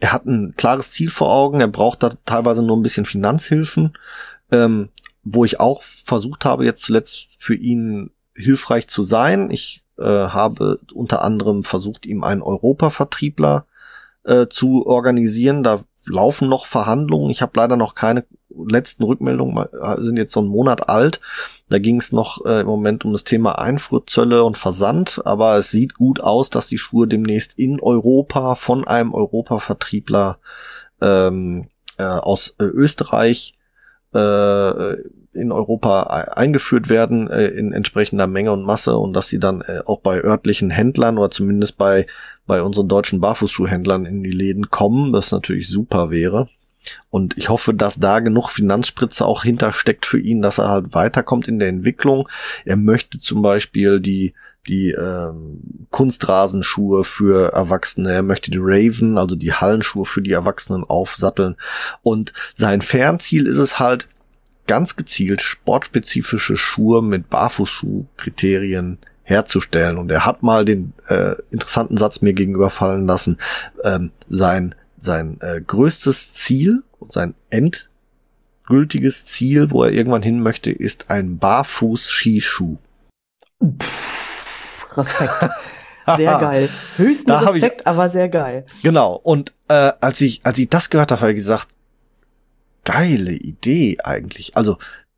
er 0.00 0.12
hat 0.12 0.26
ein 0.26 0.54
klares 0.56 0.90
Ziel 0.90 1.10
vor 1.10 1.30
Augen. 1.30 1.60
Er 1.60 1.68
braucht 1.68 2.02
da 2.02 2.14
teilweise 2.26 2.64
nur 2.64 2.76
ein 2.76 2.82
bisschen 2.82 3.06
Finanzhilfen, 3.06 3.96
ähm, 4.50 4.88
wo 5.22 5.44
ich 5.44 5.60
auch 5.60 5.84
versucht 5.84 6.44
habe, 6.44 6.64
jetzt 6.64 6.82
zuletzt 6.82 7.28
für 7.38 7.54
ihn 7.54 8.10
hilfreich 8.34 8.88
zu 8.88 9.04
sein. 9.04 9.52
Ich 9.52 9.83
äh, 9.98 10.04
habe 10.04 10.80
unter 10.92 11.22
anderem 11.22 11.64
versucht, 11.64 12.06
ihm 12.06 12.24
einen 12.24 12.42
Europa-Vertriebler 12.42 13.66
äh, 14.24 14.46
zu 14.48 14.86
organisieren. 14.86 15.62
Da 15.62 15.80
laufen 16.06 16.48
noch 16.48 16.66
Verhandlungen. 16.66 17.30
Ich 17.30 17.42
habe 17.42 17.52
leider 17.54 17.76
noch 17.76 17.94
keine 17.94 18.24
letzten 18.56 19.02
Rückmeldungen 19.02 19.66
sind 19.98 20.16
jetzt 20.16 20.32
so 20.32 20.40
einen 20.40 20.48
Monat 20.48 20.88
alt. 20.88 21.20
Da 21.68 21.78
ging 21.78 21.98
es 21.98 22.12
noch 22.12 22.44
äh, 22.44 22.60
im 22.60 22.66
Moment 22.66 23.04
um 23.04 23.12
das 23.12 23.24
Thema 23.24 23.58
Einfuhrzölle 23.58 24.44
und 24.44 24.58
Versand, 24.58 25.22
aber 25.24 25.56
es 25.56 25.70
sieht 25.70 25.94
gut 25.94 26.20
aus, 26.20 26.50
dass 26.50 26.68
die 26.68 26.78
Schuhe 26.78 27.08
demnächst 27.08 27.58
in 27.58 27.80
Europa 27.80 28.54
von 28.54 28.86
einem 28.86 29.14
Europa-Vertriebler 29.14 30.38
ähm, 31.00 31.68
äh, 31.98 32.04
aus 32.04 32.56
äh, 32.58 32.64
Österreich 32.64 33.54
äh, 34.14 34.96
in 35.32 35.50
Europa 35.50 36.04
eingeführt 36.04 36.88
werden 36.88 37.28
äh, 37.28 37.46
in 37.46 37.72
entsprechender 37.72 38.26
Menge 38.26 38.52
und 38.52 38.64
Masse 38.64 38.96
und 38.96 39.12
dass 39.12 39.28
sie 39.28 39.40
dann 39.40 39.62
äh, 39.62 39.80
auch 39.84 40.00
bei 40.00 40.22
örtlichen 40.22 40.70
Händlern 40.70 41.18
oder 41.18 41.30
zumindest 41.30 41.76
bei 41.76 42.06
bei 42.46 42.62
unseren 42.62 42.88
deutschen 42.88 43.20
Barfußschuhhändlern 43.20 44.04
in 44.04 44.22
die 44.22 44.30
Läden 44.30 44.70
kommen, 44.70 45.12
das 45.12 45.32
natürlich 45.32 45.68
super 45.68 46.10
wäre. 46.10 46.48
Und 47.08 47.38
ich 47.38 47.48
hoffe, 47.48 47.72
dass 47.72 47.98
da 47.98 48.20
genug 48.20 48.50
Finanzspritze 48.50 49.24
auch 49.24 49.44
hintersteckt 49.44 50.04
für 50.04 50.20
ihn, 50.20 50.42
dass 50.42 50.58
er 50.58 50.68
halt 50.68 50.94
weiterkommt 50.94 51.48
in 51.48 51.58
der 51.58 51.68
Entwicklung. 51.68 52.28
Er 52.66 52.76
möchte 52.76 53.18
zum 53.18 53.40
Beispiel 53.40 54.00
die 54.00 54.34
die 54.66 54.90
ähm, 54.92 55.86
Kunstrasenschuhe 55.90 57.04
für 57.04 57.52
Erwachsene, 57.52 58.12
er 58.12 58.22
möchte 58.22 58.50
die 58.50 58.60
Raven, 58.60 59.18
also 59.18 59.36
die 59.36 59.52
Hallenschuhe 59.52 60.06
für 60.06 60.22
die 60.22 60.32
Erwachsenen 60.32 60.84
aufsatteln. 60.84 61.56
Und 62.02 62.32
sein 62.54 62.80
Fernziel 62.82 63.46
ist 63.46 63.58
es 63.58 63.78
halt, 63.78 64.08
ganz 64.66 64.96
gezielt 64.96 65.42
sportspezifische 65.42 66.56
Schuhe 66.56 67.02
mit 67.02 67.28
Barfußschuhkriterien 67.30 68.98
herzustellen. 69.22 69.98
Und 69.98 70.10
er 70.10 70.24
hat 70.24 70.42
mal 70.42 70.64
den 70.64 70.92
äh, 71.08 71.34
interessanten 71.50 71.96
Satz 71.96 72.22
mir 72.22 72.32
gegenüber 72.32 72.70
fallen 72.70 73.06
lassen, 73.06 73.38
ähm, 73.82 74.10
sein, 74.28 74.74
sein 74.98 75.38
äh, 75.40 75.60
größtes 75.60 76.32
Ziel, 76.34 76.82
sein 77.08 77.34
endgültiges 77.50 79.26
Ziel, 79.26 79.70
wo 79.70 79.84
er 79.84 79.92
irgendwann 79.92 80.22
hin 80.22 80.40
möchte, 80.40 80.70
ist 80.70 81.10
ein 81.10 81.38
Barfuß-Skischuh. 81.38 82.78
Respekt. 84.96 85.32
Sehr 86.16 86.38
geil. 86.38 86.68
Höchsten 86.96 87.28
da 87.28 87.38
Respekt, 87.38 87.80
ich, 87.80 87.86
aber 87.86 88.10
sehr 88.10 88.28
geil. 88.28 88.66
Genau. 88.82 89.14
Und 89.14 89.52
äh, 89.68 89.92
als 90.00 90.20
ich 90.20 90.40
als 90.44 90.58
ich 90.58 90.68
das 90.68 90.90
gehört 90.90 91.10
habe, 91.10 91.22
habe 91.22 91.32
ich 91.32 91.38
gesagt, 91.38 91.68
geile 92.84 93.32
Idee 93.32 93.96
eigentlich. 94.04 94.56
Also 94.56 94.76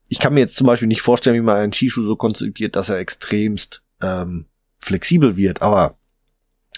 ich 0.09 0.21
kann 0.21 0.35
mir 0.35 0.41
jetzt 0.41 0.57
zum 0.57 0.67
Beispiel 0.67 0.89
nicht 0.89 1.03
vorstellen, 1.03 1.35
wie 1.37 1.41
man 1.41 1.57
einen 1.57 1.73
Skischuh 1.73 2.07
so 2.07 2.17
konzipiert, 2.17 2.77
dass 2.77 2.89
er 2.89 2.99
extremst 2.99 3.83
ähm, 4.01 4.47
flexibel 4.79 5.37
wird. 5.37 5.63
Aber 5.63 5.97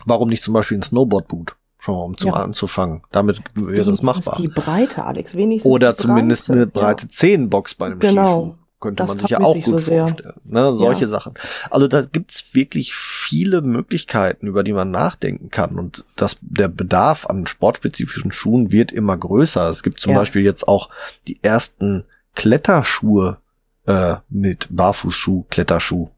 warum 0.06 0.28
nicht 0.28 0.42
zum 0.42 0.54
Beispiel 0.54 0.78
ein 0.78 0.82
Snowboardboot? 0.82 1.56
Schon 1.80 1.94
mal, 1.94 2.02
um 2.02 2.16
zum 2.16 2.30
ja. 2.30 2.36
anzufangen. 2.36 3.02
Damit 3.12 3.40
wäre 3.54 3.90
es 3.90 4.02
machbar. 4.02 4.36
die 4.38 4.48
Breite, 4.48 5.04
Alex. 5.04 5.36
Wenigstens 5.36 5.70
Oder 5.70 5.94
zumindest 5.94 6.50
eine 6.50 6.66
breite. 6.66 7.06
Zehenbox 7.06 7.74
bei 7.74 7.86
einem 7.86 8.00
genau. 8.00 8.40
Skischuh 8.40 8.57
könnte 8.80 9.02
das 9.02 9.08
man 9.08 9.18
sich 9.18 9.30
ja 9.30 9.40
auch 9.40 9.54
gut 9.54 9.64
so 9.64 9.78
vorstellen. 9.78 10.34
Ne? 10.44 10.72
Solche 10.72 11.02
ja. 11.02 11.06
Sachen. 11.06 11.34
Also 11.70 11.88
da 11.88 12.02
gibt's 12.02 12.54
wirklich 12.54 12.94
viele 12.94 13.60
Möglichkeiten, 13.60 14.46
über 14.46 14.62
die 14.62 14.72
man 14.72 14.90
nachdenken 14.90 15.50
kann. 15.50 15.78
Und 15.78 16.04
das, 16.16 16.36
der 16.40 16.68
Bedarf 16.68 17.26
an 17.26 17.46
sportspezifischen 17.46 18.32
Schuhen 18.32 18.70
wird 18.70 18.92
immer 18.92 19.16
größer. 19.16 19.68
Es 19.68 19.82
gibt 19.82 20.00
zum 20.00 20.12
ja. 20.12 20.18
Beispiel 20.18 20.42
jetzt 20.42 20.68
auch 20.68 20.88
die 21.26 21.38
ersten 21.42 22.04
Kletterschuhe 22.34 23.38
äh, 23.86 24.16
mit 24.28 24.68
Barfußschuh, 24.70 25.44
Kletterschuh. 25.50 26.08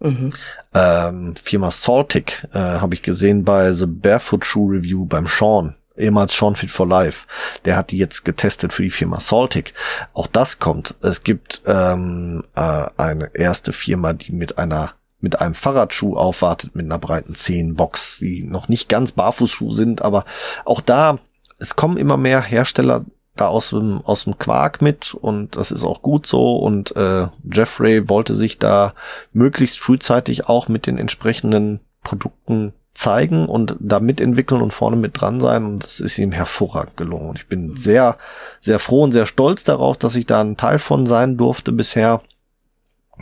Mhm. 0.00 0.30
Ähm, 0.74 1.34
Firma 1.42 1.70
Saltic 1.70 2.46
äh, 2.52 2.58
habe 2.58 2.94
ich 2.94 3.02
gesehen 3.02 3.44
bei 3.44 3.72
The 3.72 3.86
Barefoot 3.86 4.44
Shoe 4.44 4.70
Review 4.70 5.04
beim 5.04 5.26
Sean 5.26 5.74
ehemals 5.98 6.36
Sean 6.36 6.56
Fit 6.56 6.70
for 6.70 6.86
Life. 6.86 7.26
Der 7.64 7.76
hat 7.76 7.90
die 7.90 7.98
jetzt 7.98 8.24
getestet 8.24 8.72
für 8.72 8.82
die 8.82 8.90
Firma 8.90 9.20
Saltic. 9.20 9.74
Auch 10.14 10.26
das 10.26 10.58
kommt. 10.58 10.94
Es 11.02 11.22
gibt 11.24 11.62
ähm, 11.66 12.44
äh, 12.54 12.86
eine 12.96 13.34
erste 13.34 13.72
Firma, 13.72 14.12
die 14.12 14.32
mit 14.32 14.58
einer 14.58 14.92
mit 15.20 15.40
einem 15.40 15.54
Fahrradschuh 15.54 16.16
aufwartet 16.16 16.76
mit 16.76 16.86
einer 16.86 16.98
breiten 16.98 17.34
Zehenbox, 17.34 18.18
die 18.18 18.44
noch 18.44 18.68
nicht 18.68 18.88
ganz 18.88 19.10
Barfußschuh 19.12 19.72
sind, 19.72 20.00
aber 20.02 20.24
auch 20.64 20.80
da, 20.80 21.18
es 21.58 21.74
kommen 21.74 21.96
immer 21.96 22.16
mehr 22.16 22.40
Hersteller 22.40 23.04
da 23.34 23.48
aus 23.48 23.70
dem, 23.70 24.00
aus 24.02 24.24
dem 24.24 24.38
Quark 24.38 24.82
mit 24.82 25.14
und 25.14 25.56
das 25.56 25.70
ist 25.70 25.84
auch 25.84 26.02
gut 26.02 26.26
so 26.26 26.56
und 26.56 26.94
äh, 26.96 27.28
Jeffrey 27.50 28.08
wollte 28.08 28.34
sich 28.34 28.58
da 28.58 28.94
möglichst 29.32 29.80
frühzeitig 29.80 30.48
auch 30.48 30.68
mit 30.68 30.86
den 30.86 30.98
entsprechenden 30.98 31.80
Produkten 32.02 32.72
zeigen 32.98 33.46
und 33.46 33.76
da 33.78 34.00
mitentwickeln 34.00 34.60
und 34.60 34.72
vorne 34.72 34.96
mit 34.96 35.20
dran 35.20 35.38
sein 35.38 35.64
und 35.64 35.84
das 35.84 36.00
ist 36.00 36.18
ihm 36.18 36.32
hervorragend 36.32 36.96
gelungen. 36.96 37.30
Und 37.30 37.38
ich 37.38 37.46
bin 37.46 37.76
sehr, 37.76 38.16
sehr 38.60 38.80
froh 38.80 39.04
und 39.04 39.12
sehr 39.12 39.26
stolz 39.26 39.62
darauf, 39.62 39.96
dass 39.96 40.16
ich 40.16 40.26
da 40.26 40.40
ein 40.40 40.56
Teil 40.56 40.80
von 40.80 41.06
sein 41.06 41.36
durfte 41.36 41.70
bisher. 41.70 42.20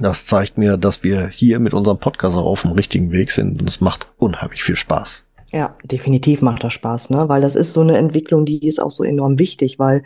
Das 0.01 0.25
zeigt 0.25 0.57
mir, 0.57 0.79
dass 0.79 1.05
wir 1.05 1.29
hier 1.29 1.59
mit 1.59 1.75
unserem 1.75 1.99
Podcast 1.99 2.37
auch 2.39 2.47
auf 2.47 2.63
dem 2.63 2.73
richtigen 2.73 3.13
Weg 3.13 3.31
sind 3.31 3.61
und 3.61 3.69
es 3.69 3.83
macht 3.83 4.09
unheimlich 4.17 4.63
viel 4.63 4.77
Spaß. 4.77 5.25
Ja, 5.53 5.77
definitiv 5.85 6.41
macht 6.41 6.65
das 6.65 6.73
Spaß, 6.73 7.11
ne? 7.11 7.29
Weil 7.29 7.43
das 7.43 7.55
ist 7.55 7.73
so 7.73 7.83
eine 7.83 7.99
Entwicklung, 7.99 8.47
die 8.47 8.67
ist 8.67 8.81
auch 8.81 8.91
so 8.91 9.05
enorm 9.05 9.39
wichtig, 9.39 9.79
weil 9.79 10.03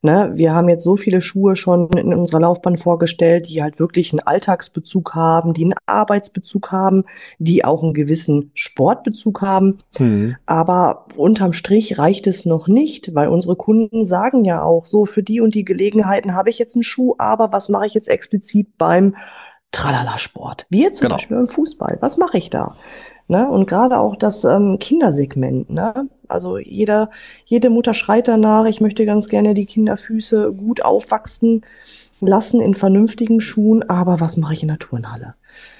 Ne, 0.00 0.30
wir 0.34 0.54
haben 0.54 0.68
jetzt 0.68 0.84
so 0.84 0.96
viele 0.96 1.20
Schuhe 1.20 1.56
schon 1.56 1.88
in 1.90 2.14
unserer 2.14 2.40
Laufbahn 2.40 2.76
vorgestellt, 2.76 3.48
die 3.48 3.62
halt 3.62 3.80
wirklich 3.80 4.12
einen 4.12 4.20
Alltagsbezug 4.20 5.14
haben, 5.14 5.54
die 5.54 5.64
einen 5.64 5.74
Arbeitsbezug 5.86 6.70
haben, 6.70 7.04
die 7.38 7.64
auch 7.64 7.82
einen 7.82 7.94
gewissen 7.94 8.52
Sportbezug 8.54 9.42
haben. 9.42 9.80
Mhm. 9.98 10.36
Aber 10.46 11.06
unterm 11.16 11.52
Strich 11.52 11.98
reicht 11.98 12.28
es 12.28 12.46
noch 12.46 12.68
nicht, 12.68 13.14
weil 13.14 13.28
unsere 13.28 13.56
Kunden 13.56 14.06
sagen 14.06 14.44
ja 14.44 14.62
auch 14.62 14.86
so, 14.86 15.04
für 15.04 15.22
die 15.22 15.40
und 15.40 15.54
die 15.54 15.64
Gelegenheiten 15.64 16.34
habe 16.34 16.50
ich 16.50 16.58
jetzt 16.58 16.76
einen 16.76 16.84
Schuh, 16.84 17.14
aber 17.18 17.52
was 17.52 17.68
mache 17.68 17.86
ich 17.86 17.94
jetzt 17.94 18.08
explizit 18.08 18.78
beim 18.78 19.16
Tralala-Sport? 19.72 20.66
Wie 20.70 20.82
jetzt 20.82 20.98
zum 20.98 21.06
genau. 21.06 21.16
Beispiel 21.16 21.36
beim 21.36 21.48
Fußball. 21.48 21.98
Was 22.00 22.16
mache 22.18 22.38
ich 22.38 22.50
da? 22.50 22.76
Ne? 23.28 23.46
Und 23.46 23.66
gerade 23.66 23.98
auch 23.98 24.16
das 24.16 24.44
ähm, 24.44 24.78
Kindersegment. 24.78 25.68
Ne? 25.70 26.08
Also 26.28 26.58
jeder, 26.58 27.10
jede 27.44 27.68
Mutter 27.68 27.92
schreit 27.92 28.26
danach, 28.26 28.64
ich 28.64 28.80
möchte 28.80 29.04
ganz 29.04 29.28
gerne 29.28 29.52
die 29.52 29.66
Kinderfüße 29.66 30.52
gut 30.54 30.82
aufwachsen 30.82 31.62
lassen 32.20 32.60
in 32.60 32.74
vernünftigen 32.74 33.40
Schuhen, 33.40 33.88
aber 33.88 34.18
was 34.18 34.36
mache 34.36 34.54
ich 34.54 34.62
in 34.62 34.68
der 34.68 34.78
Turnhalle? 34.78 35.34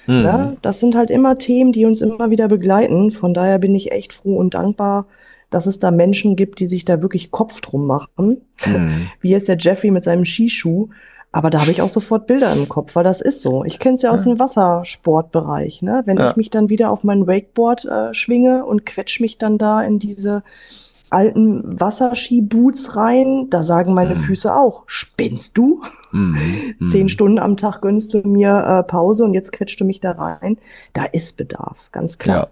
Mhm. 0.05 0.21
Ne? 0.21 0.57
Das 0.61 0.79
sind 0.79 0.95
halt 0.95 1.09
immer 1.09 1.37
Themen, 1.39 1.71
die 1.71 1.85
uns 1.85 2.01
immer 2.01 2.29
wieder 2.29 2.47
begleiten. 2.47 3.11
Von 3.11 3.33
daher 3.33 3.57
bin 3.59 3.73
ich 3.73 3.91
echt 3.91 4.13
froh 4.13 4.37
und 4.37 4.53
dankbar, 4.53 5.07
dass 5.49 5.65
es 5.65 5.79
da 5.79 5.89
Menschen 5.89 6.35
gibt, 6.35 6.59
die 6.59 6.67
sich 6.67 6.85
da 6.85 7.01
wirklich 7.01 7.31
Kopf 7.31 7.61
drum 7.61 7.87
machen. 7.87 8.41
Mhm. 8.65 9.07
Wie 9.21 9.31
jetzt 9.31 9.47
der 9.47 9.57
Jeffrey 9.57 9.89
mit 9.89 10.03
seinem 10.03 10.23
Skischuh, 10.23 10.89
aber 11.31 11.49
da 11.51 11.61
habe 11.61 11.71
ich 11.71 11.81
auch 11.81 11.89
sofort 11.89 12.25
Bilder 12.25 12.51
im 12.53 12.67
Kopf, 12.67 12.95
weil 12.95 13.03
das 13.03 13.21
ist 13.21 13.41
so. 13.41 13.63
Ich 13.63 13.77
kenne 13.77 13.95
es 13.95 14.01
ja 14.01 14.11
aus 14.11 14.23
dem 14.23 14.39
Wassersportbereich. 14.39 15.83
Ne? 15.83 16.01
Wenn 16.05 16.17
ja. 16.17 16.31
ich 16.31 16.37
mich 16.37 16.49
dann 16.49 16.69
wieder 16.69 16.89
auf 16.89 17.03
mein 17.03 17.27
Wakeboard 17.27 17.85
äh, 17.85 18.13
schwinge 18.15 18.65
und 18.65 18.85
quetsch 18.85 19.19
mich 19.19 19.37
dann 19.37 19.59
da 19.59 19.81
in 19.83 19.99
diese 19.99 20.43
alten 21.11 21.79
Wasserski-Boots 21.79 22.95
rein, 22.95 23.47
da 23.49 23.63
sagen 23.63 23.93
meine 23.93 24.15
mhm. 24.15 24.19
Füße 24.19 24.55
auch, 24.55 24.83
spinnst 24.87 25.57
du? 25.57 25.83
Mhm. 26.11 26.75
Zehn 26.87 27.03
mhm. 27.03 27.09
Stunden 27.09 27.39
am 27.39 27.57
Tag 27.57 27.81
gönnst 27.81 28.13
du 28.13 28.19
mir 28.19 28.63
äh, 28.65 28.83
Pause 28.83 29.23
und 29.25 29.33
jetzt 29.33 29.51
quetschst 29.51 29.79
du 29.79 29.85
mich 29.85 29.99
da 29.99 30.11
rein. 30.11 30.57
Da 30.93 31.05
ist 31.05 31.37
Bedarf, 31.37 31.77
ganz 31.91 32.17
klar. 32.17 32.49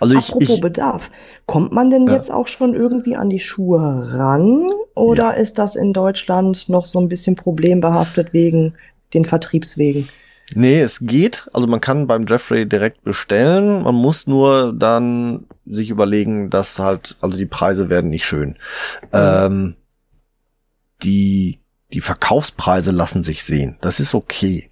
Also 0.00 0.14
ich, 0.14 0.28
Apropos 0.28 0.56
ich, 0.56 0.60
Bedarf, 0.60 1.10
kommt 1.46 1.72
man 1.72 1.90
denn 1.90 2.06
ja. 2.06 2.14
jetzt 2.14 2.30
auch 2.30 2.46
schon 2.46 2.74
irgendwie 2.74 3.16
an 3.16 3.30
die 3.30 3.40
Schuhe 3.40 4.08
ran 4.12 4.66
oder 4.94 5.24
ja. 5.24 5.30
ist 5.30 5.58
das 5.58 5.76
in 5.76 5.92
Deutschland 5.92 6.68
noch 6.68 6.86
so 6.86 6.98
ein 6.98 7.08
bisschen 7.08 7.36
problembehaftet 7.36 8.32
wegen 8.32 8.74
den 9.14 9.24
Vertriebswegen? 9.24 10.08
Nee, 10.54 10.80
es 10.80 11.00
geht. 11.00 11.48
Also 11.52 11.66
man 11.66 11.80
kann 11.80 12.06
beim 12.06 12.26
Jeffrey 12.26 12.68
direkt 12.68 13.04
bestellen. 13.04 13.82
Man 13.82 13.94
muss 13.94 14.26
nur 14.26 14.72
dann 14.72 15.46
sich 15.64 15.90
überlegen, 15.90 16.50
dass 16.50 16.78
halt, 16.78 17.16
also 17.20 17.36
die 17.36 17.46
Preise 17.46 17.88
werden 17.88 18.10
nicht 18.10 18.26
schön. 18.26 18.50
Mhm. 18.50 19.08
Ähm, 19.12 19.76
die, 21.02 21.60
die 21.92 22.00
Verkaufspreise 22.00 22.90
lassen 22.90 23.22
sich 23.22 23.44
sehen. 23.44 23.76
Das 23.80 24.00
ist 24.00 24.14
okay. 24.14 24.70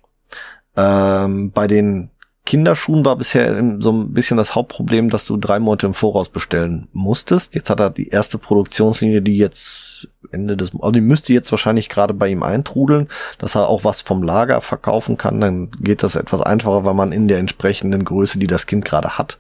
Ähm, 0.77 1.53
bei 1.53 1.67
den 1.67 2.11
Kinderschuhen 2.49 3.05
war 3.05 3.17
bisher 3.17 3.63
so 3.79 3.93
ein 3.93 4.15
bisschen 4.15 4.39
das 4.39 4.55
Hauptproblem, 4.55 5.11
dass 5.11 5.27
du 5.27 5.37
drei 5.37 5.59
Monate 5.59 5.89
im 5.89 5.93
Voraus 5.93 6.31
bestellen 6.31 6.89
musstest. 6.95 7.55
Jetzt 7.55 7.69
hat 7.69 7.79
er 7.79 7.91
die 7.91 8.09
erste 8.09 8.39
Produktionslinie, 8.39 9.21
die 9.21 9.37
jetzt 9.37 10.09
Ende 10.33 10.57
des, 10.57 10.73
also 10.73 10.93
die 10.93 11.03
müsste 11.03 11.35
jetzt 11.35 11.51
wahrscheinlich 11.51 11.91
gerade 11.91 12.15
bei 12.15 12.29
ihm 12.29 12.43
eintrudeln, 12.43 13.09
dass 13.37 13.55
er 13.55 13.69
auch 13.69 13.85
was 13.85 14.01
vom 14.01 14.23
Lager 14.23 14.63
verkaufen 14.63 15.19
kann. 15.19 15.43
Dann 15.43 15.71
geht 15.73 16.03
das 16.03 16.17
etwas 16.17 16.41
einfacher, 16.41 16.87
weil 16.87 16.95
man 16.95 17.13
in 17.13 17.29
der 17.29 17.37
entsprechenden 17.37 18.07
Größe, 18.07 18.39
die 18.39 18.47
das 18.47 18.67
Kind 18.67 18.87
gerade 18.87 19.19
hat, 19.19 19.39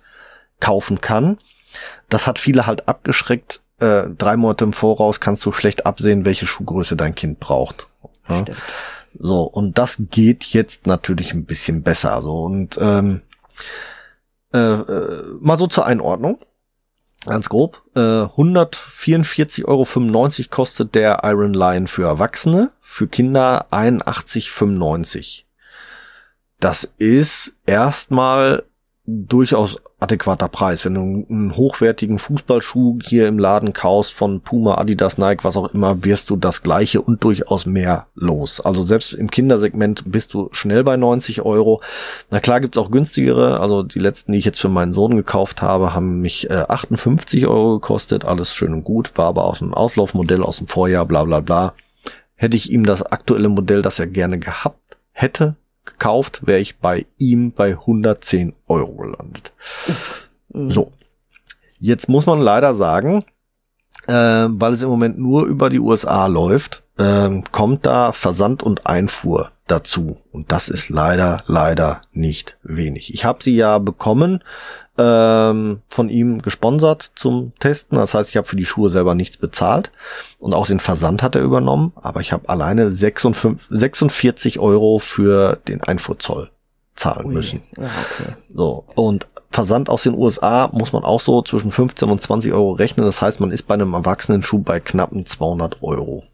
kaufen 0.60 1.00
kann. 1.00 1.38
Das 2.10 2.26
hat 2.26 2.38
viele 2.38 2.66
halt 2.66 2.88
abgeschreckt. 2.88 3.62
Äh, 3.80 4.02
drei 4.18 4.36
Monate 4.36 4.64
im 4.64 4.74
Voraus 4.74 5.18
kannst 5.18 5.46
du 5.46 5.52
schlecht 5.52 5.86
absehen, 5.86 6.26
welche 6.26 6.46
Schuhgröße 6.46 6.94
dein 6.94 7.14
Kind 7.14 7.40
braucht. 7.40 7.86
Ja? 8.28 8.44
So, 9.18 9.42
und 9.42 9.78
das 9.78 10.02
geht 10.10 10.44
jetzt 10.44 10.86
natürlich 10.86 11.32
ein 11.32 11.44
bisschen 11.44 11.82
besser. 11.82 12.22
So, 12.22 12.42
und 12.42 12.78
ähm, 12.80 13.22
äh, 14.52 14.58
äh, 14.58 15.24
mal 15.40 15.58
so 15.58 15.66
zur 15.66 15.86
Einordnung. 15.86 16.38
ganz 17.26 17.48
grob, 17.48 17.82
äh, 17.94 18.00
144,95 18.00 19.64
Euro 19.66 19.86
kostet 20.50 20.94
der 20.94 21.20
Iron 21.24 21.52
Lion 21.52 21.86
für 21.86 22.04
Erwachsene, 22.04 22.70
für 22.80 23.08
Kinder 23.08 23.66
81,95. 23.70 25.44
Das 26.60 26.84
ist 26.84 27.56
erstmal 27.66 28.64
durchaus 29.10 29.80
adäquater 30.00 30.48
Preis. 30.48 30.84
Wenn 30.84 30.94
du 30.94 31.00
einen 31.00 31.56
hochwertigen 31.56 32.18
Fußballschuh 32.18 32.98
hier 33.02 33.26
im 33.26 33.38
Laden 33.38 33.72
kaufst 33.72 34.12
von 34.12 34.42
Puma, 34.42 34.76
Adidas, 34.76 35.16
Nike, 35.16 35.44
was 35.44 35.56
auch 35.56 35.72
immer, 35.72 36.04
wirst 36.04 36.28
du 36.28 36.36
das 36.36 36.62
gleiche 36.62 37.00
und 37.00 37.24
durchaus 37.24 37.64
mehr 37.64 38.06
los. 38.14 38.60
Also 38.60 38.82
selbst 38.82 39.14
im 39.14 39.30
Kindersegment 39.30 40.02
bist 40.04 40.34
du 40.34 40.50
schnell 40.52 40.84
bei 40.84 40.98
90 40.98 41.40
Euro. 41.40 41.80
Na 42.30 42.38
klar 42.40 42.60
gibt's 42.60 42.76
auch 42.76 42.90
günstigere. 42.90 43.60
Also 43.60 43.82
die 43.82 43.98
letzten, 43.98 44.32
die 44.32 44.38
ich 44.38 44.44
jetzt 44.44 44.60
für 44.60 44.68
meinen 44.68 44.92
Sohn 44.92 45.16
gekauft 45.16 45.62
habe, 45.62 45.94
haben 45.94 46.20
mich 46.20 46.50
äh, 46.50 46.64
58 46.68 47.46
Euro 47.46 47.80
gekostet. 47.80 48.26
Alles 48.26 48.54
schön 48.54 48.74
und 48.74 48.84
gut. 48.84 49.16
War 49.16 49.28
aber 49.28 49.44
auch 49.44 49.60
ein 49.62 49.72
Auslaufmodell 49.72 50.42
aus 50.42 50.58
dem 50.58 50.66
Vorjahr, 50.66 51.06
bla 51.06 51.24
bla 51.24 51.40
bla. 51.40 51.72
Hätte 52.34 52.56
ich 52.56 52.70
ihm 52.70 52.84
das 52.84 53.02
aktuelle 53.02 53.48
Modell, 53.48 53.80
das 53.80 53.98
er 53.98 54.06
gerne 54.06 54.38
gehabt 54.38 54.98
hätte, 55.12 55.56
gekauft, 55.88 56.46
wäre 56.46 56.60
ich 56.60 56.78
bei 56.78 57.06
ihm 57.18 57.52
bei 57.52 57.70
110 57.70 58.54
Euro 58.68 58.92
gelandet. 58.92 59.52
So. 60.52 60.92
Jetzt 61.80 62.08
muss 62.08 62.26
man 62.26 62.40
leider 62.40 62.74
sagen, 62.74 63.24
äh, 64.06 64.12
weil 64.12 64.72
es 64.72 64.82
im 64.82 64.88
Moment 64.88 65.18
nur 65.18 65.46
über 65.46 65.70
die 65.70 65.78
USA 65.78 66.26
läuft, 66.26 66.82
äh, 66.98 67.42
kommt 67.52 67.86
da 67.86 68.12
Versand 68.12 68.62
und 68.62 68.86
Einfuhr 68.86 69.52
dazu. 69.66 70.18
Und 70.32 70.50
das 70.50 70.68
ist 70.68 70.88
leider, 70.88 71.42
leider 71.46 72.00
nicht 72.12 72.58
wenig. 72.62 73.14
Ich 73.14 73.24
habe 73.24 73.42
sie 73.42 73.54
ja 73.54 73.78
bekommen 73.78 74.42
ähm, 74.98 75.80
von 75.88 76.08
ihm 76.08 76.42
gesponsert 76.42 77.12
zum 77.14 77.52
Testen. 77.60 77.96
Das 77.96 78.14
heißt, 78.14 78.30
ich 78.30 78.36
habe 78.36 78.48
für 78.48 78.56
die 78.56 78.66
Schuhe 78.66 78.90
selber 78.90 79.14
nichts 79.14 79.36
bezahlt 79.36 79.92
und 80.38 80.54
auch 80.54 80.66
den 80.66 80.80
Versand 80.80 81.22
hat 81.22 81.36
er 81.36 81.42
übernommen, 81.42 81.92
aber 81.96 82.20
ich 82.20 82.32
habe 82.32 82.48
alleine 82.48 82.90
56, 82.90 83.68
46 83.70 84.58
Euro 84.58 84.98
für 84.98 85.56
den 85.68 85.82
Einfuhrzoll 85.82 86.50
zahlen 86.96 87.28
müssen. 87.28 87.62
Ja, 87.76 87.84
okay. 87.84 88.34
So 88.52 88.84
und 88.96 89.28
Versand 89.50 89.88
aus 89.88 90.02
den 90.02 90.14
USA 90.14 90.68
muss 90.72 90.92
man 90.92 91.04
auch 91.04 91.20
so 91.20 91.42
zwischen 91.42 91.70
15 91.70 92.10
und 92.10 92.20
20 92.20 92.52
Euro 92.52 92.72
rechnen. 92.72 93.06
Das 93.06 93.22
heißt, 93.22 93.40
man 93.40 93.50
ist 93.50 93.62
bei 93.62 93.74
einem 93.74 93.94
erwachsenen 93.94 94.42
Schuh 94.42 94.58
bei 94.58 94.78
knappen 94.78 95.24
200 95.24 95.82
Euro. 95.82 96.24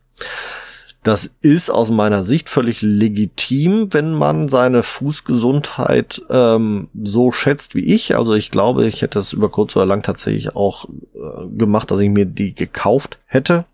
Das 1.05 1.27
ist 1.43 1.69
aus 1.69 1.91
meiner 1.91 2.25
Sicht 2.25 2.49
völlig 2.49 2.81
legitim, 2.81 3.93
wenn 3.93 4.15
man 4.15 4.49
seine 4.49 4.83
Fußgesundheit 4.83 6.23
ähm, 6.31 6.89
so 6.95 7.31
schätzt 7.31 7.75
wie 7.75 7.85
ich. 7.85 8.17
Also 8.17 8.33
ich 8.33 8.51
glaube, 8.51 8.87
ich 8.87 9.03
hätte 9.03 9.19
es 9.19 9.35
über 9.35 9.51
kurz 9.51 9.77
oder 9.77 9.85
lang 9.85 10.03
tatsächlich 10.03 10.57
auch 10.57 10.87
äh, 11.15 11.47
gemacht, 11.59 11.91
dass 11.91 12.01
ich 12.01 12.09
mir 12.09 12.25
die 12.25 12.55
gekauft 12.55 13.19
hätte. 13.27 13.67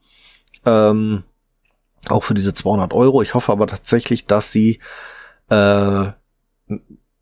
Ähm, 0.66 1.22
auch 2.08 2.24
für 2.24 2.34
diese 2.34 2.52
200 2.52 2.92
Euro. 2.92 3.22
Ich 3.22 3.34
hoffe 3.34 3.52
aber 3.52 3.68
tatsächlich, 3.68 4.26
dass 4.26 4.50
sie 4.50 4.80
äh, 5.50 6.06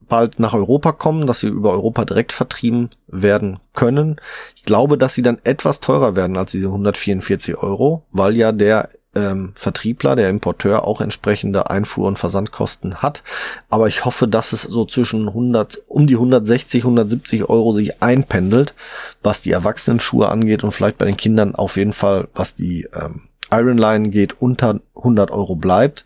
bald 0.08 0.40
nach 0.40 0.54
Europa 0.54 0.92
kommen, 0.92 1.26
dass 1.26 1.40
sie 1.40 1.48
über 1.48 1.72
Europa 1.72 2.06
direkt 2.06 2.32
vertrieben 2.32 2.88
werden 3.08 3.60
können. 3.74 4.16
Ich 4.56 4.64
glaube, 4.64 4.96
dass 4.96 5.14
sie 5.14 5.22
dann 5.22 5.38
etwas 5.44 5.80
teurer 5.80 6.16
werden 6.16 6.38
als 6.38 6.52
diese 6.52 6.68
144 6.68 7.58
Euro, 7.58 8.06
weil 8.10 8.38
ja 8.38 8.52
der 8.52 8.88
ähm, 9.14 9.52
Vertriebler, 9.54 10.16
der 10.16 10.28
Importeur 10.28 10.84
auch 10.84 11.00
entsprechende 11.00 11.70
Einfuhr- 11.70 12.08
und 12.08 12.18
Versandkosten 12.18 13.02
hat. 13.02 13.22
Aber 13.68 13.88
ich 13.88 14.04
hoffe, 14.04 14.28
dass 14.28 14.52
es 14.52 14.62
so 14.62 14.84
zwischen 14.84 15.28
100, 15.28 15.82
um 15.86 16.06
die 16.06 16.14
160, 16.14 16.82
170 16.82 17.48
Euro 17.48 17.72
sich 17.72 18.02
einpendelt, 18.02 18.74
was 19.22 19.42
die 19.42 19.52
Erwachsenenschuhe 19.52 20.28
angeht 20.28 20.64
und 20.64 20.72
vielleicht 20.72 20.98
bei 20.98 21.06
den 21.06 21.16
Kindern 21.16 21.54
auf 21.54 21.76
jeden 21.76 21.92
Fall, 21.92 22.28
was 22.34 22.54
die 22.54 22.88
ähm, 22.94 23.22
Iron 23.50 23.78
Line 23.78 24.10
geht, 24.10 24.40
unter 24.40 24.80
100 24.96 25.30
Euro 25.30 25.56
bleibt. 25.56 26.04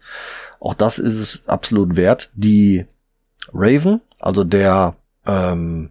Auch 0.61 0.75
das 0.75 0.99
ist 0.99 1.17
es 1.17 1.43
absolut 1.47 1.97
wert. 1.97 2.31
Die 2.35 2.87
Raven, 3.53 4.01
also 4.21 4.45
der 4.45 4.95
ähm, 5.27 5.91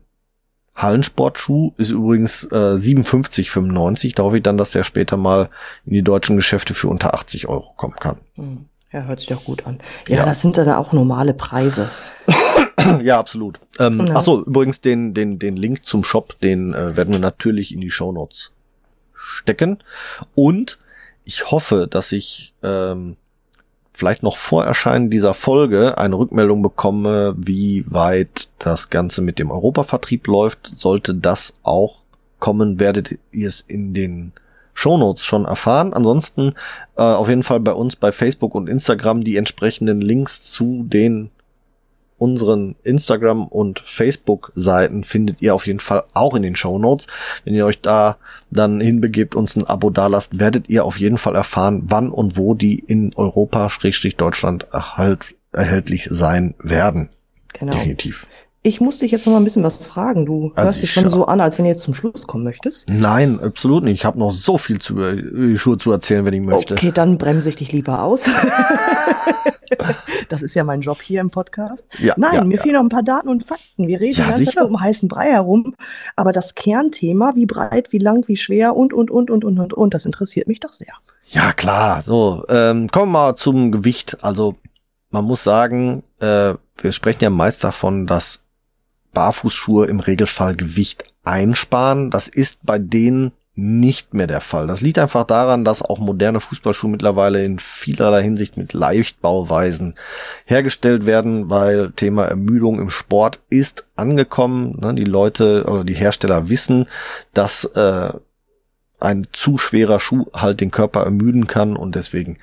Hallensportschuh 0.81 1.73
ist 1.77 1.91
übrigens 1.91 2.45
äh, 2.51 2.75
57,95. 2.75 4.15
Da 4.15 4.23
hoffe 4.23 4.37
ich 4.37 4.43
dann, 4.43 4.57
dass 4.57 4.71
der 4.71 4.83
später 4.83 5.17
mal 5.17 5.49
in 5.85 5.93
die 5.93 6.01
deutschen 6.01 6.35
Geschäfte 6.35 6.73
für 6.73 6.87
unter 6.87 7.13
80 7.13 7.47
Euro 7.47 7.73
kommen 7.75 7.95
kann. 7.95 8.17
Hm. 8.35 8.65
Ja, 8.91 9.03
hört 9.03 9.19
sich 9.19 9.29
doch 9.29 9.45
gut 9.45 9.65
an. 9.65 9.79
Ja, 10.09 10.17
ja. 10.17 10.25
das 10.25 10.41
sind 10.41 10.57
dann 10.57 10.67
auch 10.69 10.91
normale 10.91 11.33
Preise. 11.33 11.89
ja, 13.01 13.19
absolut. 13.19 13.59
Ähm, 13.79 14.05
ja. 14.05 14.15
Achso, 14.15 14.41
übrigens 14.41 14.81
den, 14.81 15.13
den, 15.13 15.39
den 15.39 15.55
Link 15.55 15.85
zum 15.85 16.03
Shop, 16.03 16.37
den 16.41 16.73
äh, 16.73 16.97
werden 16.97 17.13
wir 17.13 17.21
natürlich 17.21 17.73
in 17.73 17.79
die 17.79 17.91
Show 17.91 18.11
Notes 18.11 18.51
stecken. 19.13 19.79
Und 20.35 20.77
ich 21.23 21.51
hoffe, 21.51 21.87
dass 21.89 22.11
ich 22.11 22.53
ähm, 22.63 23.15
vielleicht 23.93 24.23
noch 24.23 24.37
vor 24.37 24.65
Erscheinen 24.65 25.09
dieser 25.09 25.33
Folge 25.33 25.97
eine 25.97 26.17
Rückmeldung 26.17 26.61
bekomme, 26.61 27.35
wie 27.37 27.83
weit 27.87 28.49
das 28.59 28.89
Ganze 28.89 29.21
mit 29.21 29.39
dem 29.39 29.51
Europavertrieb 29.51 30.27
läuft. 30.27 30.67
Sollte 30.67 31.13
das 31.13 31.55
auch 31.63 32.01
kommen, 32.39 32.79
werdet 32.79 33.17
ihr 33.31 33.47
es 33.47 33.61
in 33.61 33.93
den 33.93 34.33
Shownotes 34.73 35.23
schon 35.23 35.45
erfahren. 35.45 35.93
Ansonsten 35.93 36.53
äh, 36.97 37.01
auf 37.01 37.29
jeden 37.29 37.43
Fall 37.43 37.59
bei 37.59 37.73
uns 37.73 37.95
bei 37.95 38.11
Facebook 38.11 38.55
und 38.55 38.69
Instagram 38.69 39.23
die 39.23 39.37
entsprechenden 39.37 40.01
Links 40.01 40.49
zu 40.51 40.83
den 40.87 41.29
unseren 42.21 42.75
Instagram- 42.83 43.47
und 43.47 43.79
Facebook-Seiten 43.79 45.03
findet 45.03 45.41
ihr 45.41 45.55
auf 45.55 45.65
jeden 45.65 45.79
Fall 45.79 46.03
auch 46.13 46.35
in 46.35 46.43
den 46.43 46.55
Show 46.55 46.77
Notes. 46.77 47.07
Wenn 47.45 47.55
ihr 47.55 47.65
euch 47.65 47.81
da 47.81 48.17
dann 48.51 48.79
hinbegebt, 48.79 49.33
uns 49.33 49.55
ein 49.55 49.65
Abo 49.65 49.89
dalasst, 49.89 50.39
werdet 50.39 50.69
ihr 50.69 50.85
auf 50.85 50.99
jeden 50.99 51.17
Fall 51.17 51.35
erfahren, 51.35 51.81
wann 51.85 52.11
und 52.11 52.37
wo 52.37 52.53
die 52.53 52.77
in 52.77 53.15
Europa-Deutschland 53.15 54.67
erhalt, 54.71 55.33
erhältlich 55.51 56.09
sein 56.11 56.53
werden. 56.59 57.09
Genau. 57.53 57.71
Definitiv. 57.71 58.27
Ich 58.63 58.79
muss 58.79 58.99
dich 58.99 59.11
jetzt 59.11 59.25
noch 59.25 59.33
mal 59.33 59.39
ein 59.39 59.43
bisschen 59.43 59.63
was 59.63 59.83
fragen. 59.87 60.27
Du 60.27 60.51
also 60.53 60.67
hörst 60.67 60.83
dich 60.83 60.91
schon 60.91 61.09
so 61.09 61.25
an, 61.25 61.41
als 61.41 61.57
wenn 61.57 61.65
du 61.65 61.71
jetzt 61.71 61.81
zum 61.81 61.95
Schluss 61.95 62.27
kommen 62.27 62.43
möchtest. 62.43 62.91
Nein, 62.91 63.39
absolut 63.39 63.83
nicht. 63.83 63.95
Ich 63.95 64.05
habe 64.05 64.19
noch 64.19 64.29
so 64.29 64.59
viel 64.59 64.77
zu 64.77 64.95
die 64.95 65.57
Schuhe 65.57 65.79
zu 65.79 65.91
erzählen, 65.91 66.25
wenn 66.25 66.33
ich 66.35 66.41
möchte. 66.41 66.75
Okay, 66.75 66.91
dann 66.93 67.17
bremse 67.17 67.49
ich 67.49 67.55
dich 67.55 67.71
lieber 67.71 68.03
aus. 68.03 68.25
das 70.29 70.43
ist 70.43 70.53
ja 70.53 70.63
mein 70.63 70.81
Job 70.81 71.01
hier 71.01 71.21
im 71.21 71.31
Podcast. 71.31 71.89
Ja, 71.97 72.13
Nein, 72.17 72.33
ja, 72.35 72.43
mir 72.43 72.57
ja. 72.57 72.61
fehlen 72.61 72.75
noch 72.75 72.81
ein 72.81 72.89
paar 72.89 73.01
Daten 73.01 73.29
und 73.29 73.45
Fakten. 73.45 73.87
Wir 73.87 73.99
reden 73.99 74.19
ja, 74.19 74.29
ganz 74.29 74.55
um 74.57 74.79
heißen 74.79 75.09
Brei 75.09 75.31
herum, 75.31 75.75
aber 76.15 76.31
das 76.31 76.53
Kernthema, 76.53 77.33
wie 77.35 77.47
breit, 77.47 77.91
wie 77.91 77.97
lang, 77.97 78.27
wie 78.27 78.37
schwer 78.37 78.75
und 78.75 78.93
und 78.93 79.09
und 79.09 79.31
und 79.31 79.43
und 79.43 79.57
und 79.57 79.73
und, 79.73 79.93
das 79.95 80.05
interessiert 80.05 80.47
mich 80.47 80.59
doch 80.59 80.73
sehr. 80.73 80.93
Ja 81.29 81.51
klar. 81.53 82.03
So, 82.03 82.45
ähm, 82.47 82.89
kommen 82.89 83.11
wir 83.11 83.19
mal 83.19 83.35
zum 83.35 83.71
Gewicht. 83.71 84.19
Also 84.21 84.53
man 85.09 85.25
muss 85.25 85.43
sagen, 85.43 86.03
äh, 86.19 86.53
wir 86.77 86.91
sprechen 86.91 87.23
ja 87.23 87.31
meist 87.31 87.63
davon, 87.63 88.05
dass 88.05 88.43
Barfußschuhe 89.13 89.85
im 89.87 89.99
Regelfall 89.99 90.55
Gewicht 90.55 91.05
einsparen. 91.23 92.09
Das 92.09 92.27
ist 92.27 92.59
bei 92.63 92.79
denen 92.79 93.31
nicht 93.53 94.13
mehr 94.13 94.27
der 94.27 94.41
Fall. 94.41 94.67
Das 94.67 94.81
liegt 94.81 94.97
einfach 94.97 95.25
daran, 95.25 95.65
dass 95.65 95.81
auch 95.81 95.99
moderne 95.99 96.39
Fußballschuhe 96.39 96.89
mittlerweile 96.89 97.43
in 97.43 97.59
vielerlei 97.59 98.23
Hinsicht 98.23 98.55
mit 98.55 98.73
Leichtbauweisen 98.73 99.95
hergestellt 100.45 101.05
werden, 101.05 101.49
weil 101.49 101.91
Thema 101.91 102.25
Ermüdung 102.25 102.79
im 102.79 102.89
Sport 102.89 103.39
ist 103.49 103.87
angekommen. 103.95 104.79
Ne, 104.81 104.93
die 104.93 105.03
Leute 105.03 105.65
oder 105.67 105.83
die 105.83 105.93
Hersteller 105.93 106.47
wissen, 106.47 106.87
dass 107.33 107.65
äh, 107.65 108.13
ein 109.01 109.27
zu 109.33 109.57
schwerer 109.57 109.99
Schuh 109.99 110.27
halt 110.33 110.61
den 110.61 110.71
Körper 110.71 111.03
ermüden 111.03 111.47
kann 111.47 111.75
und 111.75 111.95
deswegen 111.95 112.37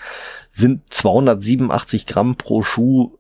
sind 0.51 0.83
287 0.93 2.07
Gramm 2.07 2.37
pro 2.37 2.63
Schuh 2.63 3.18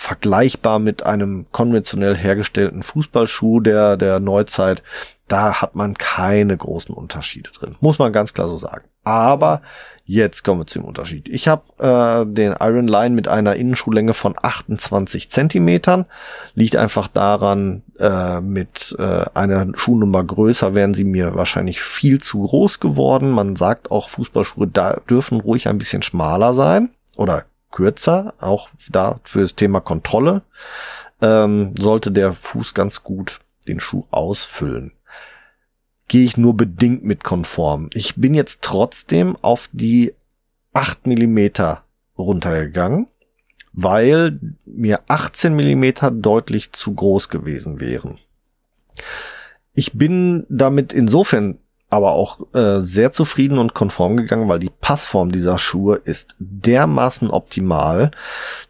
vergleichbar 0.00 0.78
mit 0.78 1.04
einem 1.04 1.46
konventionell 1.52 2.16
hergestellten 2.16 2.82
Fußballschuh 2.82 3.60
der, 3.60 3.96
der 3.96 4.20
Neuzeit. 4.20 4.82
Da 5.28 5.62
hat 5.62 5.74
man 5.74 5.94
keine 5.94 6.56
großen 6.56 6.94
Unterschiede 6.94 7.50
drin. 7.50 7.76
Muss 7.80 7.98
man 7.98 8.12
ganz 8.12 8.34
klar 8.34 8.48
so 8.48 8.56
sagen. 8.56 8.84
Aber 9.04 9.62
jetzt 10.06 10.42
kommen 10.44 10.62
wir 10.62 10.66
zum 10.66 10.84
Unterschied. 10.84 11.28
Ich 11.28 11.48
habe 11.48 11.62
äh, 11.78 12.26
den 12.26 12.54
Iron 12.60 12.88
Line 12.88 13.14
mit 13.14 13.28
einer 13.28 13.56
Innenschuhlänge 13.56 14.14
von 14.14 14.34
28 14.40 15.30
Zentimetern. 15.30 16.06
Liegt 16.54 16.76
einfach 16.76 17.08
daran, 17.08 17.82
äh, 17.98 18.40
mit 18.40 18.96
äh, 18.98 19.24
einer 19.34 19.66
Schuhnummer 19.74 20.24
größer 20.24 20.74
wären 20.74 20.94
sie 20.94 21.04
mir 21.04 21.34
wahrscheinlich 21.34 21.80
viel 21.80 22.20
zu 22.20 22.42
groß 22.42 22.80
geworden. 22.80 23.30
Man 23.30 23.56
sagt 23.56 23.90
auch, 23.90 24.08
Fußballschuhe 24.08 24.66
da 24.66 25.00
dürfen 25.08 25.40
ruhig 25.40 25.68
ein 25.68 25.78
bisschen 25.78 26.02
schmaler 26.02 26.54
sein 26.54 26.90
oder 27.16 27.44
kürzer, 27.74 28.34
auch 28.38 28.70
da 28.88 29.20
für 29.24 29.40
das 29.40 29.56
Thema 29.56 29.80
Kontrolle, 29.80 30.42
ähm, 31.20 31.74
sollte 31.76 32.12
der 32.12 32.32
Fuß 32.32 32.72
ganz 32.72 33.02
gut 33.02 33.40
den 33.66 33.80
Schuh 33.80 34.04
ausfüllen. 34.10 34.92
Gehe 36.06 36.24
ich 36.24 36.36
nur 36.36 36.56
bedingt 36.56 37.02
mit 37.02 37.24
konform. 37.24 37.90
Ich 37.92 38.14
bin 38.14 38.32
jetzt 38.32 38.62
trotzdem 38.62 39.36
auf 39.42 39.68
die 39.72 40.14
8 40.72 41.06
Millimeter 41.06 41.82
runtergegangen, 42.16 43.08
weil 43.72 44.38
mir 44.64 45.00
18 45.08 45.54
Millimeter 45.54 46.12
deutlich 46.12 46.72
zu 46.72 46.94
groß 46.94 47.28
gewesen 47.28 47.80
wären. 47.80 48.18
Ich 49.72 49.94
bin 49.94 50.46
damit 50.48 50.92
insofern 50.92 51.58
aber 51.94 52.14
auch 52.14 52.40
äh, 52.54 52.80
sehr 52.80 53.12
zufrieden 53.12 53.56
und 53.58 53.72
konform 53.72 54.16
gegangen, 54.16 54.48
weil 54.48 54.58
die 54.58 54.72
Passform 54.80 55.30
dieser 55.30 55.58
Schuhe 55.58 56.00
ist 56.04 56.34
dermaßen 56.40 57.30
optimal. 57.30 58.10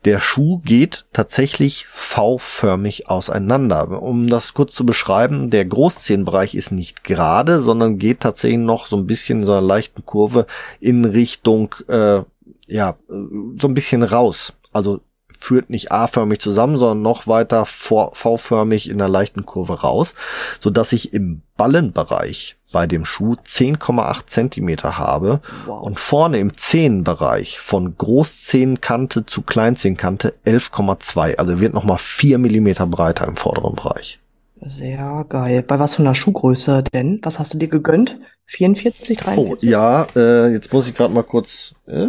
Der 0.04 0.20
Schuh 0.20 0.58
geht 0.58 1.06
tatsächlich 1.14 1.86
V-förmig 1.86 3.08
auseinander. 3.08 4.02
Um 4.02 4.28
das 4.28 4.52
kurz 4.52 4.74
zu 4.74 4.84
beschreiben, 4.84 5.48
der 5.48 5.64
Großzehenbereich 5.64 6.54
ist 6.54 6.70
nicht 6.70 7.02
gerade, 7.02 7.60
sondern 7.60 7.98
geht 7.98 8.20
tatsächlich 8.20 8.60
noch 8.60 8.86
so 8.88 8.98
ein 8.98 9.06
bisschen 9.06 9.38
in 9.38 9.44
so 9.44 9.52
einer 9.52 9.62
leichten 9.62 10.04
Kurve 10.04 10.46
in 10.78 11.06
Richtung, 11.06 11.74
äh, 11.88 12.20
ja, 12.68 12.96
so 13.08 13.68
ein 13.68 13.74
bisschen 13.74 14.02
raus. 14.02 14.52
Also 14.74 15.00
führt 15.44 15.68
nicht 15.68 15.92
A-förmig 15.92 16.40
zusammen, 16.40 16.78
sondern 16.78 17.02
noch 17.02 17.26
weiter 17.26 17.66
V-förmig 17.66 18.88
in 18.88 19.00
einer 19.00 19.10
leichten 19.10 19.44
Kurve 19.44 19.82
raus, 19.82 20.14
so 20.58 20.70
dass 20.70 20.92
ich 20.92 21.12
im 21.12 21.42
Ballenbereich 21.56 22.56
bei 22.72 22.86
dem 22.86 23.04
Schuh 23.04 23.34
10,8 23.34 24.26
Zentimeter 24.26 24.98
habe 24.98 25.40
wow. 25.66 25.82
und 25.82 26.00
vorne 26.00 26.38
im 26.38 26.56
Zehenbereich 26.56 27.60
von 27.60 27.96
Großzehenkante 27.96 29.26
zu 29.26 29.42
Kleinzehenkante 29.42 30.34
11,2. 30.46 31.36
Also 31.36 31.60
wird 31.60 31.74
nochmal 31.74 31.98
vier 31.98 32.38
Millimeter 32.38 32.86
breiter 32.86 33.28
im 33.28 33.36
vorderen 33.36 33.76
Bereich. 33.76 34.18
Sehr 34.66 35.26
geil. 35.28 35.62
Bei 35.62 35.78
was 35.78 35.94
für 35.94 36.02
einer 36.02 36.14
Schuhgröße 36.14 36.84
denn? 36.92 37.20
Was 37.22 37.38
hast 37.38 37.52
du 37.52 37.58
dir 37.58 37.68
gegönnt? 37.68 38.18
44, 38.46 39.18
43? 39.18 39.68
Oh, 39.68 39.70
ja, 39.70 40.06
äh, 40.16 40.52
jetzt 40.52 40.72
muss 40.72 40.88
ich 40.88 40.94
gerade 40.94 41.12
mal 41.12 41.22
kurz 41.22 41.74
äh, 41.86 42.08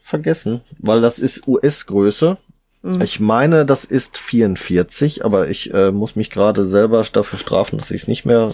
vergessen, 0.00 0.60
weil 0.78 1.00
das 1.00 1.18
ist 1.18 1.48
US-Größe. 1.48 2.38
Mhm. 2.82 3.02
Ich 3.02 3.20
meine, 3.20 3.66
das 3.66 3.84
ist 3.84 4.18
44, 4.18 5.24
aber 5.24 5.48
ich 5.48 5.72
äh, 5.74 5.92
muss 5.92 6.16
mich 6.16 6.30
gerade 6.30 6.64
selber 6.64 7.04
dafür 7.12 7.38
strafen, 7.38 7.78
dass 7.78 7.90
ich 7.90 8.02
es 8.02 8.08
nicht 8.08 8.24
mehr 8.24 8.52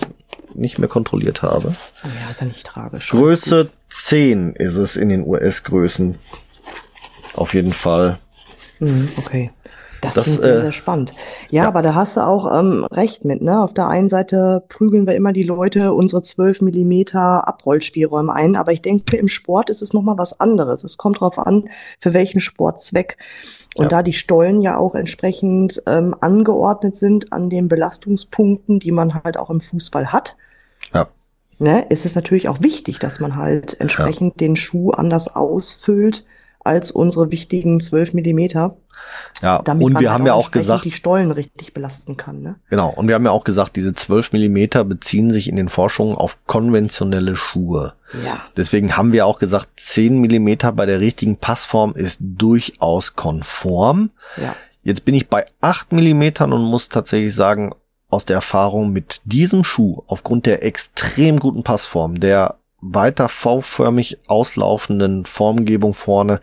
nicht 0.55 0.79
mehr 0.79 0.89
kontrolliert 0.89 1.43
habe. 1.43 1.75
Ja, 2.03 2.31
ist 2.31 2.41
ja 2.41 2.47
nicht 2.47 2.67
tragisch. 2.67 3.11
Größe 3.11 3.69
10 3.91 4.55
ist 4.55 4.77
es 4.77 4.97
in 4.97 5.11
den 5.11 5.27
US-Größen. 5.27 6.17
Auf 7.35 7.55
jeden 7.55 7.75
Fall. 7.75 8.19
Mhm, 8.79 9.11
okay. 9.19 9.51
Das, 10.01 10.15
das 10.15 10.25
klingt 10.25 10.43
sehr, 10.43 10.57
äh, 10.57 10.61
sehr 10.61 10.73
spannend. 10.73 11.15
Ja, 11.51 11.62
ja, 11.62 11.69
aber 11.69 11.83
da 11.83 11.95
hast 11.95 12.17
du 12.17 12.21
auch 12.21 12.59
ähm, 12.59 12.85
recht 12.85 13.25
mit, 13.25 13.43
ne? 13.43 13.62
Auf 13.62 13.75
der 13.75 13.89
einen 13.89 14.09
Seite 14.09 14.65
prügeln 14.69 15.07
wir 15.07 15.15
immer 15.15 15.33
die 15.33 15.43
Leute 15.43 15.95
unsere 15.95 16.23
12 16.23 16.61
Millimeter 16.61 17.47
Abrollspielräume 17.49 18.33
ein, 18.33 18.57
aber 18.57 18.73
ich 18.73 18.83
denke, 18.83 19.17
im 19.17 19.29
Sport 19.29 19.71
ist 19.71 19.83
es 19.83 19.93
nochmal 19.93 20.19
was 20.19 20.39
anderes. 20.39 20.85
Es 20.85 20.97
kommt 20.97 21.17
darauf 21.19 21.39
an, 21.39 21.69
für 21.99 22.15
welchen 22.15 22.41
Sportzweck. 22.41 23.17
Und 23.77 23.85
ja. 23.85 23.89
da 23.89 24.03
die 24.03 24.15
Stollen 24.15 24.62
ja 24.62 24.79
auch 24.79 24.95
entsprechend 24.95 25.83
ähm, 25.87 26.17
angeordnet 26.21 26.97
sind 26.97 27.33
an 27.33 27.51
den 27.51 27.69
Belastungspunkten, 27.69 28.81
die 28.81 28.91
man 28.91 29.23
halt 29.23 29.37
auch 29.37 29.51
im 29.51 29.61
Fußball 29.61 30.12
hat, 30.12 30.37
ja. 30.95 31.09
ne, 31.59 31.85
ist 31.91 32.07
es 32.07 32.15
natürlich 32.15 32.49
auch 32.49 32.62
wichtig, 32.62 32.99
dass 32.99 33.21
man 33.21 33.37
halt 33.37 33.79
entsprechend 33.79 34.41
ja. 34.41 34.47
den 34.47 34.57
Schuh 34.57 34.93
anders 34.93 35.29
ausfüllt 35.29 36.25
als 36.66 36.90
unsere 36.90 37.31
wichtigen 37.31 37.81
12 37.81 38.12
Millimeter. 38.12 38.76
Ja, 39.42 39.57
und 39.57 39.81
wir 39.81 39.94
halt 39.94 40.09
haben 40.09 40.26
ja 40.26 40.35
auch 40.35 40.50
gesagt, 40.50 40.85
die 40.85 40.90
Stollen 40.92 41.31
richtig 41.31 41.74
belasten 41.74 42.16
kann. 42.16 42.42
Ne? 42.42 42.57
Genau, 42.70 42.90
und 42.90 43.09
wir 43.09 43.14
haben 43.14 43.24
ja 43.24 43.31
auch 43.31 43.44
gesagt, 43.44 43.76
diese 43.76 43.94
12 43.94 44.33
Millimeter 44.33 44.85
beziehen 44.85 45.31
sich 45.31 45.48
in 45.48 45.57
den 45.57 45.68
Forschungen 45.68 46.16
auf 46.16 46.38
konventionelle 46.46 47.37
Schuhe. 47.37 47.92
Ja. 48.24 48.40
Deswegen 48.57 48.96
haben 48.96 49.12
wir 49.12 49.26
auch 49.26 49.38
gesagt, 49.38 49.68
10 49.76 50.18
Millimeter 50.18 50.72
bei 50.72 50.87
der 50.87 51.00
richtigen 51.00 51.37
Passform 51.37 51.94
ist 51.94 52.18
durchaus 52.20 53.16
konform. 53.16 54.11
Ja. 54.37 54.57
Jetzt 54.83 55.05
bin 55.05 55.14
ich 55.14 55.29
bei 55.29 55.46
8 55.61 55.92
Millimetern 55.92 56.52
und 56.52 56.62
muss 56.62 56.88
tatsächlich 56.88 57.35
sagen, 57.35 57.74
aus 58.09 58.24
der 58.24 58.37
Erfahrung 58.37 58.92
mit 58.92 59.20
diesem 59.24 59.64
Schuh, 59.64 60.02
aufgrund 60.07 60.46
der 60.46 60.64
extrem 60.64 61.38
guten 61.38 61.64
Passform, 61.64 62.20
der 62.20 62.57
weiter 62.81 63.29
V-förmig 63.29 64.19
auslaufenden 64.27 65.25
Formgebung 65.25 65.95
vorne. 65.95 66.41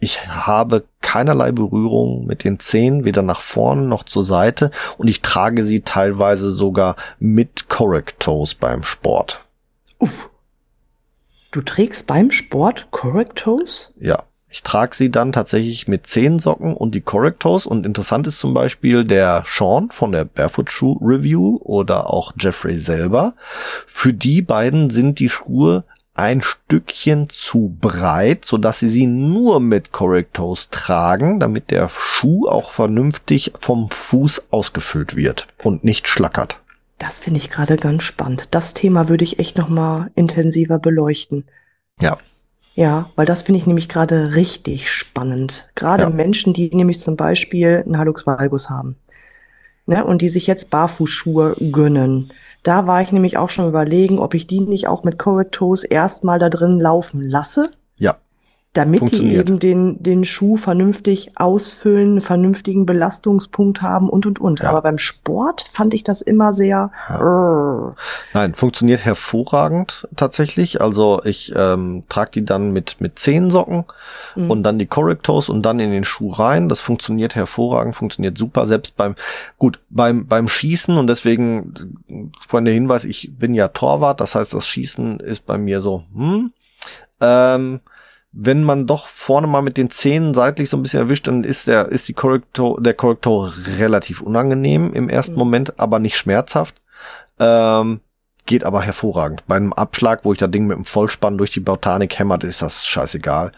Ich 0.00 0.26
habe 0.26 0.84
keinerlei 1.00 1.52
Berührung 1.52 2.26
mit 2.26 2.44
den 2.44 2.58
Zehen, 2.58 3.04
weder 3.04 3.22
nach 3.22 3.40
vorne 3.40 3.82
noch 3.82 4.02
zur 4.02 4.24
Seite 4.24 4.70
und 4.98 5.08
ich 5.08 5.22
trage 5.22 5.64
sie 5.64 5.80
teilweise 5.80 6.50
sogar 6.50 6.96
mit 7.18 7.68
Correctos 7.68 8.54
beim 8.54 8.82
Sport. 8.82 9.44
Uff. 9.98 10.30
Du 11.52 11.60
trägst 11.60 12.06
beim 12.06 12.30
Sport 12.30 12.88
Correctos? 12.90 13.92
Ja. 14.00 14.24
Ich 14.52 14.62
trage 14.62 14.94
sie 14.94 15.10
dann 15.10 15.32
tatsächlich 15.32 15.88
mit 15.88 16.06
Zehensocken 16.06 16.74
und 16.74 16.94
die 16.94 17.00
Correctos 17.00 17.64
und 17.64 17.86
interessant 17.86 18.26
ist 18.26 18.38
zum 18.38 18.52
Beispiel 18.52 19.02
der 19.02 19.44
Sean 19.46 19.90
von 19.90 20.12
der 20.12 20.26
Barefoot 20.26 20.70
Shoe 20.70 20.98
Review 21.00 21.58
oder 21.62 22.12
auch 22.12 22.34
Jeffrey 22.38 22.74
selber. 22.74 23.32
Für 23.86 24.12
die 24.12 24.42
beiden 24.42 24.90
sind 24.90 25.20
die 25.20 25.30
Schuhe 25.30 25.84
ein 26.12 26.42
Stückchen 26.42 27.30
zu 27.30 27.74
breit, 27.80 28.44
so 28.44 28.58
dass 28.58 28.80
sie 28.80 28.90
sie 28.90 29.06
nur 29.06 29.58
mit 29.58 29.90
Correctos 29.90 30.68
tragen, 30.68 31.40
damit 31.40 31.70
der 31.70 31.88
Schuh 31.88 32.46
auch 32.46 32.72
vernünftig 32.72 33.54
vom 33.58 33.88
Fuß 33.88 34.48
ausgefüllt 34.50 35.16
wird 35.16 35.48
und 35.62 35.82
nicht 35.82 36.08
schlackert. 36.08 36.58
Das 36.98 37.20
finde 37.20 37.40
ich 37.40 37.48
gerade 37.48 37.76
ganz 37.76 38.02
spannend. 38.02 38.48
Das 38.50 38.74
Thema 38.74 39.08
würde 39.08 39.24
ich 39.24 39.38
echt 39.38 39.56
noch 39.56 39.70
mal 39.70 40.10
intensiver 40.14 40.78
beleuchten. 40.78 41.46
Ja, 42.02 42.18
ja, 42.74 43.10
weil 43.16 43.26
das 43.26 43.42
finde 43.42 43.60
ich 43.60 43.66
nämlich 43.66 43.88
gerade 43.88 44.34
richtig 44.34 44.90
spannend. 44.90 45.68
Gerade 45.74 46.04
ja. 46.04 46.10
Menschen, 46.10 46.54
die 46.54 46.74
nämlich 46.74 47.00
zum 47.00 47.16
Beispiel 47.16 47.82
einen 47.84 47.98
Hallux 47.98 48.26
valgus 48.26 48.70
haben. 48.70 48.96
Ne, 49.84 50.04
und 50.04 50.22
die 50.22 50.28
sich 50.28 50.46
jetzt 50.46 50.70
Barfußschuhe 50.70 51.56
gönnen. 51.72 52.30
Da 52.62 52.86
war 52.86 53.02
ich 53.02 53.10
nämlich 53.10 53.36
auch 53.36 53.50
schon 53.50 53.68
überlegen, 53.68 54.20
ob 54.20 54.34
ich 54.34 54.46
die 54.46 54.60
nicht 54.60 54.86
auch 54.86 55.02
mit 55.02 55.18
Correctos 55.18 55.82
erstmal 55.82 56.38
da 56.38 56.48
drin 56.48 56.78
laufen 56.78 57.20
lasse 57.28 57.68
damit 58.72 59.12
die 59.12 59.34
eben 59.34 59.58
den, 59.58 60.02
den 60.02 60.24
Schuh 60.24 60.56
vernünftig 60.56 61.32
ausfüllen, 61.34 62.12
einen 62.12 62.20
vernünftigen 62.22 62.86
Belastungspunkt 62.86 63.82
haben 63.82 64.08
und 64.08 64.24
und 64.24 64.40
und. 64.40 64.60
Ja. 64.60 64.70
Aber 64.70 64.80
beim 64.80 64.96
Sport 64.96 65.66
fand 65.70 65.92
ich 65.92 66.04
das 66.04 66.22
immer 66.22 66.54
sehr. 66.54 66.90
Ja. 67.10 67.94
Nein, 68.32 68.54
funktioniert 68.54 69.04
hervorragend 69.04 70.08
tatsächlich. 70.16 70.80
Also 70.80 71.20
ich 71.24 71.52
ähm, 71.54 72.04
trage 72.08 72.30
die 72.30 72.44
dann 72.46 72.72
mit 72.72 72.98
mit 73.00 73.18
Zehensocken 73.18 73.84
mhm. 74.36 74.50
und 74.50 74.62
dann 74.62 74.78
die 74.78 74.86
Correctos 74.86 75.50
und 75.50 75.62
dann 75.62 75.78
in 75.78 75.90
den 75.90 76.04
Schuh 76.04 76.30
rein. 76.30 76.70
Das 76.70 76.80
funktioniert 76.80 77.34
hervorragend, 77.34 77.94
funktioniert 77.94 78.38
super. 78.38 78.64
Selbst 78.64 78.96
beim 78.96 79.16
gut 79.58 79.80
beim 79.90 80.26
beim 80.26 80.48
Schießen 80.48 80.96
und 80.96 81.08
deswegen 81.08 81.74
vorhin 82.40 82.64
der 82.64 82.74
Hinweis, 82.74 83.04
ich 83.04 83.32
bin 83.38 83.52
ja 83.52 83.68
Torwart, 83.68 84.22
das 84.22 84.34
heißt 84.34 84.54
das 84.54 84.66
Schießen 84.66 85.20
ist 85.20 85.44
bei 85.44 85.58
mir 85.58 85.80
so. 85.80 86.04
Hm, 86.14 86.52
ähm, 87.20 87.80
wenn 88.32 88.64
man 88.64 88.86
doch 88.86 89.08
vorne 89.08 89.46
mal 89.46 89.62
mit 89.62 89.76
den 89.76 89.90
Zähnen 89.90 90.32
seitlich 90.32 90.70
so 90.70 90.78
ein 90.78 90.82
bisschen 90.82 91.00
erwischt, 91.00 91.28
dann 91.28 91.44
ist 91.44 91.66
der, 91.66 91.88
ist 91.88 92.08
die 92.08 92.14
Korrektor, 92.14 92.80
der 92.82 92.94
Korrektor 92.94 93.52
relativ 93.78 94.22
unangenehm 94.22 94.92
im 94.94 95.08
ersten 95.08 95.32
mhm. 95.32 95.38
Moment, 95.38 95.78
aber 95.78 95.98
nicht 95.98 96.16
schmerzhaft. 96.16 96.80
Ähm, 97.38 98.00
geht 98.46 98.64
aber 98.64 98.82
hervorragend. 98.82 99.44
Bei 99.46 99.56
einem 99.56 99.72
Abschlag, 99.72 100.24
wo 100.24 100.32
ich 100.32 100.38
das 100.38 100.50
Ding 100.50 100.66
mit 100.66 100.76
dem 100.76 100.84
Vollspann 100.84 101.38
durch 101.38 101.50
die 101.50 101.60
Botanik 101.60 102.18
hämmert, 102.18 102.42
ist 102.42 102.62
das 102.62 102.86
scheißegal. 102.86 103.52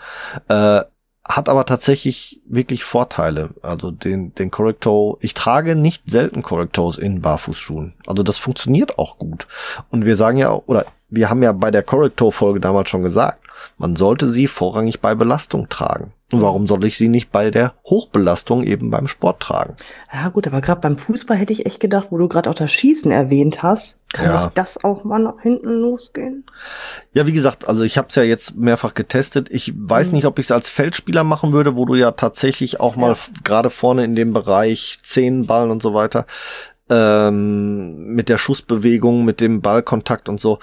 Äh, 0.49 0.81
hat 1.27 1.49
aber 1.49 1.65
tatsächlich 1.65 2.43
wirklich 2.47 2.85
Vorteile. 2.85 3.51
Also 3.63 3.91
den, 3.91 4.35
den 4.35 4.51
Corrector, 4.51 5.17
ich 5.21 5.33
trage 5.33 5.75
nicht 5.75 6.03
selten 6.07 6.43
Correctors 6.43 6.99
in 6.99 7.23
Barfußschuhen. 7.23 7.95
Also 8.07 8.23
das 8.23 8.37
funktioniert 8.37 8.99
auch 8.99 9.19
gut. 9.19 9.47
Und 9.91 10.05
wir 10.05 10.17
sagen 10.17 10.37
ja, 10.37 10.53
oder 10.53 10.85
wir 11.15 11.31
haben 11.31 11.43
ja 11.43 11.53
bei 11.53 11.71
der 11.71 11.83
Corrector-Folge 11.83 12.61
damals 12.61 12.91
schon 12.91 13.03
gesagt, 13.03 13.39
man 13.79 13.97
sollte 13.97 14.29
sie 14.29 14.47
vorrangig 14.47 15.01
bei 15.01 15.15
Belastung 15.15 15.69
tragen. 15.69 16.13
Und 16.33 16.43
warum 16.43 16.67
soll 16.67 16.85
ich 16.85 16.99
sie 16.99 17.09
nicht 17.09 17.31
bei 17.31 17.51
der 17.51 17.75
Hochbelastung 17.85 18.65
eben 18.65 18.91
beim 18.91 19.07
Sport 19.07 19.41
tragen? 19.41 19.77
Ja 20.13 20.29
gut, 20.29 20.47
aber 20.47 20.61
gerade 20.61 20.81
beim 20.81 20.99
Fußball 20.99 21.37
hätte 21.37 21.53
ich 21.53 21.65
echt 21.65 21.79
gedacht, 21.79 22.09
wo 22.11 22.19
du 22.19 22.29
gerade 22.29 22.51
auch 22.51 22.55
das 22.55 22.73
Schießen 22.73 23.13
erwähnt 23.13 23.63
hast, 23.63 24.01
kann 24.13 24.27
ja. 24.27 24.51
das 24.55 24.83
auch 24.83 25.05
mal 25.05 25.21
nach 25.21 25.41
hinten 25.43 25.69
losgehen? 25.69 26.45
Ja, 27.13 27.27
wie 27.27 27.33
gesagt, 27.33 27.69
also 27.69 27.83
ich 27.83 27.99
habe 27.99 28.09
es 28.09 28.17
ja 28.17 28.25
jetzt 28.25 28.57
mehrfach 28.57 28.95
getestet. 28.95 29.49
Ich 29.51 29.73
weiß 29.77 30.09
mhm. 30.09 30.15
nicht, 30.15 30.27
ob 30.27 30.39
ich 30.39 30.47
es 30.47 30.53
als 30.53 30.71
Feldspieler 30.71 31.23
machen 31.23 31.53
würde, 31.53 31.77
wo 31.77 31.85
du 31.85 31.95
ja 31.95 32.11
tatsächlich 32.11 32.81
auch 32.81 32.97
mal 32.97 33.13
ja. 33.13 33.19
gerade 33.45 33.71
vorne 33.71 34.05
in 34.05 34.17
dem 34.17 34.33
Bereich 34.33 34.99
Zehenballen 35.03 35.71
und 35.71 35.83
so 35.83 35.95
weiter 35.95 36.27
ähm, 36.91 38.15
mit 38.15 38.29
der 38.29 38.39
Schussbewegung, 38.39 39.25
mit 39.25 39.41
dem 39.41 39.61
Ballkontakt 39.61 40.29
und 40.29 40.41
so 40.41 40.59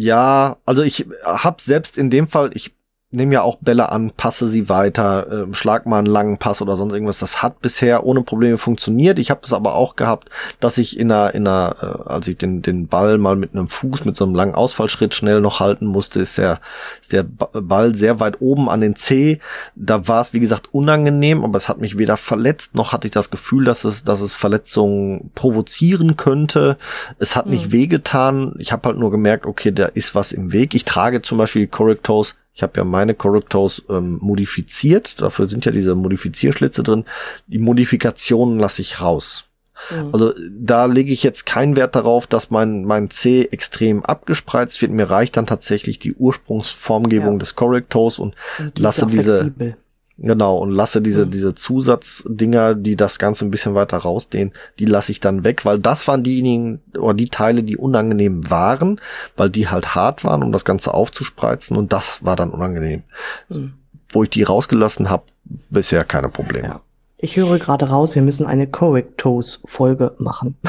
ja, 0.00 0.56
also 0.64 0.82
ich 0.82 1.06
habe 1.24 1.60
selbst 1.60 1.98
in 1.98 2.08
dem 2.08 2.26
Fall, 2.26 2.50
ich 2.54 2.74
nehme 3.12 3.34
ja 3.34 3.42
auch 3.42 3.56
Bälle 3.60 3.90
an, 3.90 4.12
passe 4.16 4.46
sie 4.46 4.68
weiter, 4.68 5.48
äh, 5.48 5.54
schlag 5.54 5.84
mal 5.84 5.98
einen 5.98 6.06
langen 6.06 6.38
Pass 6.38 6.62
oder 6.62 6.76
sonst 6.76 6.94
irgendwas. 6.94 7.18
Das 7.18 7.42
hat 7.42 7.60
bisher 7.60 8.06
ohne 8.06 8.22
Probleme 8.22 8.56
funktioniert. 8.56 9.18
Ich 9.18 9.30
habe 9.30 9.40
es 9.44 9.52
aber 9.52 9.74
auch 9.74 9.96
gehabt, 9.96 10.30
dass 10.60 10.78
ich 10.78 10.98
in 10.98 11.10
einer, 11.10 11.34
in 11.34 11.46
einer, 11.46 11.74
äh, 11.82 12.08
als 12.08 12.28
ich 12.28 12.36
den, 12.36 12.62
den 12.62 12.86
Ball 12.86 13.18
mal 13.18 13.34
mit 13.34 13.52
einem 13.52 13.66
Fuß, 13.66 14.04
mit 14.04 14.16
so 14.16 14.24
einem 14.24 14.36
langen 14.36 14.54
Ausfallschritt 14.54 15.14
schnell 15.14 15.40
noch 15.40 15.58
halten 15.58 15.86
musste, 15.86 16.20
ist 16.20 16.38
der, 16.38 16.60
ist 17.00 17.12
der 17.12 17.24
Ball 17.24 17.96
sehr 17.96 18.20
weit 18.20 18.40
oben 18.40 18.68
an 18.70 18.80
den 18.80 18.94
C. 18.94 19.40
Da 19.74 20.06
war 20.06 20.22
es, 20.22 20.32
wie 20.32 20.40
gesagt, 20.40 20.72
unangenehm, 20.72 21.42
aber 21.42 21.56
es 21.56 21.68
hat 21.68 21.78
mich 21.78 21.98
weder 21.98 22.16
verletzt, 22.16 22.76
noch 22.76 22.92
hatte 22.92 23.08
ich 23.08 23.12
das 23.12 23.30
Gefühl, 23.30 23.64
dass 23.64 23.82
es, 23.82 24.04
dass 24.04 24.20
es 24.20 24.36
Verletzungen 24.36 25.32
provozieren 25.34 26.16
könnte. 26.16 26.76
Es 27.18 27.34
hat 27.34 27.46
mhm. 27.46 27.52
nicht 27.52 27.72
wehgetan. 27.72 28.54
Ich 28.58 28.70
habe 28.70 28.88
halt 28.88 28.98
nur 28.98 29.10
gemerkt, 29.10 29.46
okay, 29.46 29.72
da 29.72 29.86
ist 29.86 30.14
was 30.14 30.30
im 30.30 30.52
Weg. 30.52 30.74
Ich 30.74 30.84
trage 30.84 31.22
zum 31.22 31.38
Beispiel 31.38 31.66
Correctos 31.66 32.36
ich 32.52 32.62
habe 32.62 32.72
ja 32.76 32.84
meine 32.84 33.14
Correctos 33.14 33.82
ähm, 33.88 34.18
modifiziert. 34.20 35.20
Dafür 35.20 35.46
sind 35.46 35.64
ja 35.64 35.72
diese 35.72 35.94
Modifizierschlitze 35.94 36.82
drin. 36.82 37.04
Die 37.46 37.58
Modifikationen 37.58 38.58
lasse 38.58 38.82
ich 38.82 39.00
raus. 39.00 39.44
Mhm. 39.90 40.10
Also 40.12 40.34
da 40.50 40.86
lege 40.86 41.12
ich 41.12 41.22
jetzt 41.22 41.46
keinen 41.46 41.76
Wert 41.76 41.94
darauf, 41.94 42.26
dass 42.26 42.50
mein, 42.50 42.84
mein 42.84 43.10
C 43.10 43.48
extrem 43.50 44.04
abgespreizt 44.04 44.80
wird. 44.82 44.92
Mir 44.92 45.10
reicht 45.10 45.36
dann 45.36 45.46
tatsächlich 45.46 45.98
die 45.98 46.14
Ursprungsformgebung 46.14 47.34
ja. 47.34 47.38
des 47.38 47.54
Correctos 47.54 48.18
und, 48.18 48.34
und 48.58 48.78
lasse 48.78 49.06
diese, 49.06 49.40
flexibel. 49.42 49.76
Genau, 50.22 50.58
und 50.58 50.70
lasse 50.70 51.00
diese, 51.00 51.24
mhm. 51.24 51.30
diese 51.30 51.54
Zusatzdinger, 51.54 52.74
die 52.74 52.94
das 52.94 53.18
Ganze 53.18 53.46
ein 53.46 53.50
bisschen 53.50 53.74
weiter 53.74 53.96
rausdehnen, 53.96 54.52
die 54.78 54.84
lasse 54.84 55.12
ich 55.12 55.20
dann 55.20 55.44
weg, 55.44 55.64
weil 55.64 55.78
das 55.78 56.06
waren 56.08 56.22
diejenigen 56.22 56.80
oder 56.98 57.14
die 57.14 57.30
Teile, 57.30 57.62
die 57.62 57.78
unangenehm 57.78 58.50
waren, 58.50 59.00
weil 59.38 59.48
die 59.48 59.68
halt 59.68 59.94
hart 59.94 60.22
waren, 60.22 60.42
um 60.42 60.52
das 60.52 60.66
Ganze 60.66 60.92
aufzuspreizen 60.92 61.74
und 61.74 61.94
das 61.94 62.22
war 62.22 62.36
dann 62.36 62.50
unangenehm. 62.50 63.02
Mhm. 63.48 63.72
Wo 64.10 64.22
ich 64.22 64.30
die 64.30 64.42
rausgelassen 64.42 65.08
habe, 65.08 65.22
bisher 65.70 66.04
keine 66.04 66.28
Probleme. 66.28 66.68
Ja. 66.68 66.80
Ich 67.16 67.36
höre 67.36 67.58
gerade 67.58 67.88
raus, 67.88 68.14
wir 68.14 68.22
müssen 68.22 68.44
eine 68.46 68.66
Correctos-Folge 68.66 70.14
machen. 70.18 70.56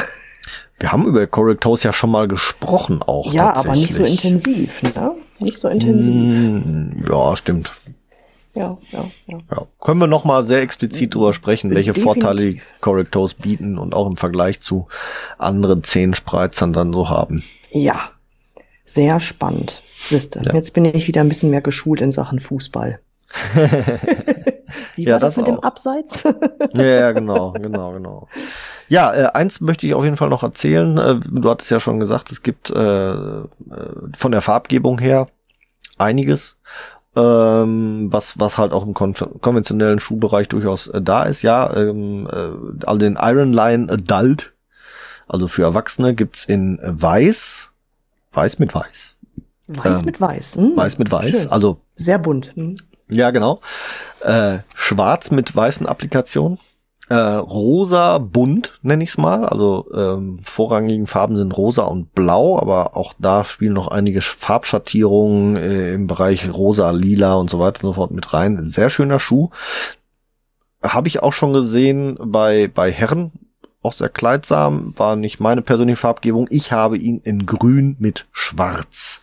Wir 0.79 0.91
haben 0.91 1.05
über 1.05 1.27
Correctos 1.27 1.83
ja 1.83 1.93
schon 1.93 2.09
mal 2.09 2.27
gesprochen 2.27 3.03
auch. 3.03 3.31
Ja, 3.31 3.55
aber 3.55 3.73
nicht 3.73 3.93
so 3.93 4.03
intensiv, 4.03 4.81
ne? 4.81 5.11
Nicht 5.37 5.59
so 5.59 5.67
intensiv. 5.67 6.15
Mm, 6.15 7.05
ja, 7.07 7.35
stimmt 7.35 7.71
ja, 8.53 8.77
ja, 8.91 9.05
ja. 9.27 9.37
ja. 9.49 9.67
Können 9.79 9.99
wir 9.99 10.07
noch 10.07 10.25
mal 10.25 10.43
sehr 10.43 10.61
explizit 10.61 11.15
drüber 11.15 11.33
sprechen, 11.33 11.69
welche 11.71 11.93
Definitiv. 11.93 12.21
Vorteile 12.21 12.41
die 12.41 12.61
Correctos 12.81 13.33
bieten 13.33 13.77
und 13.77 13.93
auch 13.93 14.07
im 14.07 14.17
Vergleich 14.17 14.59
zu 14.59 14.87
anderen 15.37 15.83
Zehenspreizern 15.83 16.73
dann 16.73 16.91
so 16.91 17.09
haben. 17.09 17.43
Ja, 17.71 18.11
sehr 18.85 19.19
spannend. 19.19 19.83
Siehste, 20.07 20.41
ja. 20.43 20.53
jetzt 20.53 20.73
bin 20.73 20.85
ich 20.85 21.07
wieder 21.07 21.21
ein 21.21 21.29
bisschen 21.29 21.51
mehr 21.51 21.61
geschult 21.61 22.01
in 22.01 22.11
Sachen 22.11 22.39
Fußball. 22.39 22.99
Wie 24.95 25.05
war 25.05 25.13
ja, 25.13 25.19
das, 25.19 25.35
das 25.35 25.45
mit 25.45 25.53
auch. 25.53 25.59
dem 25.59 25.63
Abseits? 25.63 26.23
ja, 26.73 26.83
ja, 26.83 27.11
genau, 27.11 27.51
genau, 27.53 27.93
genau. 27.93 28.27
Ja, 28.89 29.13
äh, 29.13 29.25
eins 29.33 29.61
möchte 29.61 29.87
ich 29.87 29.93
auf 29.93 30.03
jeden 30.03 30.17
Fall 30.17 30.29
noch 30.29 30.43
erzählen. 30.43 30.97
Äh, 30.97 31.19
du 31.19 31.49
hattest 31.49 31.71
ja 31.71 31.79
schon 31.79 31.99
gesagt, 31.99 32.31
es 32.31 32.43
gibt 32.43 32.69
äh, 32.71 33.11
äh 33.11 33.45
von 34.17 34.31
der 34.31 34.41
Farbgebung 34.41 34.99
her 34.99 35.27
einiges 35.97 36.57
ähm, 37.15 38.07
was 38.11 38.39
was 38.39 38.57
halt 38.57 38.71
auch 38.71 38.85
im 38.85 38.93
kon 38.93 39.13
konventionellen 39.41 39.99
Schuhbereich 39.99 40.47
durchaus 40.47 40.87
äh, 40.87 41.01
da 41.01 41.23
ist. 41.23 41.41
Ja, 41.41 41.75
ähm, 41.75 42.27
äh, 42.31 42.85
all 42.85 42.97
den 42.97 43.17
Iron 43.19 43.53
Line 43.53 43.91
Adult, 43.91 44.53
also 45.27 45.47
für 45.47 45.63
Erwachsene, 45.63 46.15
gibt's 46.15 46.45
in 46.45 46.79
Weiß, 46.81 47.71
Weiß 48.31 48.59
mit 48.59 48.73
Weiß. 48.73 49.17
Weiß 49.67 49.99
ähm, 49.99 50.05
mit 50.05 50.21
Weiß. 50.21 50.55
Hm, 50.55 50.75
weiß 50.75 50.97
mit 50.99 51.11
Weiß, 51.11 51.43
schön. 51.43 51.51
also 51.51 51.81
sehr 51.95 52.19
bunt. 52.19 52.53
Hm. 52.55 52.75
Ja, 53.09 53.31
genau. 53.31 53.59
Äh, 54.21 54.59
Schwarz 54.73 55.31
mit 55.31 55.53
weißen 55.53 55.85
Applikationen 55.85 56.59
äh, 57.11 57.35
rosa 57.35 58.19
bunt, 58.19 58.79
nenne 58.83 59.03
ich 59.03 59.09
es 59.09 59.17
mal. 59.17 59.43
Also 59.43 59.85
ähm, 59.93 60.39
vorrangigen 60.43 61.07
Farben 61.07 61.35
sind 61.35 61.57
rosa 61.57 61.83
und 61.83 62.15
blau, 62.15 62.57
aber 62.57 62.95
auch 62.95 63.13
da 63.19 63.43
spielen 63.43 63.73
noch 63.73 63.89
einige 63.89 64.21
Farbschattierungen 64.21 65.57
äh, 65.57 65.93
im 65.93 66.07
Bereich 66.07 66.49
rosa, 66.53 66.91
lila 66.91 67.33
und 67.33 67.49
so 67.49 67.59
weiter 67.59 67.83
und 67.83 67.89
so 67.89 67.93
fort 67.95 68.11
mit 68.11 68.33
rein. 68.33 68.63
Sehr 68.63 68.89
schöner 68.89 69.19
Schuh. 69.19 69.49
Habe 70.81 71.09
ich 71.09 71.21
auch 71.21 71.33
schon 71.33 71.51
gesehen 71.51 72.17
bei, 72.17 72.71
bei 72.73 72.93
Herren. 72.93 73.33
Auch 73.83 73.93
sehr 73.93 74.09
kleidsam, 74.09 74.93
war 74.95 75.17
nicht 75.17 75.41
meine 75.41 75.61
persönliche 75.61 75.97
Farbgebung. 75.97 76.47
Ich 76.49 76.71
habe 76.71 76.97
ihn 76.97 77.19
in 77.25 77.45
grün 77.45 77.97
mit 77.99 78.27
schwarz. 78.31 79.21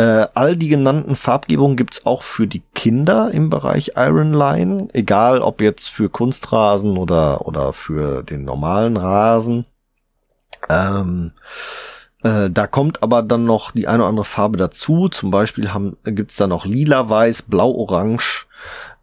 Äh, 0.00 0.28
all 0.32 0.56
die 0.56 0.68
genannten 0.68 1.14
Farbgebungen 1.14 1.76
gibt's 1.76 2.06
auch 2.06 2.22
für 2.22 2.46
die 2.46 2.62
Kinder 2.74 3.32
im 3.32 3.50
Bereich 3.50 3.92
Iron 3.96 4.32
Line, 4.32 4.88
egal 4.94 5.42
ob 5.42 5.60
jetzt 5.60 5.90
für 5.90 6.08
Kunstrasen 6.08 6.96
oder, 6.96 7.46
oder 7.46 7.74
für 7.74 8.22
den 8.22 8.46
normalen 8.46 8.96
Rasen. 8.96 9.66
Ähm, 10.70 11.32
äh, 12.22 12.48
da 12.48 12.66
kommt 12.66 13.02
aber 13.02 13.22
dann 13.22 13.44
noch 13.44 13.72
die 13.72 13.88
eine 13.88 13.98
oder 14.04 14.08
andere 14.08 14.24
Farbe 14.24 14.56
dazu. 14.56 15.10
Zum 15.10 15.30
Beispiel 15.30 15.74
haben, 15.74 15.98
gibt's 16.04 16.36
da 16.36 16.46
noch 16.46 16.64
lila, 16.64 17.10
weiß, 17.10 17.42
blau, 17.42 17.70
orange, 17.70 18.46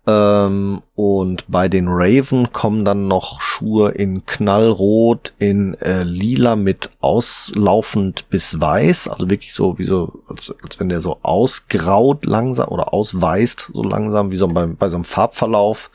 ähm, 0.07 0.81
und 0.95 1.43
bei 1.49 1.67
den 1.67 1.87
Raven 1.89 2.53
kommen 2.53 2.85
dann 2.85 3.09
noch 3.09 3.41
Schuhe 3.41 3.91
in 3.91 4.25
knallrot, 4.25 5.33
in 5.37 5.73
äh, 5.81 6.03
lila 6.03 6.55
mit 6.55 6.91
auslaufend 7.01 8.29
bis 8.29 8.59
weiß, 8.59 9.09
also 9.09 9.29
wirklich 9.29 9.53
so 9.53 9.77
wie 9.77 9.83
so, 9.83 10.23
als, 10.29 10.53
als 10.63 10.79
wenn 10.79 10.87
der 10.87 11.01
so 11.01 11.17
ausgraut 11.23 12.25
langsam 12.25 12.69
oder 12.69 12.93
ausweist 12.93 13.69
so 13.73 13.83
langsam, 13.83 14.31
wie 14.31 14.37
so 14.37 14.47
bei, 14.47 14.65
bei 14.65 14.87
so 14.87 14.95
einem 14.95 15.03
Farbverlauf. 15.03 15.91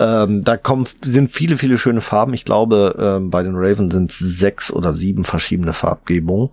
Ähm, 0.00 0.42
da 0.42 0.56
kommen 0.56 0.86
sind 1.02 1.30
viele, 1.30 1.58
viele 1.58 1.76
schöne 1.76 2.00
Farben. 2.00 2.32
Ich 2.32 2.46
glaube, 2.46 2.96
ähm, 2.98 3.30
bei 3.30 3.42
den 3.42 3.54
Raven 3.54 3.90
sind 3.90 4.12
sechs 4.12 4.72
oder 4.72 4.94
sieben 4.94 5.24
verschiedene 5.24 5.74
Farbgebungen. 5.74 6.50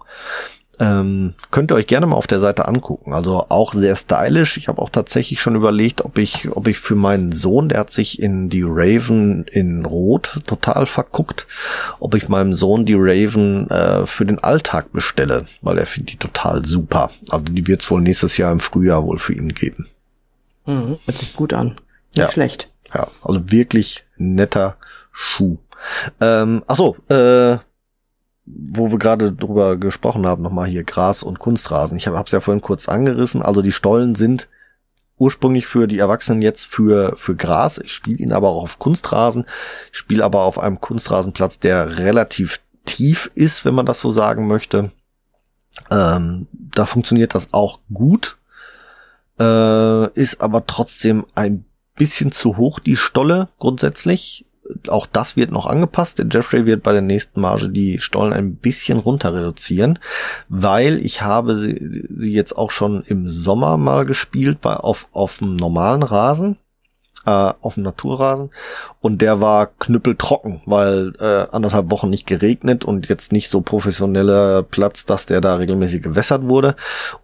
Ähm, 0.80 1.34
könnt 1.52 1.72
ihr 1.72 1.76
euch 1.76 1.88
gerne 1.88 2.06
mal 2.06 2.16
auf 2.16 2.28
der 2.28 2.40
Seite 2.40 2.68
angucken. 2.68 3.14
Also 3.14 3.46
auch 3.50 3.74
sehr 3.74 3.96
stylisch. 3.96 4.56
Ich 4.58 4.70
habe 4.70 4.82
auch 4.82 4.90
tatsächlich 4.90 5.42
schon 5.42 5.56
überlegt, 5.56 6.06
ob 6.06 6.18
ich, 6.18 6.50
ob 6.56 6.68
ich 6.68 6.80
für 6.80 6.96
meinen 6.96 7.34
Sohn, 7.34 7.68
der 7.68 7.80
hat 7.80 7.92
sich 7.92 8.22
in 8.22 8.50
die 8.50 8.64
Raven 8.66 9.44
in 9.52 9.86
Rot 9.86 10.42
total 10.48 10.86
verguckt, 10.86 11.48
ob 12.00 12.16
ich 12.16 12.30
meinem 12.30 12.54
Sohn 12.54 12.86
die 12.86 12.96
Raven 12.98 13.70
äh, 13.70 14.06
für 14.06 14.26
den 14.26 14.40
Alltag 14.40 14.94
bestelle, 14.94 15.46
weil 15.62 15.78
er 15.78 15.86
findet 15.86 16.14
die 16.14 16.18
total 16.18 16.64
super. 16.64 17.12
Also 17.30 17.44
die 17.46 17.68
wird 17.68 17.82
es 17.82 17.92
wohl 17.92 18.02
nächstes 18.02 18.38
Jahr 18.38 18.54
im 18.54 18.62
Frühjahr 18.62 19.04
wohl 19.04 19.20
für 19.20 19.34
ihn 19.34 19.54
geben. 19.54 19.88
Mhm, 20.66 21.00
hört 21.06 21.18
sich 21.18 21.36
gut 21.36 21.54
an. 21.54 21.76
Nicht 22.16 22.18
ja. 22.18 22.32
schlecht. 22.32 22.70
Ja, 22.94 23.08
also 23.22 23.52
wirklich 23.52 24.06
netter 24.18 24.78
Schuh. 25.12 25.58
Ähm, 26.22 26.64
ach 26.68 26.76
so, 26.76 26.96
äh, 27.10 27.58
wo 28.52 28.92
wir 28.92 28.98
gerade 28.98 29.32
drüber 29.32 29.78
gesprochen 29.78 30.28
haben, 30.28 30.42
nochmal 30.42 30.68
hier 30.68 30.84
Gras 30.84 31.24
und 31.24 31.40
Kunstrasen. 31.40 31.98
Ich 31.98 32.08
habe 32.08 32.20
es 32.24 32.32
ja 32.32 32.40
vorhin 32.40 32.62
kurz 32.62 32.90
angerissen. 32.90 33.42
Also 33.42 33.62
die 33.62 33.72
Stollen 33.72 34.16
sind 34.16 34.48
ursprünglich 35.18 35.68
für 35.68 35.88
die 35.88 36.00
Erwachsenen 36.00 36.42
jetzt 36.42 36.66
für, 36.66 37.16
für 37.16 37.36
Gras. 37.36 37.78
Ich 37.78 37.94
spiele 37.94 38.18
ihn 38.18 38.34
aber 38.34 38.50
auch 38.50 38.64
auf 38.64 38.80
Kunstrasen. 38.80 39.46
Ich 39.92 39.98
spiele 40.00 40.24
aber 40.24 40.42
auf 40.42 40.58
einem 40.58 40.82
Kunstrasenplatz, 40.82 41.60
der 41.60 42.00
relativ 42.00 42.60
tief 42.86 43.30
ist, 43.36 43.66
wenn 43.66 43.76
man 43.76 43.86
das 43.86 44.02
so 44.02 44.10
sagen 44.10 44.48
möchte. 44.48 44.92
Ähm, 45.92 46.48
da 46.52 46.86
funktioniert 46.86 47.36
das 47.36 47.50
auch 47.54 47.80
gut. 47.94 48.38
Äh, 49.40 50.12
ist 50.14 50.42
aber 50.42 50.66
trotzdem 50.66 51.26
ein 51.36 51.66
bisschen 51.96 52.32
zu 52.32 52.58
hoch, 52.58 52.80
die 52.80 52.96
Stolle 52.96 53.50
grundsätzlich 53.60 54.46
auch 54.88 55.06
das 55.06 55.36
wird 55.36 55.52
noch 55.52 55.66
angepasst. 55.66 56.20
Der 56.20 56.28
Jeffrey 56.30 56.66
wird 56.66 56.84
bei 56.84 56.92
der 56.92 57.02
nächsten 57.02 57.42
Marge 57.42 57.70
die 57.70 58.00
Stollen 58.00 58.34
ein 58.34 58.56
bisschen 58.56 59.00
runter 59.00 59.34
reduzieren, 59.34 60.00
weil 60.48 61.04
ich 61.06 61.22
habe 61.22 61.56
sie, 61.56 62.08
sie 62.10 62.34
jetzt 62.34 62.58
auch 62.58 62.72
schon 62.72 63.04
im 63.04 63.28
Sommer 63.28 63.78
mal 63.78 64.06
gespielt 64.06 64.62
bei, 64.62 64.76
auf, 64.76 65.08
auf 65.12 65.40
dem 65.40 65.56
normalen 65.56 66.04
Rasen 66.04 66.58
äh, 67.26 67.54
auf 67.62 67.76
dem 67.76 67.84
Naturrasen 67.84 68.50
und 69.02 69.22
der 69.22 69.42
war 69.42 69.68
knüppeltrocken, 69.68 70.62
weil 70.66 71.14
äh, 71.20 71.48
anderthalb 71.52 71.92
Wochen 71.92 72.10
nicht 72.10 72.28
geregnet 72.28 72.86
und 72.86 73.10
jetzt 73.10 73.32
nicht 73.32 73.50
so 73.50 73.62
professioneller 73.62 74.64
Platz, 74.64 75.06
dass 75.06 75.26
der 75.26 75.42
da 75.42 75.56
regelmäßig 75.56 76.02
gewässert 76.02 76.48
wurde 76.48 76.76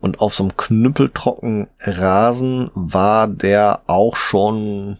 und 0.02 0.20
auf 0.20 0.34
so 0.34 0.44
einem 0.44 0.58
knüppeltrocken 0.58 1.68
Rasen 1.80 2.72
war 2.74 3.28
der 3.28 3.82
auch 3.88 4.16
schon 4.16 4.98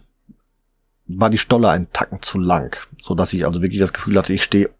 war 1.08 1.30
die 1.30 1.38
Stolle 1.38 1.68
ein 1.68 1.90
Tacken 1.92 2.22
zu 2.22 2.38
lang, 2.38 2.76
so 3.00 3.14
dass 3.14 3.32
ich 3.32 3.46
also 3.46 3.62
wirklich 3.62 3.80
das 3.80 3.92
Gefühl 3.92 4.16
hatte, 4.18 4.32
ich 4.32 4.42
stehe 4.42 4.70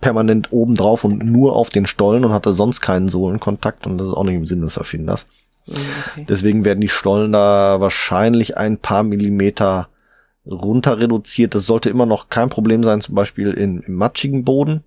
permanent 0.00 0.52
oben 0.52 0.74
drauf 0.74 1.04
und 1.04 1.24
nur 1.24 1.56
auf 1.56 1.70
den 1.70 1.86
Stollen 1.86 2.24
und 2.24 2.32
hatte 2.32 2.52
sonst 2.52 2.80
keinen 2.80 3.08
Sohlenkontakt 3.08 3.86
und 3.86 3.98
das 3.98 4.08
ist 4.08 4.14
auch 4.14 4.24
nicht 4.24 4.36
im 4.36 4.46
Sinn 4.46 4.60
des 4.60 4.76
Erfinders. 4.76 5.26
Mm, 5.66 5.72
okay. 5.72 6.26
Deswegen 6.28 6.64
werden 6.64 6.80
die 6.80 6.88
Stollen 6.88 7.32
da 7.32 7.80
wahrscheinlich 7.80 8.56
ein 8.56 8.78
paar 8.78 9.02
Millimeter 9.02 9.88
runter 10.46 10.98
reduziert. 10.98 11.54
Das 11.54 11.66
sollte 11.66 11.90
immer 11.90 12.06
noch 12.06 12.28
kein 12.28 12.48
Problem 12.48 12.82
sein, 12.82 13.00
zum 13.00 13.14
Beispiel 13.14 13.52
in, 13.52 13.82
im 13.82 13.94
matschigen 13.94 14.44
Boden. 14.44 14.84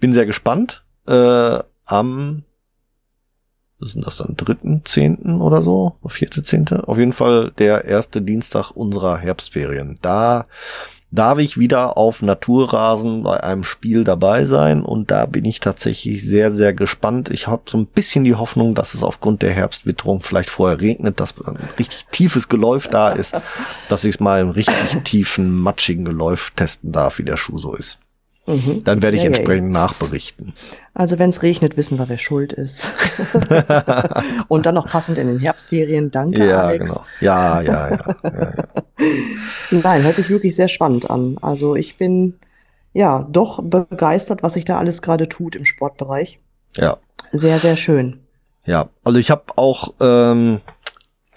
Bin 0.00 0.12
sehr 0.12 0.26
gespannt. 0.26 0.84
Äh, 1.06 1.58
am 1.84 2.42
sind 3.80 4.06
das 4.06 4.18
dann, 4.18 4.36
dritten, 4.36 4.82
zehnten 4.84 5.40
oder 5.40 5.62
so, 5.62 5.96
vierte, 6.06 6.42
zehnte, 6.42 6.88
auf 6.88 6.98
jeden 6.98 7.12
Fall 7.12 7.52
der 7.58 7.84
erste 7.84 8.22
Dienstag 8.22 8.70
unserer 8.70 9.18
Herbstferien. 9.18 9.98
Da 10.02 10.46
darf 11.10 11.38
ich 11.38 11.58
wieder 11.58 11.96
auf 11.96 12.22
Naturrasen 12.22 13.22
bei 13.22 13.42
einem 13.42 13.64
Spiel 13.64 14.04
dabei 14.04 14.44
sein 14.44 14.82
und 14.82 15.10
da 15.10 15.26
bin 15.26 15.44
ich 15.44 15.60
tatsächlich 15.60 16.24
sehr, 16.24 16.50
sehr 16.50 16.72
gespannt. 16.74 17.30
Ich 17.30 17.46
habe 17.46 17.62
so 17.66 17.78
ein 17.78 17.86
bisschen 17.86 18.24
die 18.24 18.34
Hoffnung, 18.34 18.74
dass 18.74 18.94
es 18.94 19.02
aufgrund 19.02 19.42
der 19.42 19.52
Herbstwitterung 19.52 20.20
vielleicht 20.20 20.50
vorher 20.50 20.80
regnet, 20.80 21.20
dass 21.20 21.34
ein 21.46 21.58
richtig 21.78 22.06
tiefes 22.10 22.48
Geläuf 22.48 22.88
da 22.88 23.10
ist, 23.10 23.36
dass 23.88 24.04
ich 24.04 24.16
es 24.16 24.20
mal 24.20 24.40
im 24.40 24.50
richtig 24.50 25.02
tiefen, 25.04 25.54
matschigen 25.54 26.04
Geläuf 26.04 26.52
testen 26.56 26.92
darf, 26.92 27.18
wie 27.18 27.24
der 27.24 27.36
Schuh 27.36 27.58
so 27.58 27.74
ist. 27.74 27.98
Mhm. 28.46 28.84
Dann 28.84 29.02
werde 29.02 29.16
ich 29.16 29.24
ja, 29.24 29.28
entsprechend 29.28 29.74
ja, 29.74 29.80
nachberichten. 29.80 30.54
Also 30.94 31.18
wenn 31.18 31.30
es 31.30 31.42
regnet, 31.42 31.76
wissen 31.76 31.98
wir, 31.98 32.08
wer 32.08 32.18
schuld 32.18 32.52
ist. 32.52 32.90
Und 34.48 34.66
dann 34.66 34.76
noch 34.76 34.86
passend 34.86 35.18
in 35.18 35.26
den 35.26 35.38
Herbstferien. 35.40 36.10
Danke, 36.10 36.46
ja, 36.46 36.62
Alex. 36.62 36.90
Genau. 36.90 37.04
Ja, 37.20 37.60
ja, 37.60 37.90
ja, 37.90 37.98
ja, 38.22 38.64
Nein, 39.70 40.04
hört 40.04 40.16
sich 40.16 40.30
wirklich 40.30 40.54
sehr 40.54 40.68
spannend 40.68 41.10
an. 41.10 41.38
Also 41.42 41.74
ich 41.74 41.96
bin 41.96 42.34
ja 42.92 43.26
doch 43.30 43.62
begeistert, 43.62 44.42
was 44.42 44.54
sich 44.54 44.64
da 44.64 44.78
alles 44.78 45.02
gerade 45.02 45.28
tut 45.28 45.56
im 45.56 45.64
Sportbereich. 45.64 46.38
Ja. 46.76 46.98
Sehr, 47.32 47.58
sehr 47.58 47.76
schön. 47.76 48.20
Ja, 48.64 48.88
also 49.04 49.18
ich 49.18 49.30
habe 49.30 49.44
auch 49.56 49.94
ähm, 50.00 50.60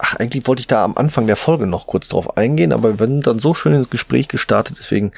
Ach, 0.02 0.16
eigentlich 0.16 0.46
wollte 0.46 0.60
ich 0.60 0.66
da 0.66 0.82
am 0.82 0.96
Anfang 0.96 1.26
der 1.26 1.36
Folge 1.36 1.66
noch 1.66 1.86
kurz 1.86 2.08
drauf 2.08 2.38
eingehen, 2.38 2.72
aber 2.72 2.98
wir 2.98 3.06
sind 3.06 3.26
dann 3.26 3.38
so 3.38 3.52
schön 3.52 3.74
ins 3.74 3.90
Gespräch 3.90 4.28
gestartet, 4.28 4.76
deswegen 4.78 5.12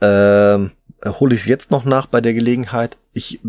ähm, 0.00 0.72
äh, 0.72 0.75
hole 1.04 1.34
ich 1.34 1.42
es 1.42 1.46
jetzt 1.46 1.70
noch 1.70 1.84
nach 1.84 2.06
bei 2.06 2.20
der 2.20 2.34
Gelegenheit. 2.34 2.98
Ich 3.12 3.40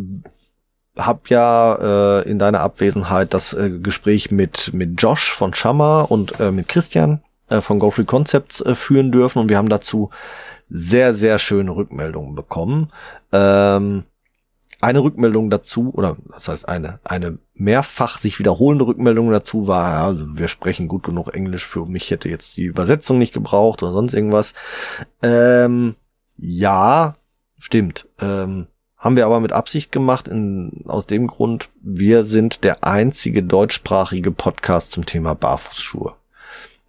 habe 0.98 1.22
ja 1.28 2.20
äh, 2.20 2.30
in 2.30 2.40
deiner 2.40 2.62
Abwesenheit 2.62 3.34
das 3.34 3.54
äh, 3.54 3.70
Gespräch 3.70 4.32
mit 4.32 4.74
mit 4.74 5.02
Josh 5.02 5.32
von 5.32 5.54
Shamma 5.54 6.02
und 6.02 6.40
äh, 6.40 6.52
mit 6.52 6.68
Christian 6.68 7.22
äh, 7.50 7.62
von 7.62 7.80
Go 7.80 7.92
Free 7.92 8.06
Concepts 8.06 8.62
äh, 8.62 8.76
führen 8.76 9.12
dürfen 9.12 9.40
und 9.40 9.50
wir 9.50 9.58
haben 9.58 9.70
dazu 9.70 10.10
sehr 10.70 11.14
sehr 11.14 11.40
schöne 11.40 11.76
Rückmeldungen 11.76 12.36
bekommen. 12.36 12.92
Ähm, 13.32 14.04
eine 14.80 15.00
Rückmeldung 15.00 15.50
dazu 15.50 15.92
oder 15.94 16.18
das 16.32 16.48
heißt 16.48 16.68
eine 16.68 17.00
eine 17.04 17.40
mehrfach 17.54 18.18
sich 18.18 18.40
wiederholende 18.40 18.86
Rückmeldung 18.86 19.32
dazu 19.32 19.68
war, 19.68 19.92
ja, 19.92 20.06
also 20.06 20.38
wir 20.38 20.48
sprechen 20.48 20.88
gut 20.88 21.04
genug 21.04 21.34
Englisch 21.34 21.66
für 21.66 21.86
mich 21.86 22.12
hätte 22.12 22.30
jetzt 22.30 22.58
die 22.58 22.66
Übersetzung 22.66 23.18
nicht 23.18 23.34
gebraucht 23.34 23.82
oder 23.82 23.92
sonst 23.92 24.14
irgendwas. 24.14 24.54
Ähm, 25.24 25.96
ja, 26.38 27.16
Stimmt. 27.60 28.08
Ähm, 28.20 28.68
haben 28.98 29.16
wir 29.16 29.26
aber 29.26 29.40
mit 29.40 29.52
Absicht 29.52 29.92
gemacht, 29.92 30.28
in, 30.28 30.84
aus 30.88 31.06
dem 31.06 31.28
Grund, 31.28 31.70
wir 31.82 32.24
sind 32.24 32.64
der 32.64 32.84
einzige 32.84 33.44
deutschsprachige 33.44 34.32
Podcast 34.32 34.92
zum 34.92 35.06
Thema 35.06 35.36
Barfußschuhe. 35.36 36.16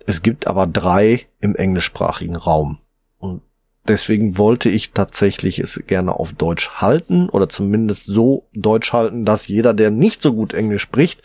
Es 0.07 0.23
gibt 0.23 0.47
aber 0.47 0.67
drei 0.67 1.27
im 1.41 1.55
englischsprachigen 1.55 2.37
Raum. 2.37 2.79
Und 3.19 3.43
deswegen 3.87 4.39
wollte 4.39 4.71
ich 4.71 4.93
tatsächlich 4.93 5.59
es 5.59 5.83
gerne 5.87 6.19
auf 6.19 6.33
Deutsch 6.33 6.71
halten 6.77 7.29
oder 7.29 7.51
zumindest 7.51 8.07
so 8.07 8.49
Deutsch 8.55 8.95
halten, 8.95 9.27
dass 9.27 9.49
jeder, 9.49 9.75
der 9.75 9.91
nicht 9.91 10.23
so 10.23 10.33
gut 10.33 10.55
Englisch 10.55 10.83
spricht, 10.83 11.23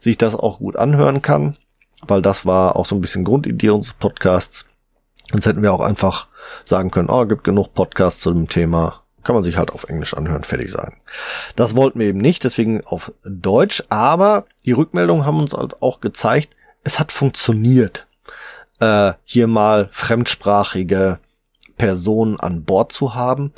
sich 0.00 0.16
das 0.16 0.34
auch 0.34 0.60
gut 0.60 0.76
anhören 0.76 1.20
kann, 1.20 1.58
weil 2.00 2.22
das 2.22 2.46
war 2.46 2.76
auch 2.76 2.86
so 2.86 2.94
ein 2.94 3.02
bisschen 3.02 3.24
Grundidee 3.24 3.68
unseres 3.68 3.98
Podcasts. 3.98 4.66
Sonst 5.30 5.44
hätten 5.44 5.62
wir 5.62 5.74
auch 5.74 5.80
einfach 5.80 6.28
sagen 6.64 6.90
können, 6.90 7.10
oh, 7.10 7.26
gibt 7.26 7.44
genug 7.44 7.74
Podcasts 7.74 8.20
zu 8.20 8.32
dem 8.32 8.48
Thema, 8.48 9.02
kann 9.22 9.34
man 9.34 9.44
sich 9.44 9.56
halt 9.56 9.72
auf 9.72 9.84
Englisch 9.84 10.14
anhören, 10.14 10.44
fertig 10.44 10.70
sein. 10.70 10.94
Das 11.56 11.76
wollten 11.76 11.98
wir 11.98 12.06
eben 12.06 12.20
nicht, 12.20 12.44
deswegen 12.44 12.84
auf 12.84 13.12
Deutsch, 13.24 13.84
aber 13.88 14.46
die 14.64 14.72
Rückmeldungen 14.72 15.24
haben 15.24 15.40
uns 15.40 15.52
halt 15.52 15.80
auch 15.82 16.00
gezeigt, 16.00 16.56
es 16.84 16.98
hat 16.98 17.12
funktioniert, 17.12 18.06
äh, 18.80 19.12
hier 19.24 19.46
mal 19.46 19.88
fremdsprachige 19.92 21.20
Personen 21.76 22.38
an 22.40 22.64
Bord 22.64 22.92
zu 22.92 23.14
haben. 23.14 23.52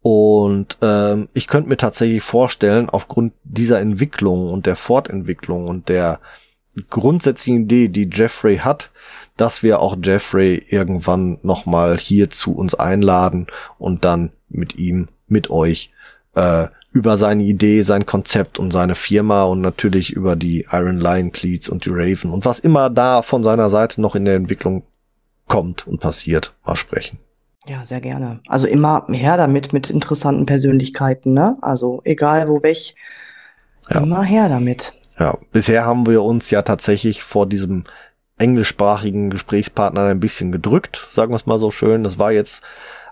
Und 0.00 0.78
ähm, 0.80 1.28
ich 1.34 1.48
könnte 1.48 1.68
mir 1.68 1.76
tatsächlich 1.76 2.22
vorstellen, 2.22 2.88
aufgrund 2.88 3.32
dieser 3.44 3.80
Entwicklung 3.80 4.50
und 4.50 4.66
der 4.66 4.76
Fortentwicklung 4.76 5.66
und 5.66 5.88
der 5.88 6.20
grundsätzlichen 6.88 7.64
Idee, 7.64 7.88
die 7.88 8.08
Jeffrey 8.10 8.58
hat, 8.58 8.90
dass 9.40 9.62
wir 9.62 9.80
auch 9.80 9.96
Jeffrey 10.02 10.62
irgendwann 10.68 11.38
nochmal 11.42 11.96
hier 11.96 12.28
zu 12.30 12.54
uns 12.54 12.74
einladen 12.74 13.46
und 13.78 14.04
dann 14.04 14.32
mit 14.48 14.76
ihm, 14.76 15.08
mit 15.26 15.50
euch 15.50 15.90
äh, 16.34 16.68
über 16.92 17.16
seine 17.16 17.44
Idee, 17.44 17.82
sein 17.82 18.06
Konzept 18.06 18.58
und 18.58 18.72
seine 18.72 18.94
Firma 18.94 19.44
und 19.44 19.60
natürlich 19.60 20.12
über 20.12 20.36
die 20.36 20.66
Iron 20.70 20.98
Lion 20.98 21.32
Cleats 21.32 21.68
und 21.68 21.84
die 21.84 21.90
Raven 21.90 22.30
und 22.30 22.44
was 22.44 22.58
immer 22.58 22.90
da 22.90 23.22
von 23.22 23.42
seiner 23.42 23.70
Seite 23.70 24.00
noch 24.00 24.14
in 24.14 24.24
der 24.24 24.36
Entwicklung 24.36 24.82
kommt 25.46 25.86
und 25.86 26.00
passiert, 26.00 26.54
mal 26.64 26.76
sprechen. 26.76 27.18
Ja, 27.66 27.84
sehr 27.84 28.00
gerne. 28.00 28.40
Also 28.48 28.66
immer 28.66 29.06
her 29.10 29.36
damit 29.36 29.72
mit 29.72 29.90
interessanten 29.90 30.46
Persönlichkeiten, 30.46 31.34
ne? 31.34 31.58
Also 31.60 32.00
egal 32.04 32.48
wo 32.48 32.62
weg, 32.62 32.94
ja. 33.90 34.00
immer 34.00 34.22
her 34.22 34.48
damit. 34.48 34.94
Ja, 35.18 35.36
bisher 35.52 35.84
haben 35.84 36.06
wir 36.06 36.22
uns 36.22 36.50
ja 36.50 36.62
tatsächlich 36.62 37.22
vor 37.22 37.46
diesem 37.46 37.84
englischsprachigen 38.38 39.30
Gesprächspartner 39.30 40.04
ein 40.04 40.20
bisschen 40.20 40.52
gedrückt, 40.52 41.06
sagen 41.10 41.32
wir 41.32 41.36
es 41.36 41.46
mal 41.46 41.58
so 41.58 41.70
schön. 41.70 42.04
Das 42.04 42.18
war 42.18 42.32
jetzt 42.32 42.62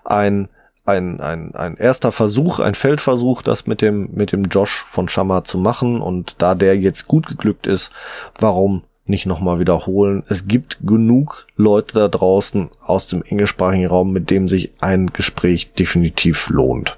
ein 0.03 0.49
ein, 0.87 1.19
ein, 1.19 1.53
ein 1.53 1.75
erster 1.75 2.13
Versuch, 2.13 2.59
ein 2.59 2.73
Feldversuch, 2.73 3.41
das 3.41 3.67
mit 3.67 3.81
dem, 3.81 4.09
mit 4.13 4.31
dem 4.31 4.45
Josh 4.45 4.85
von 4.87 5.09
Shamma 5.09 5.43
zu 5.43 5.57
machen. 5.57 6.01
Und 6.01 6.35
da 6.37 6.55
der 6.55 6.77
jetzt 6.77 7.07
gut 7.07 7.27
geglückt 7.27 7.67
ist, 7.67 7.91
warum 8.39 8.83
nicht 9.05 9.25
nochmal 9.25 9.59
wiederholen? 9.59 10.23
Es 10.29 10.47
gibt 10.47 10.79
genug 10.85 11.45
Leute 11.55 11.99
da 11.99 12.07
draußen 12.07 12.69
aus 12.81 13.07
dem 13.07 13.23
englischsprachigen 13.23 13.87
Raum, 13.87 14.11
mit 14.11 14.29
dem 14.29 14.47
sich 14.47 14.71
ein 14.79 15.07
Gespräch 15.07 15.73
definitiv 15.73 16.49
lohnt. 16.49 16.97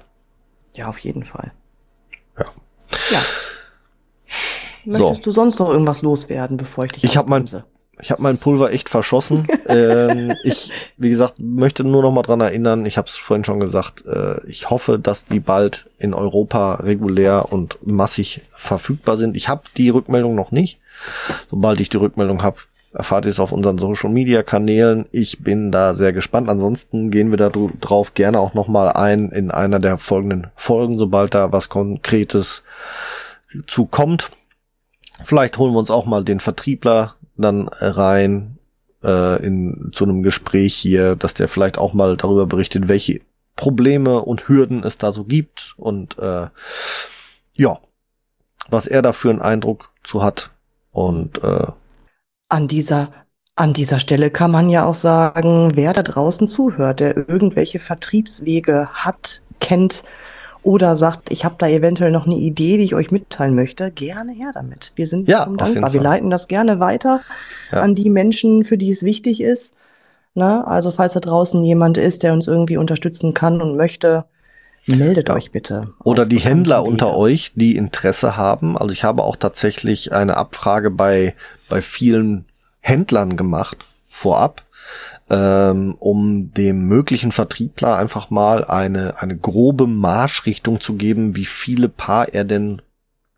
Ja, 0.72 0.88
auf 0.88 0.98
jeden 0.98 1.24
Fall. 1.24 1.52
Ja. 2.38 2.46
Ja. 3.10 3.22
Möchtest 4.84 5.16
so. 5.16 5.22
du 5.22 5.30
sonst 5.32 5.58
noch 5.58 5.68
irgendwas 5.68 6.00
loswerden, 6.02 6.56
bevor 6.56 6.84
ich 6.84 6.92
dich 6.92 7.04
Ich 7.04 7.16
habe 7.16 7.28
mein 7.28 7.46
ich 8.02 8.10
habe 8.10 8.22
mein 8.22 8.38
Pulver 8.38 8.72
echt 8.72 8.88
verschossen. 8.88 9.46
ähm, 9.68 10.34
ich, 10.44 10.70
wie 10.96 11.10
gesagt, 11.10 11.34
möchte 11.38 11.84
nur 11.84 12.02
noch 12.02 12.12
mal 12.12 12.22
dran 12.22 12.40
erinnern, 12.40 12.86
ich 12.86 12.98
habe 12.98 13.08
es 13.08 13.16
vorhin 13.16 13.44
schon 13.44 13.60
gesagt, 13.60 14.04
äh, 14.06 14.44
ich 14.46 14.70
hoffe, 14.70 14.98
dass 14.98 15.24
die 15.24 15.40
bald 15.40 15.88
in 15.98 16.14
Europa 16.14 16.76
regulär 16.76 17.52
und 17.52 17.78
massig 17.86 18.42
verfügbar 18.52 19.16
sind. 19.16 19.36
Ich 19.36 19.48
habe 19.48 19.62
die 19.76 19.90
Rückmeldung 19.90 20.34
noch 20.34 20.50
nicht. 20.50 20.78
Sobald 21.50 21.80
ich 21.80 21.88
die 21.88 21.96
Rückmeldung 21.96 22.42
habe, 22.42 22.58
erfahrt 22.92 23.24
ihr 23.24 23.30
es 23.30 23.40
auf 23.40 23.52
unseren 23.52 23.78
Social 23.78 24.10
Media 24.10 24.42
Kanälen. 24.42 25.06
Ich 25.12 25.42
bin 25.42 25.70
da 25.70 25.94
sehr 25.94 26.12
gespannt. 26.12 26.48
Ansonsten 26.48 27.10
gehen 27.10 27.30
wir 27.30 27.38
da 27.38 27.50
drauf 27.80 28.14
gerne 28.14 28.40
auch 28.40 28.54
noch 28.54 28.68
mal 28.68 28.90
ein 28.90 29.30
in 29.30 29.50
einer 29.50 29.78
der 29.78 29.98
folgenden 29.98 30.48
Folgen, 30.56 30.98
sobald 30.98 31.34
da 31.34 31.52
was 31.52 31.68
Konkretes 31.68 32.62
zukommt. 33.66 34.30
Vielleicht 35.22 35.58
holen 35.58 35.72
wir 35.72 35.78
uns 35.78 35.90
auch 35.90 36.06
mal 36.06 36.24
den 36.24 36.40
Vertriebler 36.40 37.14
dann 37.40 37.68
rein 37.68 38.58
äh, 39.02 39.44
in 39.44 39.90
zu 39.92 40.04
einem 40.04 40.22
Gespräch 40.22 40.74
hier, 40.74 41.16
dass 41.16 41.34
der 41.34 41.48
vielleicht 41.48 41.78
auch 41.78 41.92
mal 41.92 42.16
darüber 42.16 42.46
berichtet, 42.46 42.88
welche 42.88 43.20
Probleme 43.56 44.20
und 44.20 44.48
Hürden 44.48 44.84
es 44.84 44.98
da 44.98 45.12
so 45.12 45.24
gibt 45.24 45.74
und 45.76 46.18
äh, 46.18 46.46
ja, 47.54 47.78
was 48.70 48.86
er 48.86 49.02
da 49.02 49.12
für 49.12 49.30
einen 49.30 49.42
Eindruck 49.42 49.92
zu 50.02 50.22
hat. 50.22 50.50
Und 50.92 51.42
äh, 51.42 51.66
an 52.48 52.68
dieser 52.68 53.12
an 53.56 53.74
dieser 53.74 54.00
Stelle 54.00 54.30
kann 54.30 54.50
man 54.50 54.70
ja 54.70 54.86
auch 54.86 54.94
sagen, 54.94 55.72
wer 55.74 55.92
da 55.92 56.02
draußen 56.02 56.48
zuhört, 56.48 57.00
der 57.00 57.14
irgendwelche 57.16 57.78
Vertriebswege 57.78 58.88
hat, 58.94 59.42
kennt, 59.60 60.02
oder 60.62 60.96
sagt, 60.96 61.30
ich 61.30 61.44
habe 61.44 61.56
da 61.58 61.68
eventuell 61.68 62.10
noch 62.10 62.26
eine 62.26 62.36
Idee, 62.36 62.76
die 62.76 62.84
ich 62.84 62.94
euch 62.94 63.10
mitteilen 63.10 63.54
möchte, 63.54 63.90
gerne 63.90 64.32
her 64.32 64.50
damit. 64.52 64.92
Wir 64.94 65.06
sind 65.06 65.28
ja, 65.28 65.46
dankbar. 65.46 65.92
Wir 65.92 66.00
leiten 66.00 66.30
das 66.30 66.48
gerne 66.48 66.80
weiter 66.80 67.22
ja. 67.72 67.80
an 67.80 67.94
die 67.94 68.10
Menschen, 68.10 68.64
für 68.64 68.76
die 68.76 68.90
es 68.90 69.02
wichtig 69.02 69.40
ist. 69.40 69.74
Na, 70.34 70.64
also 70.64 70.90
falls 70.90 71.14
da 71.14 71.20
draußen 71.20 71.62
jemand 71.64 71.98
ist, 71.98 72.22
der 72.22 72.32
uns 72.32 72.46
irgendwie 72.46 72.76
unterstützen 72.76 73.34
kann 73.34 73.60
und 73.60 73.76
möchte, 73.76 74.24
meldet 74.86 75.28
ja. 75.28 75.34
euch 75.34 75.50
bitte. 75.50 75.88
Oder 76.04 76.26
die 76.26 76.38
Händler 76.38 76.84
unter 76.84 77.16
euch, 77.16 77.52
die 77.54 77.76
Interesse 77.76 78.36
haben. 78.36 78.76
Also 78.78 78.92
ich 78.92 79.02
habe 79.02 79.24
auch 79.24 79.36
tatsächlich 79.36 80.12
eine 80.12 80.36
Abfrage 80.36 80.90
bei, 80.90 81.34
bei 81.68 81.82
vielen 81.82 82.44
Händlern 82.80 83.36
gemacht 83.36 83.84
vorab 84.08 84.62
ähm, 85.30 85.94
um 85.98 86.52
dem 86.52 86.86
möglichen 86.88 87.32
Vertriebler 87.32 87.96
einfach 87.96 88.30
mal 88.30 88.64
eine, 88.64 89.22
eine 89.22 89.36
grobe 89.36 89.86
Marschrichtung 89.86 90.80
zu 90.80 90.94
geben, 90.94 91.36
wie 91.36 91.46
viele 91.46 91.88
Paar 91.88 92.34
er 92.34 92.44
denn 92.44 92.82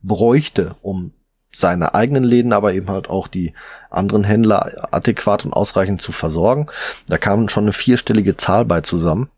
bräuchte, 0.03 0.75
um 0.81 1.13
seine 1.55 1.95
eigenen 1.95 2.25
Läden, 2.25 2.55
aber 2.55 2.73
eben 2.73 2.89
halt 2.89 3.11
auch 3.11 3.29
die 3.29 3.53
anderen 3.91 4.25
Händler 4.25 4.89
adäquat 4.91 5.45
und 5.45 5.53
ausreichend 5.53 6.01
zu 6.01 6.11
versorgen. 6.13 6.69
Da 7.09 7.19
kam 7.19 7.51
schon 7.51 7.65
eine 7.65 7.73
vierstellige 7.73 8.39
Zahl 8.39 8.65
bei 8.65 8.81
zusammen, 8.81 9.29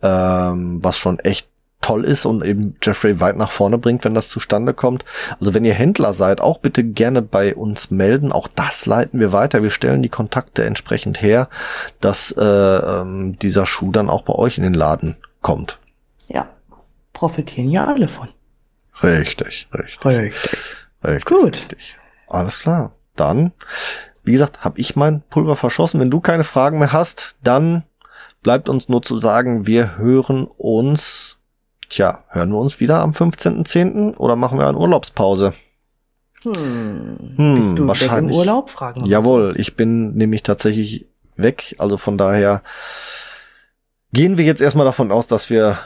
ähm, 0.00 0.82
was 0.82 0.96
schon 0.96 1.18
echt 1.18 1.46
toll 1.82 2.04
ist 2.04 2.24
und 2.24 2.42
eben 2.42 2.76
Jeffrey 2.82 3.20
weit 3.20 3.36
nach 3.36 3.50
vorne 3.50 3.76
bringt, 3.76 4.04
wenn 4.04 4.14
das 4.14 4.28
zustande 4.28 4.72
kommt. 4.72 5.04
Also 5.38 5.52
wenn 5.52 5.64
ihr 5.64 5.74
Händler 5.74 6.14
seid, 6.14 6.40
auch 6.40 6.58
bitte 6.58 6.84
gerne 6.84 7.20
bei 7.20 7.54
uns 7.54 7.90
melden. 7.90 8.32
Auch 8.32 8.48
das 8.48 8.86
leiten 8.86 9.20
wir 9.20 9.32
weiter. 9.32 9.62
Wir 9.62 9.70
stellen 9.70 10.02
die 10.02 10.08
Kontakte 10.08 10.64
entsprechend 10.64 11.20
her, 11.20 11.48
dass 12.00 12.32
äh, 12.32 12.42
ähm, 12.42 13.38
dieser 13.38 13.66
Schuh 13.66 13.92
dann 13.92 14.08
auch 14.08 14.22
bei 14.22 14.34
euch 14.34 14.56
in 14.56 14.64
den 14.64 14.74
Laden 14.74 15.16
kommt. 15.42 15.78
Ja, 16.28 16.48
profitieren 17.12 17.68
ja 17.68 17.86
alle 17.86 18.08
von. 18.08 18.28
Richtig, 19.02 19.68
richtig. 19.74 20.04
Richtig. 20.04 20.34
Richtig. 21.04 21.24
Gut. 21.24 21.56
Richtig. 21.56 21.98
Alles 22.28 22.60
klar. 22.60 22.92
Dann, 23.16 23.52
wie 24.24 24.32
gesagt, 24.32 24.64
habe 24.64 24.78
ich 24.78 24.96
mein 24.96 25.22
Pulver 25.28 25.56
verschossen. 25.56 26.00
Wenn 26.00 26.10
du 26.10 26.20
keine 26.20 26.44
Fragen 26.44 26.78
mehr 26.78 26.92
hast, 26.92 27.36
dann 27.42 27.82
bleibt 28.42 28.68
uns 28.68 28.88
nur 28.88 29.02
zu 29.02 29.16
sagen, 29.16 29.66
wir 29.66 29.98
hören 29.98 30.46
uns 30.46 31.38
Tja, 31.92 32.24
hören 32.28 32.48
wir 32.48 32.56
uns 32.56 32.80
wieder 32.80 33.00
am 33.00 33.10
15.10. 33.10 34.16
oder 34.16 34.34
machen 34.34 34.58
wir 34.58 34.66
eine 34.66 34.78
Urlaubspause? 34.78 35.52
Hm, 36.42 37.18
hm 37.36 37.54
bist 37.54 37.76
du 37.76 37.86
wahrscheinlich. 37.86 38.32
Weg 38.32 38.32
im 38.32 38.38
Urlaub? 38.38 38.70
Fragen 38.70 39.04
Jawohl, 39.04 39.52
ich 39.58 39.76
bin 39.76 40.14
nämlich 40.14 40.42
tatsächlich 40.42 41.04
weg. 41.36 41.76
Also 41.76 41.98
von 41.98 42.16
daher 42.16 42.62
gehen 44.14 44.38
wir 44.38 44.46
jetzt 44.46 44.62
erstmal 44.62 44.86
davon 44.86 45.12
aus, 45.12 45.26
dass 45.26 45.50
wir, 45.50 45.76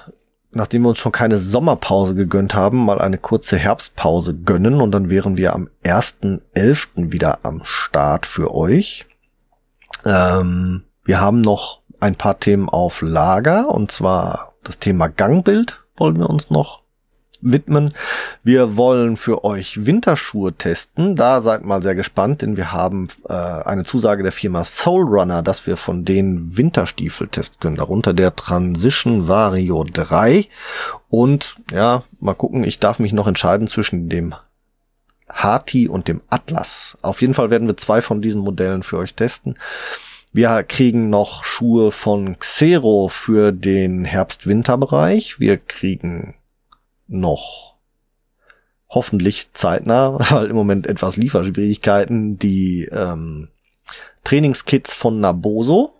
nachdem 0.53 0.83
wir 0.83 0.91
uns 0.91 0.99
schon 0.99 1.11
keine 1.11 1.39
Sommerpause 1.39 2.15
gegönnt 2.15 2.55
haben, 2.55 2.85
mal 2.85 3.01
eine 3.01 3.19
kurze 3.19 3.57
Herbstpause 3.57 4.33
gönnen 4.33 4.81
und 4.81 4.93
dann 4.93 5.11
wären 5.11 5.37
wir 5.37 5.55
am 5.55 5.71
1.11. 5.83 7.11
wieder 7.11 7.41
am 7.43 7.63
Start 7.65 8.27
für 8.27 8.55
euch. 8.55 9.07
Ähm, 10.05 10.85
wir 11.05 11.21
haben 11.21 11.41
noch 11.41 11.81
ein 11.99 12.15
paar 12.15 12.39
Themen 12.39 12.69
auf 12.69 13.03
Lager 13.03 13.71
und 13.71 13.91
zwar 13.91 14.53
das 14.63 14.79
Thema 14.79 15.09
Gangbild 15.09 15.83
wollen 15.99 16.18
wir 16.18 16.30
uns 16.30 16.51
noch 16.51 16.82
widmen. 17.40 17.94
Wir 18.42 18.76
wollen 18.76 19.16
für 19.16 19.44
euch 19.44 19.86
Winterschuhe 19.86 20.53
testen. 20.55 21.16
Da 21.16 21.42
seid 21.42 21.64
mal 21.64 21.82
sehr 21.82 21.94
gespannt, 21.94 22.42
denn 22.42 22.57
wir 22.57 22.72
haben 22.72 23.09
äh, 23.28 23.32
eine 23.32 23.84
Zusage 23.84 24.22
der 24.22 24.32
Firma 24.32 24.64
Soul 24.64 25.05
Runner, 25.05 25.42
dass 25.42 25.66
wir 25.66 25.76
von 25.76 26.05
denen 26.05 26.57
Winterstiefel 26.57 27.28
testen 27.28 27.61
können. 27.61 27.76
Darunter 27.76 28.14
der 28.14 28.34
Transition 28.34 29.28
Vario 29.28 29.84
3. 29.84 30.47
Und 31.09 31.57
ja, 31.72 32.03
mal 32.20 32.34
gucken, 32.34 32.64
ich 32.64 32.80
darf 32.80 32.99
mich 32.99 33.12
noch 33.12 33.26
entscheiden 33.26 33.68
zwischen 33.68 34.09
dem 34.09 34.34
Hati 35.28 35.88
und 35.88 36.09
dem 36.09 36.20
Atlas. 36.30 36.99
Auf 37.03 37.20
jeden 37.20 37.34
Fall 37.34 37.51
werden 37.51 37.68
wir 37.68 37.76
zwei 37.76 38.01
von 38.01 38.22
diesen 38.22 38.42
Modellen 38.42 38.82
für 38.82 38.99
euch 38.99 39.14
testen. 39.14 39.59
Wir 40.37 40.62
kriegen 40.64 41.09
noch 41.09 41.45
Schuhe 41.45 41.91
von 41.91 42.39
Xero 42.39 43.09
für 43.09 43.53
den 43.53 44.05
Herbst-Winter-Bereich. 44.05 45.41
Wir 45.41 45.57
kriegen 45.57 46.34
noch 47.09 47.76
hoffentlich 48.91 49.55
zeitnah, 49.55 50.18
weil 50.30 50.51
im 50.51 50.57
Moment 50.57 50.87
etwas 50.87 51.16
Lieferschwierigkeiten, 51.16 52.39
die 52.39 52.84
ähm, 52.84 53.49
Trainingskits 54.24 54.93
von 54.93 55.20
Naboso. 55.20 55.95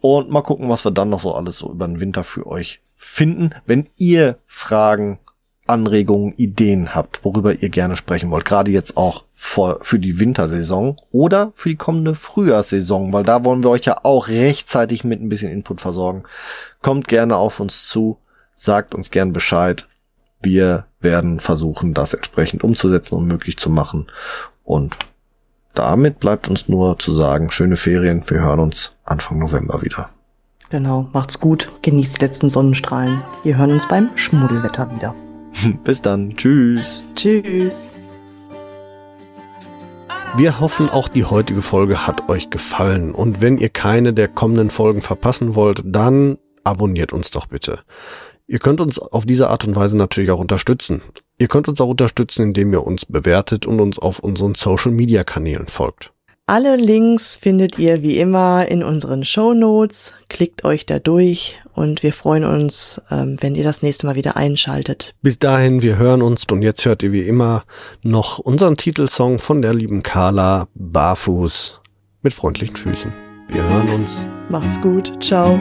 Und 0.00 0.30
mal 0.30 0.40
gucken, 0.40 0.70
was 0.70 0.86
wir 0.86 0.90
dann 0.90 1.10
noch 1.10 1.20
so 1.20 1.34
alles 1.34 1.58
so 1.58 1.70
über 1.70 1.86
den 1.86 2.00
Winter 2.00 2.24
für 2.24 2.46
euch 2.46 2.80
finden. 2.96 3.50
Wenn 3.66 3.90
ihr 3.98 4.38
Fragen 4.46 5.18
Anregungen, 5.68 6.32
Ideen 6.36 6.94
habt, 6.94 7.24
worüber 7.24 7.54
ihr 7.54 7.68
gerne 7.68 7.96
sprechen 7.96 8.30
wollt, 8.30 8.44
gerade 8.44 8.70
jetzt 8.70 8.96
auch 8.96 9.24
für, 9.34 9.78
für 9.82 9.98
die 9.98 10.18
Wintersaison 10.18 10.96
oder 11.12 11.52
für 11.54 11.68
die 11.68 11.76
kommende 11.76 12.14
Frühjahrssaison, 12.14 13.12
weil 13.12 13.24
da 13.24 13.44
wollen 13.44 13.62
wir 13.62 13.70
euch 13.70 13.84
ja 13.84 13.98
auch 14.02 14.28
rechtzeitig 14.28 15.04
mit 15.04 15.20
ein 15.20 15.28
bisschen 15.28 15.52
Input 15.52 15.80
versorgen. 15.80 16.24
Kommt 16.82 17.08
gerne 17.08 17.36
auf 17.36 17.60
uns 17.60 17.86
zu, 17.86 18.18
sagt 18.54 18.94
uns 18.94 19.10
gern 19.10 19.32
Bescheid. 19.32 19.86
Wir 20.40 20.86
werden 21.00 21.40
versuchen, 21.40 21.94
das 21.94 22.14
entsprechend 22.14 22.64
umzusetzen 22.64 23.14
und 23.14 23.26
möglich 23.26 23.58
zu 23.58 23.70
machen. 23.70 24.06
Und 24.64 24.96
damit 25.74 26.18
bleibt 26.18 26.48
uns 26.48 26.68
nur 26.68 26.98
zu 26.98 27.14
sagen, 27.14 27.50
schöne 27.50 27.76
Ferien. 27.76 28.22
Wir 28.26 28.40
hören 28.40 28.60
uns 28.60 28.96
Anfang 29.04 29.38
November 29.38 29.82
wieder. 29.82 30.10
Genau, 30.70 31.08
macht's 31.12 31.40
gut, 31.40 31.70
genießt 31.82 32.18
die 32.18 32.24
letzten 32.24 32.50
Sonnenstrahlen. 32.50 33.22
Wir 33.42 33.56
hören 33.56 33.72
uns 33.72 33.88
beim 33.88 34.10
Schmuddelwetter 34.16 34.94
wieder. 34.94 35.14
Bis 35.84 36.02
dann. 36.02 36.34
Tschüss. 36.34 37.04
Tschüss. 37.14 37.88
Wir 40.36 40.60
hoffen, 40.60 40.88
auch 40.88 41.08
die 41.08 41.24
heutige 41.24 41.62
Folge 41.62 42.06
hat 42.06 42.28
euch 42.28 42.50
gefallen. 42.50 43.12
Und 43.12 43.40
wenn 43.40 43.58
ihr 43.58 43.70
keine 43.70 44.12
der 44.12 44.28
kommenden 44.28 44.70
Folgen 44.70 45.02
verpassen 45.02 45.54
wollt, 45.54 45.82
dann 45.84 46.38
abonniert 46.64 47.12
uns 47.12 47.30
doch 47.30 47.46
bitte. 47.46 47.80
Ihr 48.46 48.58
könnt 48.58 48.80
uns 48.80 48.98
auf 48.98 49.26
diese 49.26 49.48
Art 49.50 49.66
und 49.66 49.76
Weise 49.76 49.96
natürlich 49.96 50.30
auch 50.30 50.38
unterstützen. 50.38 51.02
Ihr 51.38 51.48
könnt 51.48 51.68
uns 51.68 51.80
auch 51.80 51.88
unterstützen, 51.88 52.42
indem 52.42 52.72
ihr 52.72 52.86
uns 52.86 53.04
bewertet 53.04 53.66
und 53.66 53.80
uns 53.80 53.98
auf 53.98 54.20
unseren 54.20 54.54
Social-Media-Kanälen 54.54 55.68
folgt. 55.68 56.12
Alle 56.48 56.76
Links 56.76 57.36
findet 57.36 57.78
ihr 57.78 58.00
wie 58.00 58.16
immer 58.16 58.66
in 58.68 58.82
unseren 58.82 59.22
Show 59.22 59.52
Notes. 59.52 60.14
Klickt 60.30 60.64
euch 60.64 60.86
da 60.86 60.98
durch 60.98 61.60
und 61.74 62.02
wir 62.02 62.14
freuen 62.14 62.44
uns, 62.44 63.02
ähm, 63.10 63.36
wenn 63.42 63.54
ihr 63.54 63.64
das 63.64 63.82
nächste 63.82 64.06
Mal 64.06 64.14
wieder 64.14 64.38
einschaltet. 64.38 65.14
Bis 65.20 65.38
dahin, 65.38 65.82
wir 65.82 65.98
hören 65.98 66.22
uns 66.22 66.46
und 66.50 66.62
jetzt 66.62 66.86
hört 66.86 67.02
ihr 67.02 67.12
wie 67.12 67.20
immer 67.20 67.64
noch 68.02 68.38
unseren 68.38 68.78
Titelsong 68.78 69.38
von 69.38 69.60
der 69.60 69.74
lieben 69.74 70.02
Carla 70.02 70.68
Barfuß 70.74 71.82
mit 72.22 72.32
freundlichen 72.32 72.76
Füßen. 72.76 73.12
Wir 73.48 73.62
hören 73.68 73.88
uns. 73.90 74.24
Macht's 74.48 74.80
gut. 74.80 75.22
Ciao. 75.22 75.60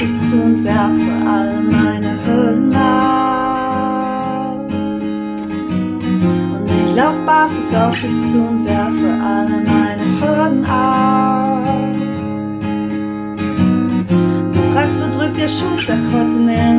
Dich 0.00 0.14
zu 0.16 0.36
und 0.36 0.62
werfe 0.62 1.12
all 1.26 1.60
meine 1.60 2.18
Hüllen 2.24 2.72
ab. 2.72 4.58
Und 6.54 6.68
ich 6.70 6.94
lauf 6.94 7.18
barfuß 7.26 7.74
auf 7.74 8.00
dich 8.00 8.16
zu 8.30 8.38
und 8.38 8.64
werfe 8.64 9.08
alle 9.20 9.60
meine 9.64 10.20
Hürden 10.20 10.64
ab. 10.64 11.64
Du 14.52 14.60
fragst, 14.72 15.02
wo 15.02 15.18
drückt 15.18 15.36
der 15.36 15.48
Schuh, 15.48 15.76
sag 15.76 15.98
heute 16.12 16.38
nirgendwo, 16.38 16.77